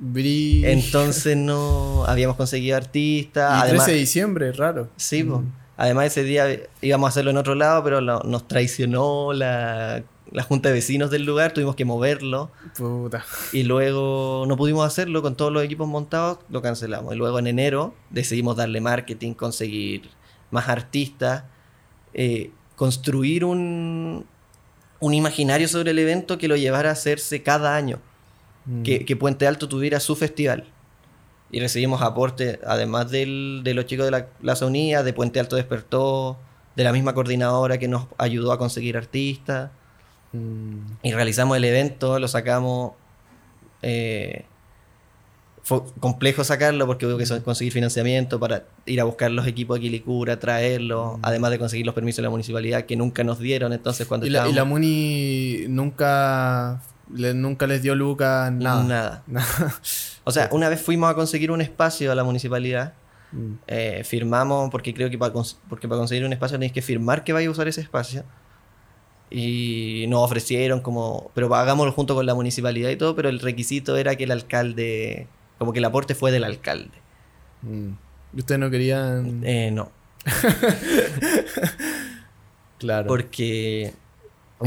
Bri- 0.01 0.63
Entonces 0.65 1.37
no 1.37 2.05
habíamos 2.07 2.37
conseguido 2.37 2.77
artistas. 2.77 3.51
y 3.51 3.61
13 3.61 3.69
Además, 3.71 3.87
de 3.89 3.93
diciembre, 3.95 4.53
raro. 4.53 4.89
sí. 4.97 5.25
Mm. 5.25 5.53
Además 5.77 6.07
ese 6.07 6.23
día 6.25 6.47
íbamos 6.81 7.07
a 7.07 7.11
hacerlo 7.11 7.31
en 7.31 7.37
otro 7.39 7.55
lado, 7.55 7.83
pero 7.85 8.01
lo- 8.01 8.21
nos 8.21 8.47
traicionó 8.49 9.33
la, 9.33 10.03
la 10.31 10.43
junta 10.43 10.69
de 10.69 10.75
vecinos 10.77 11.11
del 11.11 11.25
lugar, 11.25 11.53
tuvimos 11.53 11.77
que 11.77 11.85
moverlo. 11.85 12.51
Puta. 12.77 13.25
Y 13.53 13.65
luego 13.65 14.45
no 14.47 14.57
pudimos 14.57 14.87
hacerlo 14.87 15.23
con 15.23 15.35
todos 15.37 15.53
los 15.53 15.63
equipos 15.65 15.89
montados, 15.89 16.39
lo 16.49 16.63
cancelamos. 16.63 17.15
Y 17.15 17.17
luego 17.17 17.39
en 17.39 17.47
enero 17.47 17.95
decidimos 18.11 18.57
darle 18.57 18.81
marketing, 18.81 19.35
conseguir 19.35 20.11
más 20.51 20.69
artistas, 20.69 21.45
eh, 22.15 22.51
construir 22.77 23.45
un, 23.45 24.27
un 25.01 25.15
imaginario 25.15 25.69
sobre 25.69 25.91
el 25.93 25.99
evento 25.99 26.39
que 26.39 26.49
lo 26.49 26.57
llevara 26.57 26.91
a 26.91 26.93
hacerse 26.93 27.43
cada 27.43 27.75
año. 27.77 27.99
Mm. 28.67 28.83
Que, 28.83 29.05
que 29.05 29.17
Puente 29.17 29.47
Alto 29.47 29.69
tuviera 29.69 29.99
su 29.99 30.15
festival. 30.15 30.69
Y 31.53 31.61
recibimos 31.61 32.03
aporte, 32.03 32.59
además 32.67 33.11
del- 33.11 33.61
de 33.63 33.75
los 33.75 33.87
chicos 33.87 34.07
de 34.07 34.11
la 34.11 34.27
Plaza 34.27 34.67
Unida, 34.67 35.03
de 35.05 35.13
Puente 35.13 35.39
Alto 35.39 35.55
Despertó, 35.57 36.37
de 36.75 36.83
la 36.85 36.93
misma 36.93 37.13
coordinadora 37.15 37.79
que 37.79 37.87
nos 37.89 38.07
ayudó 38.19 38.51
a 38.53 38.59
conseguir 38.59 38.97
artistas. 38.97 39.71
Mm. 40.33 40.79
Y 41.03 41.13
realizamos 41.13 41.57
el 41.57 41.65
evento, 41.65 42.19
lo 42.19 42.27
sacamos. 42.27 42.93
eh, 43.83 44.45
fue 45.65 45.81
complejo 46.01 46.43
sacarlo 46.43 46.87
porque 46.87 47.07
hubo 47.07 47.17
que 47.19 47.27
so- 47.27 47.43
conseguir 47.45 47.73
financiamiento 47.73 48.41
para 48.41 48.65
ir 48.87 49.01
a 49.01 49.05
buscar 49.05 49.31
los 49.31 49.47
equipos 49.47 49.77
de 49.77 49.83
Quilicura, 49.83 50.39
traerlos, 50.41 51.19
además 51.23 51.51
de 51.53 51.59
conseguir 51.59 51.87
los 51.87 51.95
permisos 51.95 52.17
de 52.17 52.23
la 52.25 52.31
municipalidad 52.31 52.85
que 52.85 52.97
nunca 52.97 53.23
nos 53.25 53.39
dieron. 53.39 53.73
Entonces, 53.73 54.07
cuando 54.09 54.27
Y 54.27 54.31
la, 54.31 54.49
y 54.49 54.53
la 54.53 54.65
Muni 54.65 55.67
nunca, 55.69 56.81
le- 57.13 57.35
nunca 57.35 57.67
les 57.67 57.83
dio 57.83 57.95
lucas, 57.95 58.53
nada. 58.53 58.83
Nada. 58.85 59.23
Nada. 59.27 59.75
O 60.25 60.31
sea, 60.31 60.49
una 60.53 60.69
vez 60.69 60.81
fuimos 60.81 61.11
a 61.11 61.15
conseguir 61.15 61.51
un 61.51 61.61
espacio 61.61 62.13
a 62.13 62.15
la 62.15 62.25
municipalidad, 62.25 62.95
Mm. 63.33 63.53
eh, 63.67 64.03
firmamos, 64.05 64.71
porque 64.71 64.93
creo 64.93 65.09
que 65.09 65.17
para, 65.17 65.33
porque 65.69 65.89
para 65.89 65.99
conseguir 65.99 66.25
un 66.27 66.35
espacio 66.35 66.57
tenéis 66.59 66.73
que 66.73 66.83
firmar 66.83 67.25
que 67.25 67.33
vais 67.33 67.49
a 67.49 67.51
usar 67.51 67.67
ese 67.67 67.81
espacio. 67.81 68.25
Y 69.31 70.05
nos 70.09 70.21
ofrecieron 70.21 70.81
como, 70.81 71.31
pero 71.35 71.53
hagámoslo 71.55 71.93
junto 71.93 72.15
con 72.15 72.27
la 72.27 72.35
municipalidad 72.35 72.91
y 72.91 72.97
todo, 72.97 73.17
pero 73.17 73.31
el 73.31 73.41
requisito 73.41 73.97
era 73.97 74.15
que 74.17 74.25
el 74.25 74.31
alcalde, 74.33 75.27
como 75.59 75.73
que 75.73 75.79
el 75.79 75.85
aporte 75.87 76.15
fue 76.15 76.31
del 76.31 76.45
alcalde. 76.45 76.91
Mm. 77.63 77.89
¿Y 78.35 78.39
ustedes 78.41 78.59
no 78.61 78.71
querían...? 78.71 79.41
Eh, 79.45 79.71
no, 79.73 79.91
claro. 82.79 83.07
porque 83.09 83.95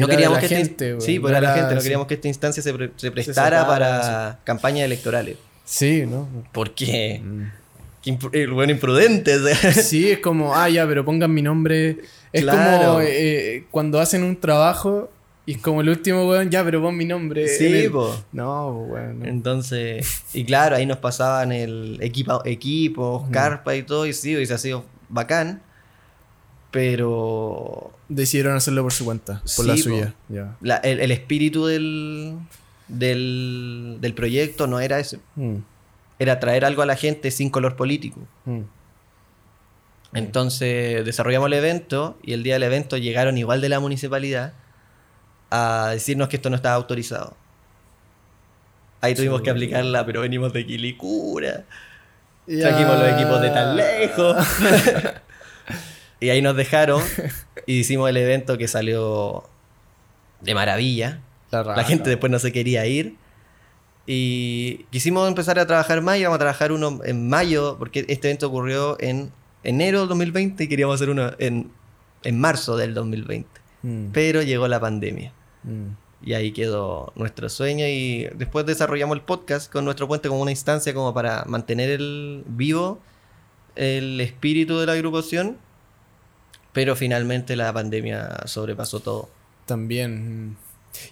no 0.01 0.07
queríamos 0.07 0.39
que 0.39 0.45
esta 0.45 0.59
in- 0.59 0.65
gente, 0.67 1.01
sí, 1.01 1.19
pues 1.19 1.33
la 1.39 1.53
gente, 1.53 1.75
no 1.75 1.81
queríamos 1.81 2.07
que 2.07 2.13
esta 2.15 2.27
instancia 2.27 2.61
se, 2.63 2.73
pre- 2.73 2.91
se 2.95 3.11
prestara 3.11 3.65
para 3.67 4.39
campañas 4.43 4.85
electorales. 4.85 5.37
Sí, 5.63 6.05
¿no? 6.05 6.27
Porque 6.51 7.21
Mm. 7.23 7.43
el 8.33 8.51
bueno 8.51 8.71
imprudente. 8.71 9.37
Sí, 9.73 10.11
es 10.11 10.19
como, 10.19 10.55
ah, 10.55 10.69
ya, 10.69 10.85
pero 10.87 11.03
pongan 11.05 11.33
mi 11.33 11.41
nombre. 11.41 11.97
Es 12.31 12.41
Claro. 12.41 12.87
como 12.87 13.01
eh, 13.01 13.65
cuando 13.71 13.99
hacen 13.99 14.23
un 14.23 14.35
trabajo 14.39 15.09
y 15.47 15.53
es 15.53 15.57
como 15.59 15.81
el 15.81 15.89
último 15.89 16.27
weón, 16.27 16.49
ya, 16.49 16.63
pero 16.63 16.81
pon 16.81 16.97
mi 16.97 17.05
nombre. 17.05 17.47
Sí, 17.47 17.65
el- 17.65 17.91
po. 17.91 18.15
No, 18.31 18.69
weón. 18.89 19.19
no. 19.19 19.25
Entonces, 19.25 20.23
y 20.33 20.43
claro, 20.43 20.75
ahí 20.75 20.85
nos 20.85 20.97
pasaban 20.97 21.51
el 21.51 21.97
equipo, 22.01 22.41
equipos, 22.45 23.27
Mm. 23.27 23.31
carpa 23.31 23.75
y 23.75 23.83
todo, 23.83 24.05
y 24.05 24.13
sí, 24.13 24.35
hubiese 24.35 24.57
sido 24.57 24.83
bacán. 25.09 25.61
Pero 26.75 27.91
Decidieron 28.09 28.55
hacerlo 28.55 28.83
por 28.83 28.91
su 28.93 29.05
cuenta, 29.05 29.41
por 29.55 29.65
Sí, 29.65 29.67
la 29.67 29.73
po. 29.75 29.79
suya. 29.79 30.13
La- 30.61 30.75
el, 30.77 30.99
el 30.99 31.11
espíritu 31.11 31.65
del, 31.65 32.37
del, 32.89 33.97
del 34.01 34.13
proyecto 34.13 34.67
no 34.67 34.79
era 34.81 34.99
ese. 34.99 35.19
Mm, 35.35 35.55
Era 36.19 36.39
traer 36.39 36.65
algo 36.65 36.81
a 36.81 36.85
la 36.85 36.95
gente 36.97 37.31
sin 37.31 37.49
color 37.49 37.75
político. 37.75 38.19
mm. 38.45 38.61
Entonces 40.13 41.03
desarrollamos 41.05 41.47
el 41.47 41.53
evento 41.53 42.17
y 42.23 42.33
el 42.33 42.43
día 42.43 42.53
del 42.53 42.63
evento 42.63 42.95
llegaron 42.97 43.37
igual 43.37 43.59
de 43.61 43.67
la 43.69 43.79
municipalidad 43.81 44.53
a 45.51 45.89
decirnos 45.91 46.29
que 46.29 46.37
esto 46.37 46.49
no 46.49 46.55
estaba 46.55 46.75
autorizado. 46.75 47.35
Ahí 49.01 49.13
tuvimos 49.15 49.41
que 49.41 49.49
aplicarla, 49.49 50.05
pero 50.05 50.21
venimos 50.21 50.53
de 50.53 50.65
Quilicura. 50.65 51.63
Trajimos 52.47 52.97
los 52.99 53.09
equipos 53.13 53.41
de 53.41 53.49
tan 53.49 53.75
lejos. 53.75 54.37
y 56.19 56.29
ahí 56.29 56.41
nos 56.41 56.55
dejaron 56.55 57.01
y 57.65 57.79
hicimos 57.79 58.09
el 58.09 58.17
evento 58.17 58.57
que 58.57 58.67
salió 58.67 59.43
de 60.41 60.53
maravilla. 60.55 61.21
La, 61.51 61.63
La 61.63 61.83
gente 61.83 62.09
después 62.09 62.31
no 62.31 62.39
se 62.39 62.51
quería 62.51 62.85
ir. 62.85 63.15
Y 64.07 64.85
quisimos 64.91 65.27
empezar 65.27 65.57
a 65.57 65.65
trabajar 65.65 66.01
más 66.01 66.17
y 66.17 66.23
vamos 66.23 66.35
a 66.35 66.39
trabajar 66.39 66.71
uno 66.71 66.99
en 67.03 67.27
mayo, 67.27 67.77
porque 67.79 68.05
este 68.07 68.27
evento 68.27 68.47
ocurrió 68.47 68.97
en 68.99 69.31
enero 69.63 70.01
del 70.01 70.09
2020 70.09 70.63
y 70.63 70.67
queríamos 70.67 70.95
hacer 70.95 71.09
uno 71.09 71.31
en, 71.39 71.71
en 72.23 72.39
marzo 72.39 72.77
del 72.77 72.93
2020. 72.93 73.47
Mm, 73.81 74.07
Pero 74.11 74.41
llegó 74.43 74.67
la 74.67 74.79
pandemia. 74.79 75.33
mm. 75.63 76.05
Y 76.23 76.33
ahí 76.33 76.51
quedó 76.53 77.13
nuestro 77.15 77.49
sueño 77.49 77.85
y 77.85 78.27
después 78.35 78.65
desarrollamos 78.65 79.15
el 79.17 79.21
podcast 79.21 79.71
con 79.71 79.85
nuestro 79.85 80.07
puente 80.07 80.27
como 80.27 80.41
una 80.41 80.49
instancia 80.49 80.91
como 80.93 81.13
para 81.13 81.43
mantener 81.45 81.89
el 81.91 82.43
vivo 82.47 82.99
el 83.75 84.19
espíritu 84.21 84.79
de 84.79 84.85
la 84.87 84.93
agrupación. 84.93 85.57
Pero 86.75 86.95
finalmente 86.95 87.55
la 87.55 87.73
pandemia 87.73 88.45
sobrepasó 88.45 88.99
todo. 88.99 89.29
También. 89.65 90.57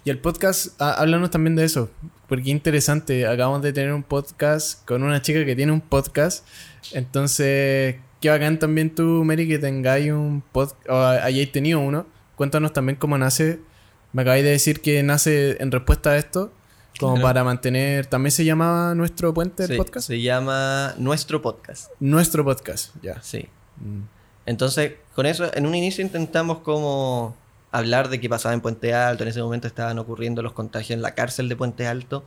Y 0.04 0.10
el 0.10 0.18
podcast, 0.18 0.80
ah, 0.80 0.92
háblanos 0.98 1.30
también 1.30 1.56
de 1.56 1.64
eso, 1.64 1.90
porque 2.28 2.50
interesante. 2.50 3.26
Acabamos 3.26 3.62
de 3.62 3.72
tener 3.72 3.92
un 3.92 4.02
podcast 4.04 4.84
con 4.86 5.02
una 5.02 5.20
chica 5.20 5.44
que 5.44 5.56
tiene 5.56 5.72
un 5.72 5.80
podcast. 5.80 6.46
Entonces, 6.92 7.96
qué 8.20 8.30
bacán 8.30 8.58
también 8.58 8.94
tú, 8.94 9.24
Mary, 9.24 9.46
que 9.48 9.58
tengáis 9.58 10.12
un 10.12 10.42
podcast, 10.52 10.88
o 10.88 10.96
hayáis 11.04 11.50
tenido 11.52 11.80
uno. 11.80 12.06
Cuéntanos 12.36 12.72
también 12.72 12.96
cómo 12.96 13.18
nace. 13.18 13.58
Me 14.12 14.22
acabáis 14.22 14.44
de 14.44 14.50
decir 14.50 14.80
que 14.80 15.02
nace 15.02 15.56
en 15.60 15.70
respuesta 15.72 16.10
a 16.10 16.16
esto, 16.18 16.52
como 17.00 17.14
Claro. 17.14 17.26
para 17.28 17.44
mantener. 17.44 18.06
También 18.06 18.30
se 18.30 18.44
llamaba 18.44 18.94
nuestro 18.94 19.34
puente 19.34 19.64
el 19.64 19.70
Sí, 19.70 19.76
podcast. 19.76 20.06
Se 20.06 20.20
llama 20.22 20.94
Nuestro 20.98 21.42
Podcast. 21.42 21.90
Nuestro 22.00 22.44
podcast, 22.44 22.94
ya. 23.02 23.20
Sí. 23.22 23.48
Mm. 23.78 24.02
Entonces, 24.46 24.94
con 25.14 25.26
eso, 25.26 25.50
en 25.54 25.66
un 25.66 25.74
inicio 25.74 26.04
intentamos 26.04 26.58
como 26.58 27.36
hablar 27.70 28.08
de 28.08 28.20
qué 28.20 28.28
pasaba 28.28 28.54
en 28.54 28.60
Puente 28.60 28.94
Alto. 28.94 29.24
En 29.24 29.28
ese 29.28 29.42
momento 29.42 29.66
estaban 29.66 29.98
ocurriendo 29.98 30.42
los 30.42 30.52
contagios 30.52 30.90
en 30.90 31.02
la 31.02 31.14
cárcel 31.14 31.48
de 31.48 31.56
Puente 31.56 31.86
Alto. 31.86 32.24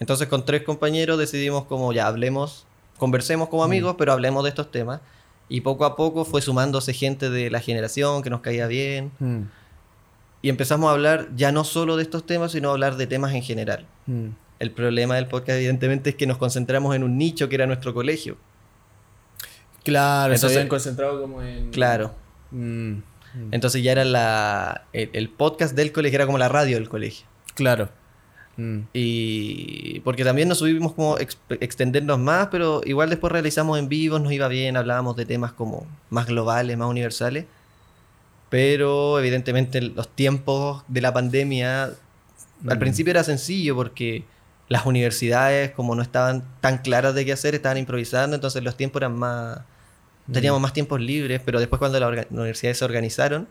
Entonces, 0.00 0.26
con 0.28 0.44
tres 0.44 0.62
compañeros 0.62 1.18
decidimos 1.18 1.64
como 1.66 1.92
ya 1.92 2.06
hablemos, 2.06 2.66
conversemos 2.98 3.48
como 3.48 3.62
amigos, 3.62 3.94
pero 3.96 4.12
hablemos 4.12 4.42
de 4.42 4.48
estos 4.48 4.70
temas. 4.70 5.00
Y 5.48 5.60
poco 5.60 5.84
a 5.84 5.96
poco 5.96 6.24
fue 6.24 6.40
sumándose 6.40 6.94
gente 6.94 7.30
de 7.30 7.50
la 7.50 7.60
generación 7.60 8.22
que 8.22 8.30
nos 8.30 8.40
caía 8.40 8.66
bien. 8.66 9.12
Mm. 9.18 9.42
Y 10.40 10.48
empezamos 10.48 10.88
a 10.88 10.92
hablar 10.92 11.28
ya 11.36 11.52
no 11.52 11.62
solo 11.62 11.96
de 11.96 12.02
estos 12.02 12.26
temas, 12.26 12.52
sino 12.52 12.70
a 12.70 12.72
hablar 12.72 12.96
de 12.96 13.06
temas 13.06 13.34
en 13.34 13.42
general. 13.42 13.86
Mm. 14.06 14.28
El 14.58 14.70
problema 14.70 15.16
del 15.16 15.26
podcast, 15.26 15.58
evidentemente, 15.58 16.10
es 16.10 16.16
que 16.16 16.26
nos 16.26 16.38
concentramos 16.38 16.96
en 16.96 17.04
un 17.04 17.18
nicho 17.18 17.48
que 17.48 17.54
era 17.54 17.66
nuestro 17.66 17.94
colegio. 17.94 18.36
Claro, 19.84 20.32
se 20.32 20.36
Entonces- 20.36 20.56
habían 20.58 20.68
concentrado 20.68 21.20
como 21.20 21.42
en. 21.42 21.70
Claro. 21.70 22.14
Mm. 22.50 22.90
Mm. 22.92 23.02
Entonces 23.52 23.82
ya 23.82 23.92
era 23.92 24.04
la, 24.04 24.84
el, 24.92 25.10
el 25.12 25.28
podcast 25.30 25.74
del 25.74 25.90
colegio, 25.92 26.16
era 26.16 26.26
como 26.26 26.38
la 26.38 26.48
radio 26.48 26.76
del 26.76 26.88
colegio. 26.88 27.26
Claro. 27.54 27.88
Mm. 28.58 28.80
Y 28.92 30.00
porque 30.00 30.24
también 30.24 30.48
nos 30.48 30.58
subimos 30.58 30.92
como 30.92 31.16
ex- 31.18 31.38
extendernos 31.60 32.18
más, 32.18 32.48
pero 32.50 32.82
igual 32.84 33.08
después 33.10 33.32
realizamos 33.32 33.78
en 33.78 33.88
vivos, 33.88 34.20
nos 34.20 34.32
iba 34.32 34.46
bien, 34.48 34.76
hablábamos 34.76 35.16
de 35.16 35.24
temas 35.24 35.52
como 35.52 35.86
más 36.10 36.26
globales, 36.26 36.76
más 36.76 36.88
universales. 36.88 37.46
Pero 38.50 39.18
evidentemente 39.18 39.80
los 39.80 40.08
tiempos 40.14 40.84
de 40.88 41.00
la 41.00 41.12
pandemia 41.14 41.90
al 42.68 42.78
principio 42.78 43.10
era 43.10 43.24
sencillo 43.24 43.74
porque 43.74 44.24
las 44.68 44.84
universidades 44.86 45.70
como 45.70 45.94
no 45.94 46.02
estaban 46.02 46.44
tan 46.60 46.78
claras 46.78 47.14
de 47.14 47.24
qué 47.24 47.32
hacer, 47.32 47.54
estaban 47.54 47.78
improvisando, 47.78 48.36
entonces 48.36 48.62
los 48.62 48.76
tiempos 48.76 49.00
eran 49.00 49.18
más... 49.18 49.60
Teníamos 50.30 50.60
más 50.60 50.72
tiempos 50.72 51.00
libres, 51.00 51.40
pero 51.44 51.58
después 51.58 51.78
cuando 51.78 51.98
las 51.98 52.26
universidades 52.30 52.78
se 52.78 52.84
organizaron, 52.84 53.48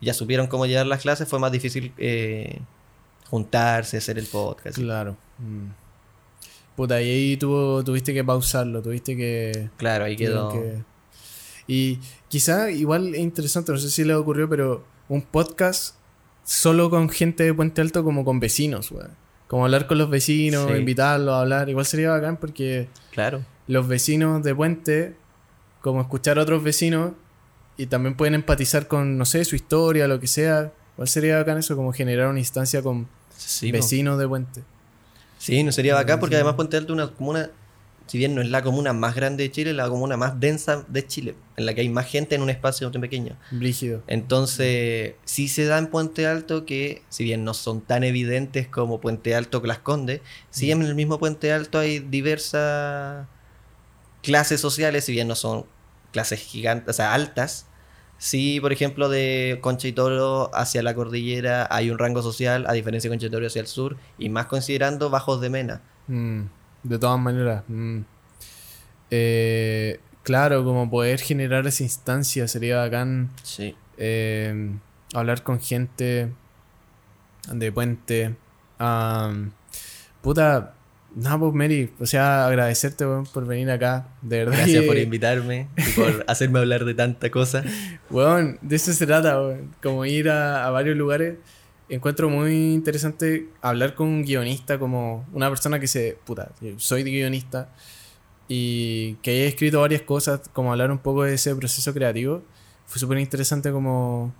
ya 0.00 0.14
supieron 0.14 0.46
cómo 0.46 0.66
llevar 0.66 0.86
las 0.86 1.02
clases, 1.02 1.26
fue 1.28 1.38
más 1.38 1.50
difícil 1.50 1.92
eh, 1.98 2.60
juntarse, 3.30 3.96
hacer 3.96 4.18
el 4.18 4.26
podcast. 4.26 4.76
Claro. 4.78 5.16
Mm. 5.38 5.68
Puta, 6.76 7.00
y 7.00 7.08
ahí 7.10 7.36
tuvo, 7.36 7.82
tuviste 7.84 8.12
que 8.12 8.24
pausarlo, 8.24 8.82
tuviste 8.82 9.16
que... 9.16 9.70
Claro, 9.76 10.04
ahí 10.04 10.16
quedó. 10.16 10.50
que- 10.52 10.82
Y 11.66 11.98
quizá 12.28 12.70
igual 12.70 13.14
es 13.14 13.20
interesante, 13.20 13.72
no 13.72 13.78
sé 13.78 13.90
si 13.90 14.04
le 14.04 14.14
ocurrió, 14.14 14.48
pero 14.48 14.84
un 15.08 15.22
podcast 15.22 15.94
solo 16.44 16.90
con 16.90 17.08
gente 17.08 17.44
de 17.44 17.54
Puente 17.54 17.80
Alto 17.80 18.04
como 18.04 18.24
con 18.24 18.38
vecinos, 18.40 18.90
weón. 18.90 19.12
Como 19.46 19.64
hablar 19.64 19.86
con 19.86 19.98
los 19.98 20.10
vecinos, 20.10 20.68
Sí. 20.70 20.76
invitarlos 20.78 21.34
a 21.34 21.40
hablar. 21.40 21.68
Igual 21.68 21.86
sería 21.86 22.10
bacán 22.10 22.36
porque 22.38 22.88
Claro. 23.12 23.42
los 23.68 23.86
vecinos 23.88 24.42
de 24.42 24.54
Puente, 24.54 25.14
como 25.84 26.00
escuchar 26.00 26.38
a 26.38 26.42
otros 26.42 26.62
vecinos 26.64 27.12
y 27.76 27.84
también 27.84 28.14
pueden 28.16 28.34
empatizar 28.34 28.88
con, 28.88 29.18
no 29.18 29.26
sé, 29.26 29.44
su 29.44 29.54
historia, 29.54 30.08
lo 30.08 30.18
que 30.18 30.26
sea. 30.26 30.72
Igual 30.94 31.08
sería 31.08 31.36
bacán 31.36 31.58
eso, 31.58 31.76
como 31.76 31.92
generar 31.92 32.28
una 32.28 32.38
instancia 32.38 32.80
con 32.82 33.06
Sí, 33.36 33.70
po. 33.70 33.76
vecinos 33.76 34.18
de 34.18 34.26
Puente. 34.26 34.62
Sí, 35.36 35.62
no 35.62 35.72
sería 35.72 35.94
bacán 35.94 36.20
porque 36.20 36.36
además 36.36 36.54
Puente 36.54 36.78
Alto 36.78 36.94
es 36.94 37.02
una 37.02 37.08
comuna, 37.14 37.50
si 38.06 38.16
bien 38.16 38.34
no 38.34 38.40
es 38.40 38.48
la 38.48 38.62
comuna 38.62 38.94
más 38.94 39.14
grande 39.14 39.42
de 39.42 39.50
Chile, 39.50 39.70
es 39.72 39.76
la 39.76 39.86
comuna 39.90 40.16
más 40.16 40.40
densa 40.40 40.86
de 40.88 41.06
Chile, 41.06 41.34
en 41.58 41.66
la 41.66 41.74
que 41.74 41.82
hay 41.82 41.90
más 41.90 42.06
gente 42.06 42.34
en 42.34 42.40
un 42.40 42.48
espacio 42.48 42.90
tan 42.90 43.02
pequeño. 43.02 43.36
Brígido. 43.50 44.02
Entonces, 44.06 45.16
sí 45.26 45.48
se 45.48 45.66
da 45.66 45.76
en 45.76 45.88
Puente 45.88 46.26
Alto 46.26 46.64
que, 46.64 47.02
si 47.10 47.24
bien 47.24 47.44
no 47.44 47.52
son 47.52 47.82
tan 47.82 48.04
evidentes 48.04 48.68
como 48.68 49.02
Puente 49.02 49.34
Alto 49.34 49.60
que 49.60 49.68
Las 49.68 49.80
Condes, 49.80 50.22
sí 50.48 50.70
en 50.70 50.80
el 50.80 50.94
mismo 50.94 51.18
Puente 51.18 51.52
Alto 51.52 51.78
hay 51.78 51.98
diversas 51.98 53.26
clases 54.22 54.62
sociales, 54.62 55.04
si 55.04 55.12
bien 55.12 55.28
no 55.28 55.34
son 55.34 55.66
clases 56.14 56.40
gigantes, 56.40 56.88
o 56.88 56.92
sea, 56.94 57.12
altas. 57.12 57.66
Sí, 58.16 58.60
por 58.60 58.72
ejemplo, 58.72 59.08
de 59.08 59.58
Concha 59.60 59.88
y 59.88 59.92
Toro 59.92 60.48
hacia 60.54 60.82
la 60.84 60.94
cordillera 60.94 61.66
hay 61.68 61.90
un 61.90 61.98
rango 61.98 62.22
social, 62.22 62.64
a 62.68 62.72
diferencia 62.72 63.10
de 63.10 63.16
Concha 63.16 63.26
y 63.26 63.30
Toro 63.30 63.46
hacia 63.46 63.60
el 63.60 63.66
sur, 63.66 63.96
y 64.16 64.28
más 64.28 64.46
considerando 64.46 65.10
Bajos 65.10 65.40
de 65.40 65.50
Mena. 65.50 65.82
Mm, 66.06 66.42
de 66.84 66.98
todas 66.98 67.18
maneras. 67.18 67.64
mm. 67.68 68.00
Eh, 69.10 70.00
claro, 70.22 70.64
como 70.64 70.88
poder 70.88 71.20
generar 71.20 71.66
esa 71.66 71.82
instancia 71.82 72.48
sería 72.48 72.78
bacán. 72.78 73.30
Sí. 73.42 73.76
eh, 73.98 74.72
hablar 75.12 75.42
con 75.42 75.60
gente 75.60 76.32
de 77.52 77.72
puente. 77.72 78.36
Am, 78.78 79.52
puta, 80.22 80.74
nada, 81.14 81.38
pues 81.38 81.52
Mary, 81.54 81.90
o 82.00 82.06
sea, 82.06 82.46
agradecerte 82.46 83.06
weón, 83.06 83.24
por 83.26 83.46
venir 83.46 83.70
acá. 83.70 84.08
De 84.22 84.38
verdad. 84.38 84.56
Gracias 84.58 84.80
que- 84.82 84.86
por 84.86 84.96
invitarme 84.98 85.68
y 85.76 85.90
por 85.92 86.24
hacerme 86.28 86.58
hablar 86.60 86.84
de 86.84 86.94
tanta 86.94 87.30
cosa. 87.30 87.62
Weón, 88.10 88.58
de 88.62 88.76
eso 88.76 88.92
se 88.92 89.06
trata, 89.06 89.40
weón. 89.40 89.74
Como 89.82 90.04
ir 90.04 90.28
a, 90.28 90.66
a 90.66 90.70
varios 90.70 90.96
lugares. 90.96 91.36
Encuentro 91.88 92.30
muy 92.30 92.72
interesante 92.72 93.48
hablar 93.60 93.94
con 93.94 94.08
un 94.08 94.22
guionista, 94.24 94.78
como 94.78 95.26
una 95.32 95.48
persona 95.48 95.78
que 95.78 95.86
se. 95.86 96.16
Puta, 96.24 96.50
soy 96.78 97.02
guionista. 97.04 97.68
Y 98.48 99.14
que 99.22 99.30
haya 99.30 99.44
escrito 99.46 99.80
varias 99.80 100.02
cosas, 100.02 100.40
como 100.52 100.70
hablar 100.72 100.90
un 100.90 100.98
poco 100.98 101.24
de 101.24 101.34
ese 101.34 101.54
proceso 101.56 101.92
creativo. 101.94 102.42
Fue 102.86 102.98
súper 102.98 103.18
interesante 103.18 103.70
como. 103.70 104.34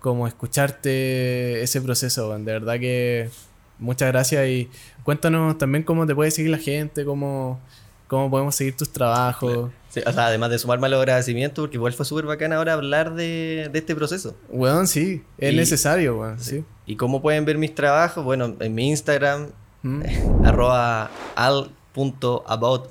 Como 0.00 0.26
escucharte 0.28 1.62
ese 1.62 1.80
proceso, 1.80 2.28
weón. 2.28 2.44
De 2.44 2.52
verdad 2.52 2.78
que. 2.78 3.30
Muchas 3.78 4.08
gracias 4.12 4.46
y 4.48 4.68
cuéntanos 5.02 5.56
también 5.58 5.84
cómo 5.84 6.06
te 6.06 6.14
puede 6.14 6.30
seguir 6.30 6.50
la 6.50 6.58
gente, 6.58 7.04
cómo, 7.04 7.60
cómo 8.08 8.30
podemos 8.30 8.54
seguir 8.54 8.76
tus 8.76 8.90
trabajos. 8.92 9.70
Sí, 9.88 10.00
o 10.06 10.12
sea, 10.12 10.26
además 10.26 10.50
de 10.50 10.58
sumarme 10.58 10.86
a 10.86 10.90
los 10.90 10.98
agradecimientos, 11.00 11.62
porque 11.62 11.76
igual 11.76 11.92
fue 11.92 12.04
súper 12.04 12.26
bacán 12.26 12.52
ahora 12.52 12.72
hablar 12.74 13.14
de, 13.14 13.68
de 13.72 13.78
este 13.78 13.94
proceso. 13.94 14.34
Weón, 14.48 14.86
sí, 14.88 15.22
es 15.38 15.52
Y- 15.52 15.56
necesario, 15.56 16.18
weón, 16.18 16.40
sí. 16.40 16.64
¿Y 16.86 16.96
cómo 16.96 17.22
pueden 17.22 17.44
ver 17.44 17.58
mis 17.58 17.74
trabajos? 17.74 18.24
Bueno, 18.24 18.54
en 18.60 18.74
mi 18.74 18.88
Instagram, 18.90 19.48
Mm. 19.82 20.02
arroba 20.46 21.10
al.about.mri. 21.36 22.84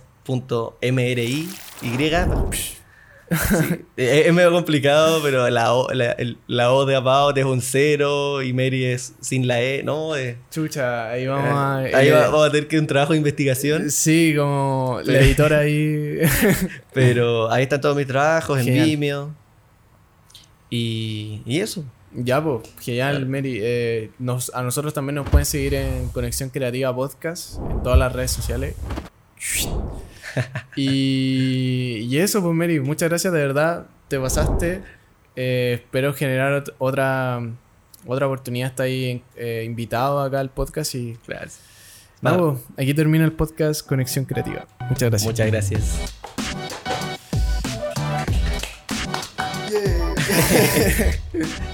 Sí, 3.33 3.83
es, 3.97 4.25
es 4.27 4.33
medio 4.33 4.51
complicado, 4.51 5.21
pero 5.23 5.49
la 5.49 5.73
O, 5.73 5.91
la, 5.93 6.11
el- 6.13 6.37
la 6.47 6.71
o 6.73 6.85
de 6.85 6.95
about 6.95 7.37
es 7.37 7.45
un 7.45 7.61
cero 7.61 8.41
y 8.41 8.53
Mary 8.53 8.85
es 8.85 9.13
sin 9.21 9.47
la 9.47 9.61
E, 9.61 9.83
¿no? 9.83 10.15
Es- 10.15 10.37
Chucha, 10.51 11.09
ahí 11.09 11.27
vamos 11.27 11.49
a. 11.51 11.77
ahí 11.77 12.07
eh, 12.07 12.11
vamos 12.11 12.47
a 12.47 12.51
tener 12.51 12.67
que 12.67 12.77
un 12.79 12.87
trabajo 12.87 13.13
de 13.13 13.17
investigación. 13.17 13.89
Sí, 13.91 14.33
como 14.37 14.99
la 15.03 15.19
editora 15.19 15.59
ahí. 15.59 16.17
Pero 16.93 17.51
ahí 17.51 17.63
están 17.63 17.81
todos 17.81 17.95
mis 17.95 18.07
trabajos 18.07 18.59
en 18.59 18.65
Genial. 18.65 18.85
Vimeo. 18.85 19.35
Y, 20.69 21.41
y 21.45 21.59
eso. 21.59 21.83
ya, 22.13 22.43
pues, 22.43 22.61
genial, 22.81 23.25
Mary. 23.27 23.59
Eh, 23.61 24.09
nos, 24.19 24.53
a 24.55 24.63
nosotros 24.63 24.93
también 24.93 25.15
nos 25.15 25.29
pueden 25.29 25.45
seguir 25.45 25.75
en 25.75 26.09
Conexión 26.09 26.49
Creativa 26.49 26.95
Podcast, 26.95 27.57
en 27.69 27.83
todas 27.83 27.99
las 27.99 28.11
redes 28.11 28.31
sociales. 28.31 28.75
Y, 30.75 32.07
y 32.09 32.17
eso, 32.17 32.41
pues, 32.41 32.53
Mary, 32.55 32.79
muchas 32.79 33.09
gracias, 33.09 33.33
de 33.33 33.39
verdad, 33.39 33.85
te 34.07 34.19
pasaste. 34.19 34.81
Eh, 35.35 35.79
espero 35.83 36.13
generar 36.13 36.63
ot- 36.63 36.73
otra, 36.77 37.41
otra 38.05 38.27
oportunidad. 38.27 38.69
Está 38.69 38.83
ahí 38.83 39.23
eh, 39.35 39.63
invitado 39.65 40.21
acá 40.21 40.39
al 40.39 40.49
podcast 40.49 40.93
y. 40.95 41.17
Gracias. 41.27 41.59
Vamos, 42.21 42.59
aquí 42.77 42.93
termina 42.93 43.25
el 43.25 43.33
podcast 43.33 43.85
Conexión 43.85 44.25
Creativa. 44.25 44.65
Muchas 44.89 45.09
gracias. 45.09 45.25
Muchas 45.25 45.47
gracias. 45.51 46.13